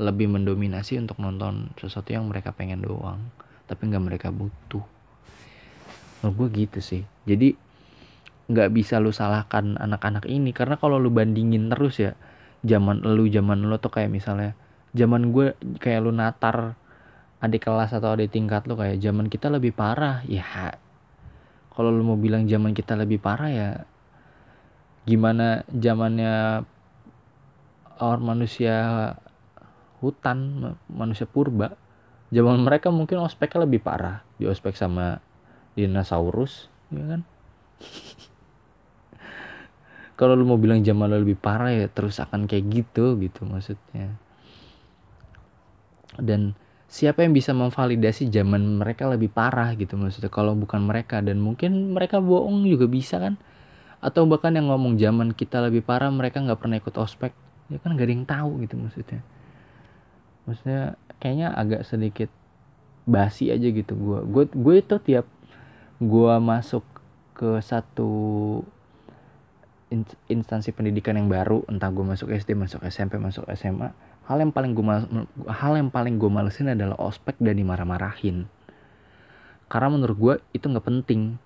lebih 0.00 0.32
mendominasi 0.32 0.96
untuk 0.96 1.20
nonton 1.20 1.70
sesuatu 1.76 2.10
yang 2.10 2.24
mereka 2.26 2.56
pengen 2.56 2.80
doang 2.80 3.20
tapi 3.68 3.92
nggak 3.92 4.04
mereka 4.04 4.28
butuh 4.32 4.82
menurut 6.22 6.48
gue 6.54 6.66
gitu 6.66 6.78
sih. 6.78 7.02
Jadi 7.26 7.54
nggak 8.48 8.70
bisa 8.74 9.02
lu 9.02 9.10
salahkan 9.10 9.76
anak-anak 9.76 10.30
ini. 10.30 10.54
Karena 10.54 10.78
kalau 10.78 10.96
lu 11.02 11.10
bandingin 11.10 11.68
terus 11.68 11.98
ya 11.98 12.14
zaman 12.62 13.02
lu 13.02 13.26
zaman 13.26 13.66
lu 13.66 13.76
tuh 13.82 13.90
kayak 13.90 14.08
misalnya 14.08 14.54
zaman 14.94 15.34
gue 15.34 15.58
kayak 15.82 16.00
lu 16.06 16.14
natar 16.14 16.78
adik 17.42 17.66
kelas 17.66 17.90
atau 17.90 18.14
adik 18.14 18.30
tingkat 18.30 18.70
lo 18.70 18.78
kayak 18.78 19.02
zaman 19.02 19.26
kita 19.26 19.50
lebih 19.50 19.74
parah 19.74 20.22
ya. 20.30 20.78
Kalau 21.74 21.90
lo 21.90 22.02
mau 22.06 22.18
bilang 22.20 22.46
zaman 22.46 22.70
kita 22.70 22.94
lebih 22.94 23.18
parah 23.18 23.50
ya 23.50 23.70
gimana 25.02 25.66
zamannya 25.66 26.62
orang 27.98 28.22
manusia 28.22 28.74
hutan 29.98 30.70
manusia 30.86 31.26
purba 31.26 31.74
zaman 32.30 32.62
mereka 32.62 32.94
mungkin 32.94 33.18
ospeknya 33.22 33.66
lebih 33.66 33.82
parah 33.82 34.22
di 34.38 34.46
ospek 34.46 34.78
sama 34.78 35.18
dinosaurus 35.74 36.68
ya 36.92 37.04
kan? 37.06 37.20
Kalau 40.18 40.38
lu 40.38 40.46
mau 40.46 40.60
bilang 40.60 40.84
zaman 40.84 41.10
lebih 41.10 41.34
parah 41.34 41.72
ya 41.74 41.88
terus 41.90 42.22
akan 42.22 42.46
kayak 42.46 42.68
gitu 42.70 43.18
gitu 43.18 43.42
maksudnya. 43.48 44.14
Dan 46.20 46.52
siapa 46.92 47.24
yang 47.24 47.32
bisa 47.32 47.56
memvalidasi 47.56 48.28
zaman 48.28 48.76
mereka 48.76 49.08
lebih 49.08 49.32
parah 49.32 49.72
gitu 49.74 49.96
maksudnya? 49.96 50.28
Kalau 50.28 50.52
bukan 50.52 50.84
mereka 50.84 51.24
dan 51.24 51.40
mungkin 51.40 51.96
mereka 51.96 52.20
bohong 52.20 52.68
juga 52.68 52.84
bisa 52.84 53.16
kan? 53.16 53.40
Atau 54.04 54.28
bahkan 54.28 54.52
yang 54.52 54.68
ngomong 54.68 55.00
zaman 55.00 55.32
kita 55.32 55.64
lebih 55.64 55.80
parah 55.80 56.12
mereka 56.12 56.44
nggak 56.44 56.60
pernah 56.60 56.76
ikut 56.76 56.94
ospek 57.00 57.32
ya 57.72 57.80
kan? 57.80 57.96
Gak 57.96 58.06
ada 58.06 58.12
yang 58.12 58.28
tahu 58.28 58.50
gitu 58.68 58.76
maksudnya. 58.76 59.24
Maksudnya 60.44 61.00
kayaknya 61.16 61.48
agak 61.56 61.82
sedikit 61.88 62.28
basi 63.08 63.48
aja 63.48 63.66
gitu. 63.72 63.96
Gue 63.96 64.20
gue 64.28 64.44
gue 64.52 64.74
itu 64.78 64.96
tiap 65.00 65.26
gue 66.02 66.34
masuk 66.42 66.82
ke 67.38 67.62
satu 67.62 68.10
instansi 70.26 70.74
pendidikan 70.74 71.14
yang 71.14 71.30
baru. 71.30 71.62
Entah 71.70 71.94
gue 71.94 72.02
masuk 72.02 72.34
SD 72.34 72.58
masuk 72.58 72.82
SMP 72.82 73.22
masuk 73.22 73.46
SMA 73.54 73.94
hal 74.26 74.38
yang 74.38 74.54
paling 74.54 74.72
gue 74.74 74.84
hal 75.50 75.72
yang 75.74 75.90
paling 75.90 76.18
gue 76.18 76.30
malesin 76.30 76.70
adalah 76.70 76.98
ospek 76.98 77.38
dan 77.42 77.58
dimarah-marahin. 77.58 78.46
Karena 79.66 79.88
menurut 79.90 80.16
gue 80.18 80.34
itu 80.54 80.66
nggak 80.66 80.86
penting. 80.86 81.38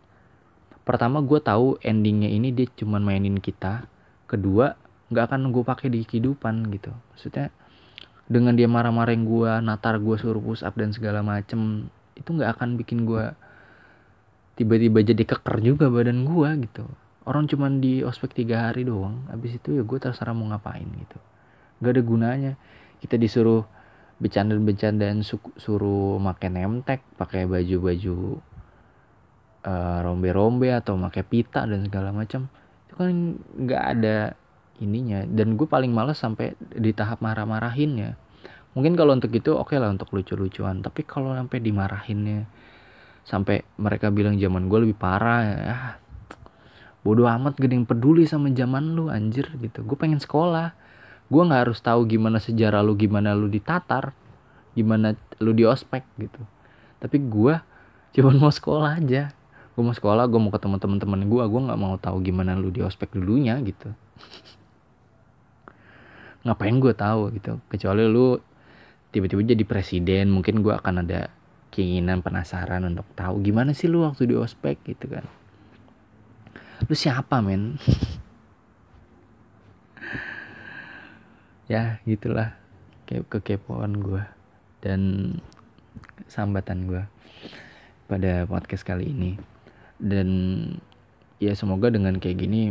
Pertama 0.86 1.18
gue 1.24 1.40
tahu 1.42 1.80
endingnya 1.82 2.30
ini 2.30 2.52
dia 2.52 2.68
cuman 2.68 3.02
mainin 3.02 3.38
kita. 3.40 3.88
Kedua 4.28 4.76
nggak 5.10 5.24
akan 5.32 5.50
gue 5.54 5.62
pakai 5.64 5.88
di 5.90 6.00
kehidupan 6.04 6.68
gitu. 6.74 6.92
Maksudnya 7.14 7.50
dengan 8.26 8.58
dia 8.58 8.66
marah-marahin 8.66 9.22
gue 9.22 9.50
natar 9.62 10.02
gue 10.02 10.16
suruh 10.18 10.42
push 10.42 10.66
up 10.66 10.74
dan 10.74 10.90
segala 10.90 11.22
macem 11.22 11.86
itu 12.18 12.26
nggak 12.26 12.58
akan 12.58 12.74
bikin 12.74 13.06
gue 13.06 13.30
tiba-tiba 14.56 15.04
jadi 15.04 15.22
keker 15.22 15.56
juga 15.60 15.92
badan 15.92 16.24
gue 16.24 16.48
gitu. 16.66 16.84
Orang 17.28 17.46
cuman 17.46 17.78
di 17.78 18.00
ospek 18.00 18.32
tiga 18.32 18.70
hari 18.70 18.88
doang. 18.88 19.28
Abis 19.28 19.60
itu 19.60 19.76
ya 19.76 19.82
gue 19.84 19.98
terserah 20.00 20.32
mau 20.32 20.48
ngapain 20.48 20.86
gitu. 20.86 21.18
Gak 21.84 21.92
ada 21.92 22.02
gunanya. 22.02 22.52
Kita 22.98 23.20
disuruh 23.20 23.68
bercanda-bercandaan 24.16 25.20
suruh 25.60 26.16
makan 26.16 26.52
nemtek 26.56 27.04
pakai 27.20 27.44
baju-baju 27.44 28.40
uh, 29.68 29.98
rombe-rombe 30.00 30.72
atau 30.72 30.96
pakai 30.96 31.22
pita 31.26 31.68
dan 31.68 31.84
segala 31.84 32.16
macam. 32.16 32.48
Itu 32.88 32.94
kan 32.96 33.36
nggak 33.36 33.82
ada 33.98 34.16
ininya. 34.80 35.28
Dan 35.28 35.60
gue 35.60 35.68
paling 35.68 35.92
males 35.92 36.16
sampai 36.16 36.56
di 36.56 36.96
tahap 36.96 37.20
marah-marahinnya. 37.20 38.16
Mungkin 38.72 38.96
kalau 38.96 39.12
untuk 39.12 39.32
itu 39.36 39.52
oke 39.52 39.72
okay 39.72 39.76
lah 39.76 39.92
untuk 39.92 40.08
lucu-lucuan. 40.16 40.80
Tapi 40.80 41.04
kalau 41.04 41.36
sampai 41.36 41.60
dimarahinnya 41.60 42.48
sampai 43.26 43.66
mereka 43.74 44.14
bilang 44.14 44.38
zaman 44.38 44.70
gue 44.70 44.86
lebih 44.86 44.96
parah 44.96 45.40
ya 45.42 45.76
bodoh 47.06 47.30
amat 47.30 47.54
gede 47.54 47.78
yang 47.78 47.86
peduli 47.86 48.26
sama 48.26 48.50
zaman 48.50 48.98
lu 48.98 49.06
anjir 49.06 49.46
gitu. 49.62 49.86
Gue 49.86 49.94
pengen 49.94 50.18
sekolah. 50.18 50.74
Gue 51.30 51.42
nggak 51.46 51.70
harus 51.70 51.78
tahu 51.78 52.02
gimana 52.10 52.42
sejarah 52.42 52.82
lu 52.82 52.98
gimana 52.98 53.30
lu 53.30 53.46
ditatar 53.46 54.10
gimana 54.74 55.14
lu 55.38 55.54
di 55.54 55.62
ospek 55.62 56.02
gitu. 56.18 56.42
Tapi 56.98 57.22
gue 57.22 57.54
cuma 58.18 58.30
mau 58.34 58.50
sekolah 58.50 58.98
aja. 58.98 59.30
Gue 59.78 59.82
mau 59.86 59.94
sekolah 59.94 60.26
gue 60.26 60.40
mau 60.42 60.50
ketemu 60.50 60.82
teman-teman 60.82 61.20
gue 61.30 61.42
gue 61.46 61.60
nggak 61.70 61.78
mau 61.78 61.94
tahu 61.94 62.26
gimana 62.26 62.58
lu 62.58 62.74
di 62.74 62.82
ospek 62.82 63.14
dulunya 63.14 63.54
gitu. 63.62 63.94
Ngapain 66.42 66.74
gue 66.74 66.90
tahu 66.90 67.30
gitu. 67.38 67.62
Kecuali 67.70 68.02
lu 68.02 68.34
tiba-tiba 69.14 69.46
jadi 69.46 69.62
presiden 69.62 70.34
mungkin 70.34 70.58
gue 70.58 70.74
akan 70.74 71.06
ada 71.06 71.30
keinginan 71.76 72.24
penasaran 72.24 72.88
untuk 72.88 73.04
tahu 73.12 73.44
gimana 73.44 73.76
sih 73.76 73.84
lu 73.84 74.08
waktu 74.08 74.32
di 74.32 74.34
ospek 74.34 74.80
gitu 74.88 75.12
kan. 75.12 75.28
Lu 76.88 76.96
siapa 76.96 77.44
men? 77.44 77.76
Ya 81.66 81.98
gitulah. 82.06 82.54
Kayak 83.10 83.26
kekepoan 83.26 83.98
gue 83.98 84.22
dan 84.86 85.34
sambatan 86.30 86.86
gue 86.86 87.02
pada 88.06 88.46
podcast 88.46 88.86
kali 88.86 89.10
ini. 89.10 89.34
Dan 89.98 90.30
ya 91.42 91.58
semoga 91.58 91.90
dengan 91.90 92.22
kayak 92.22 92.38
gini 92.38 92.70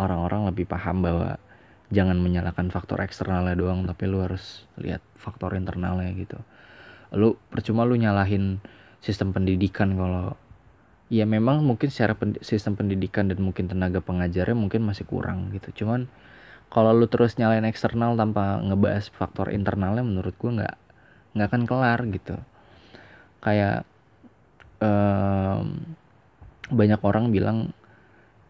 orang-orang 0.00 0.48
lebih 0.48 0.64
paham 0.64 1.04
bahwa 1.04 1.36
jangan 1.92 2.16
menyalahkan 2.16 2.72
faktor 2.72 3.04
eksternalnya 3.04 3.52
doang 3.52 3.84
tapi 3.84 4.08
lu 4.08 4.24
harus 4.24 4.64
lihat 4.80 5.04
faktor 5.20 5.52
internalnya 5.52 6.08
gitu 6.16 6.40
lu 7.12 7.36
percuma 7.52 7.84
lu 7.84 7.96
nyalahin 7.96 8.60
sistem 9.04 9.36
pendidikan 9.36 9.94
kalau 9.96 10.36
ya 11.12 11.28
memang 11.28 11.60
mungkin 11.60 11.92
secara 11.92 12.16
pen, 12.16 12.40
sistem 12.40 12.72
pendidikan 12.72 13.28
dan 13.28 13.36
mungkin 13.44 13.68
tenaga 13.68 14.00
pengajarnya 14.00 14.56
mungkin 14.56 14.80
masih 14.88 15.04
kurang 15.04 15.52
gitu. 15.52 15.84
Cuman 15.84 16.08
kalau 16.72 16.96
lu 16.96 17.04
terus 17.04 17.36
nyalain 17.36 17.68
eksternal 17.68 18.16
tanpa 18.16 18.64
ngebahas 18.64 19.12
faktor 19.12 19.52
internalnya 19.52 20.00
menurut 20.00 20.32
gue 20.32 20.50
nggak 20.56 20.76
nggak 21.36 21.48
akan 21.52 21.62
kelar 21.68 22.00
gitu. 22.08 22.36
Kayak 23.44 23.84
um, 24.80 25.84
banyak 26.72 27.00
orang 27.04 27.28
bilang 27.28 27.76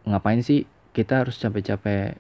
ngapain 0.07 0.39
sih 0.47 0.71
kita 0.95 1.27
harus 1.27 1.43
capek-capek 1.43 2.15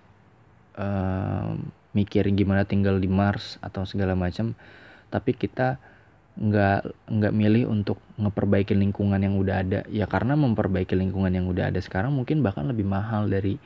um, 0.74 1.70
mikirin 1.92 2.34
gimana 2.34 2.66
tinggal 2.66 2.98
di 2.98 3.06
Mars 3.06 3.60
atau 3.60 3.84
segala 3.84 4.16
macam 4.16 4.56
tapi 5.12 5.36
kita 5.36 5.76
nggak 6.32 7.12
nggak 7.12 7.32
milih 7.36 7.68
untuk 7.68 8.00
ngeperbaiki 8.16 8.72
lingkungan 8.72 9.20
yang 9.20 9.36
udah 9.36 9.56
ada. 9.60 9.80
Ya 9.92 10.08
karena 10.08 10.32
memperbaiki 10.38 10.96
lingkungan 10.96 11.32
yang 11.32 11.46
udah 11.48 11.68
ada 11.68 11.80
sekarang 11.80 12.16
mungkin 12.16 12.40
bahkan 12.40 12.64
lebih 12.64 12.88
mahal 12.88 13.28
dari 13.28 13.60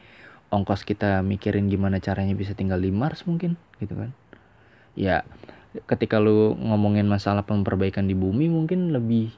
ongkos 0.51 0.83
kita 0.87 1.23
mikirin 1.23 1.71
gimana 1.71 2.03
caranya 2.03 2.35
bisa 2.35 2.55
tinggal 2.55 2.79
di 2.83 2.91
Mars 2.91 3.23
mungkin 3.27 3.55
gitu 3.79 3.95
kan. 3.95 4.11
Ya 4.99 5.23
ketika 5.87 6.19
lu 6.19 6.57
ngomongin 6.57 7.07
masalah 7.07 7.45
perbaikan 7.45 8.09
di 8.09 8.17
bumi 8.17 8.49
mungkin 8.49 8.97
lebih 8.97 9.31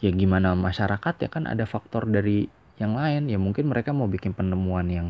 ya 0.00 0.10
gimana 0.12 0.56
masyarakat 0.56 1.14
ya 1.22 1.28
kan 1.30 1.46
ada 1.46 1.64
faktor 1.68 2.10
dari 2.10 2.50
yang 2.82 2.98
lain. 2.98 3.30
Ya 3.30 3.38
mungkin 3.38 3.70
mereka 3.70 3.94
mau 3.94 4.10
bikin 4.10 4.34
penemuan 4.34 4.90
yang 4.90 5.08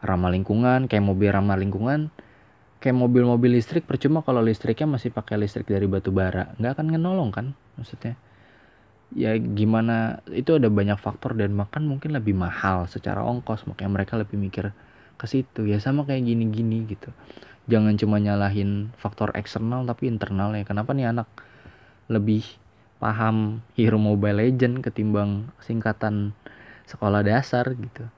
ramah 0.00 0.32
lingkungan 0.32 0.88
kayak 0.88 1.04
mobil 1.04 1.28
ramah 1.28 1.60
lingkungan 1.60 2.08
kayak 2.80 2.96
mobil-mobil 2.96 3.60
listrik 3.60 3.84
percuma 3.84 4.24
kalau 4.24 4.40
listriknya 4.40 4.88
masih 4.96 5.12
pakai 5.12 5.36
listrik 5.36 5.68
dari 5.68 5.84
batu 5.84 6.08
bara. 6.10 6.56
Nggak 6.56 6.80
akan 6.80 6.86
ngenolong 6.96 7.30
kan 7.30 7.46
maksudnya? 7.76 8.16
Ya 9.12 9.36
gimana 9.36 10.24
itu 10.32 10.56
ada 10.56 10.72
banyak 10.72 10.96
faktor 10.96 11.36
dan 11.36 11.52
makan 11.52 11.84
mungkin 11.84 12.16
lebih 12.16 12.32
mahal 12.32 12.88
secara 12.88 13.20
ongkos 13.20 13.68
makanya 13.68 13.92
mereka 14.00 14.16
lebih 14.16 14.40
mikir 14.40 14.72
ke 15.20 15.26
situ. 15.28 15.68
Ya 15.68 15.76
sama 15.76 16.08
kayak 16.08 16.24
gini-gini 16.24 16.88
gitu. 16.88 17.12
Jangan 17.68 18.00
cuma 18.00 18.16
nyalahin 18.16 18.96
faktor 18.96 19.36
eksternal 19.36 19.84
tapi 19.84 20.08
internal 20.08 20.56
ya. 20.56 20.64
Kenapa 20.64 20.96
nih 20.96 21.12
anak 21.12 21.28
lebih 22.08 22.48
paham 22.96 23.60
Hero 23.76 24.00
Mobile 24.00 24.40
Legend 24.40 24.80
ketimbang 24.80 25.52
singkatan 25.60 26.32
sekolah 26.88 27.20
dasar 27.20 27.68
gitu? 27.76 28.08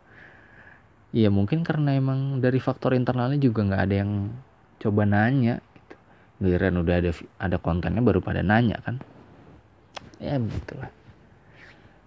Ya 1.12 1.28
mungkin 1.34 1.66
karena 1.66 1.98
emang 1.98 2.38
dari 2.38 2.62
faktor 2.62 2.94
internalnya 2.94 3.36
juga 3.42 3.66
nggak 3.66 3.82
ada 3.90 3.96
yang 4.06 4.32
coba 4.82 5.06
nanya 5.06 5.62
gitu. 5.78 5.94
giliran 6.42 6.82
udah 6.82 6.94
ada 6.98 7.10
ada 7.38 7.56
kontennya 7.62 8.02
baru 8.02 8.18
pada 8.18 8.42
nanya 8.42 8.82
kan? 8.82 8.98
Ya 10.18 10.42
begitulah. 10.42 10.90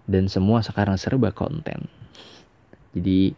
Dan 0.04 0.28
semua 0.28 0.60
sekarang 0.60 1.00
serba 1.00 1.32
konten. 1.32 1.88
Jadi 2.92 3.32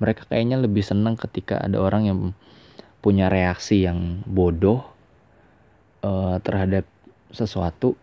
mereka 0.00 0.24
kayaknya 0.26 0.56
lebih 0.60 0.80
senang 0.80 1.14
ketika 1.14 1.60
ada 1.60 1.76
orang 1.76 2.02
yang 2.08 2.18
punya 3.04 3.28
reaksi 3.28 3.84
yang 3.84 4.24
bodoh 4.28 4.84
uh, 6.04 6.36
terhadap 6.40 6.84
sesuatu 7.32 7.96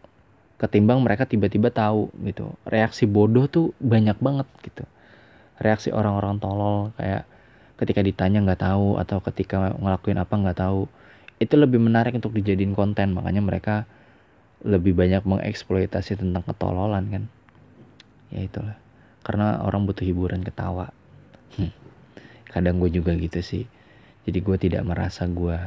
ketimbang 0.57 1.05
mereka 1.05 1.29
tiba-tiba 1.29 1.69
tahu 1.69 2.09
gitu. 2.25 2.53
Reaksi 2.65 3.05
bodoh 3.05 3.45
tuh 3.45 3.73
banyak 3.77 4.17
banget 4.17 4.47
gitu. 4.65 4.85
Reaksi 5.61 5.93
orang-orang 5.93 6.37
tolol 6.41 6.93
kayak 6.97 7.25
ketika 7.77 8.01
ditanya 8.01 8.41
nggak 8.41 8.61
tahu 8.65 8.97
atau 8.97 9.21
ketika 9.21 9.77
ngelakuin 9.77 10.17
apa 10.17 10.33
nggak 10.33 10.57
tahu 10.57 10.89
itu 11.37 11.53
lebih 11.53 11.77
menarik 11.77 12.17
untuk 12.17 12.33
dijadiin 12.33 12.73
konten. 12.73 13.13
Makanya 13.13 13.41
mereka 13.45 13.85
lebih 14.65 14.97
banyak 14.97 15.21
mengeksploitasi 15.21 16.17
tentang 16.17 16.41
ketololan 16.41 17.05
kan? 17.13 17.23
Ya 18.33 18.41
itulah. 18.43 18.77
Karena 19.21 19.61
orang 19.61 19.85
butuh 19.85 20.05
hiburan 20.05 20.41
ketawa. 20.41 20.89
Hmm. 21.55 21.71
kadang 22.47 22.81
gue 22.81 22.89
juga 22.89 23.13
gitu 23.15 23.39
sih. 23.39 23.63
Jadi 24.25 24.39
gue 24.41 24.57
tidak 24.57 24.83
merasa 24.83 25.29
gue 25.29 25.57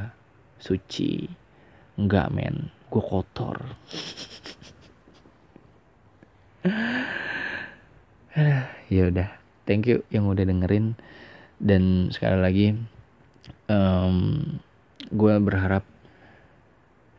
suci. 0.59 1.25
Enggak 1.95 2.29
men. 2.35 2.69
Gue 2.91 3.03
kotor. 3.03 3.57
Ya 8.91 9.07
udah. 9.07 9.31
Thank 9.63 9.87
you 9.87 10.03
yang 10.11 10.27
udah 10.27 10.43
dengerin 10.43 10.99
dan 11.61 12.09
sekali 12.09 12.37
lagi 12.41 12.67
um, 13.69 14.41
gue 15.13 15.33
berharap 15.37 15.85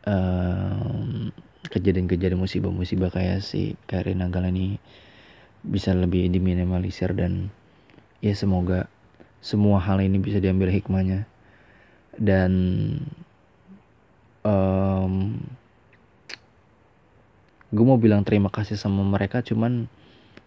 um, 0.03 1.31
kejadian-kejadian 1.71 2.43
musibah-musibah 2.43 3.15
kayak 3.15 3.41
si 3.41 3.79
Karin 3.87 4.21
Nagala 4.21 4.51
ini 4.51 4.83
bisa 5.63 5.95
lebih 5.95 6.27
diminimalisir 6.27 7.15
dan 7.15 7.55
ya 8.19 8.35
semoga 8.35 8.91
semua 9.43 9.83
hal 9.83 10.03
ini 10.03 10.19
bisa 10.23 10.39
diambil 10.39 10.71
hikmahnya. 10.71 11.27
Dan 12.19 12.53
um, 14.45 15.39
gue 17.73 17.85
mau 17.87 17.97
bilang 17.97 18.23
terima 18.23 18.53
kasih 18.53 18.77
sama 18.77 19.01
mereka 19.01 19.41
cuman 19.41 19.89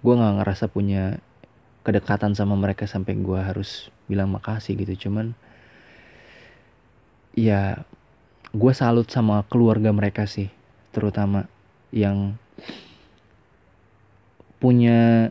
gue 0.06 0.14
nggak 0.14 0.36
ngerasa 0.46 0.70
punya 0.70 1.18
kedekatan 1.86 2.34
sama 2.34 2.58
mereka 2.58 2.90
sampai 2.90 3.14
gue 3.22 3.38
harus 3.38 3.94
bilang 4.10 4.34
makasih 4.34 4.74
gitu. 4.74 5.08
Cuman 5.08 5.38
ya 7.38 7.86
gue 8.50 8.74
salut 8.74 9.06
sama 9.12 9.46
keluarga 9.46 9.94
mereka 9.94 10.26
sih 10.26 10.50
terutama 10.96 11.46
yang 11.94 12.40
punya 14.58 15.30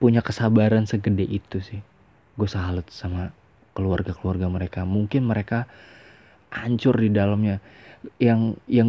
punya 0.00 0.24
kesabaran 0.24 0.88
segede 0.88 1.28
itu 1.28 1.60
sih. 1.60 1.84
Gue 2.38 2.48
salut 2.48 2.88
sama 2.88 3.36
keluarga-keluarga 3.76 4.48
mereka. 4.48 4.88
Mungkin 4.88 5.28
mereka 5.28 5.68
hancur 6.48 6.96
di 6.96 7.12
dalamnya. 7.12 7.60
Yang 8.22 8.62
yang 8.70 8.88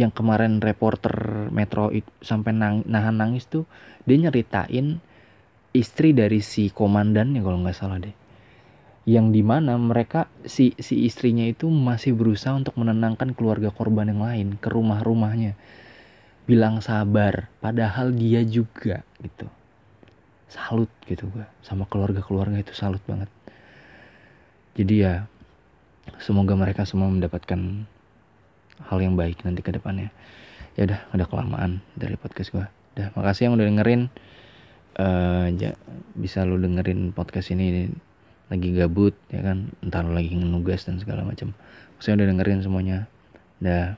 yang 0.00 0.08
kemarin 0.08 0.64
reporter 0.64 1.12
Metro 1.52 1.92
itu 1.92 2.08
sampai 2.24 2.56
nang, 2.56 2.80
nahan 2.88 3.20
nangis 3.20 3.44
tuh 3.44 3.68
dia 4.08 4.16
nyeritain 4.16 4.96
istri 5.76 6.16
dari 6.16 6.40
si 6.40 6.72
komandannya 6.72 7.44
kalau 7.44 7.60
nggak 7.60 7.76
salah 7.76 8.00
deh. 8.00 8.16
Yang 9.04 9.26
di 9.36 9.42
mana 9.44 9.76
mereka 9.76 10.32
si 10.48 10.72
si 10.80 11.04
istrinya 11.04 11.44
itu 11.44 11.68
masih 11.68 12.16
berusaha 12.16 12.56
untuk 12.56 12.76
menenangkan 12.80 13.36
keluarga 13.36 13.68
korban 13.68 14.08
yang 14.08 14.24
lain 14.24 14.48
ke 14.56 14.68
rumah-rumahnya. 14.72 15.56
Bilang 16.48 16.80
sabar 16.80 17.52
padahal 17.60 18.16
dia 18.16 18.40
juga 18.42 19.04
gitu. 19.20 19.46
Salut 20.50 20.90
gitu 21.06 21.30
gue 21.30 21.46
sama 21.62 21.86
keluarga-keluarga 21.86 22.58
itu 22.58 22.72
salut 22.74 23.00
banget. 23.06 23.30
Jadi 24.74 24.94
ya 25.04 25.28
semoga 26.18 26.56
mereka 26.58 26.82
semua 26.88 27.06
mendapatkan 27.06 27.86
hal 28.88 28.98
yang 29.02 29.18
baik 29.18 29.42
nanti 29.44 29.60
ke 29.60 29.74
depannya. 29.74 30.08
Ya 30.78 30.86
udah 30.86 31.00
udah 31.12 31.26
kelamaan 31.26 31.82
dari 31.98 32.14
podcast 32.16 32.54
gue 32.54 32.64
udah 32.96 33.08
makasih 33.16 33.50
yang 33.50 33.54
udah 33.56 33.66
dengerin. 33.66 34.02
Uh, 35.00 35.48
ja, 35.56 35.72
bisa 36.18 36.44
lu 36.44 36.60
dengerin 36.60 37.14
podcast 37.14 37.54
ini 37.54 37.88
lagi 38.50 38.68
gabut 38.74 39.14
ya 39.30 39.40
kan? 39.40 39.70
Entar 39.80 40.04
lagi 40.04 40.34
nugas 40.34 40.84
dan 40.84 40.98
segala 40.98 41.22
macam 41.22 41.54
saya 42.02 42.18
udah 42.20 42.26
dengerin 42.28 42.60
semuanya. 42.64 43.06
Dah 43.60 43.96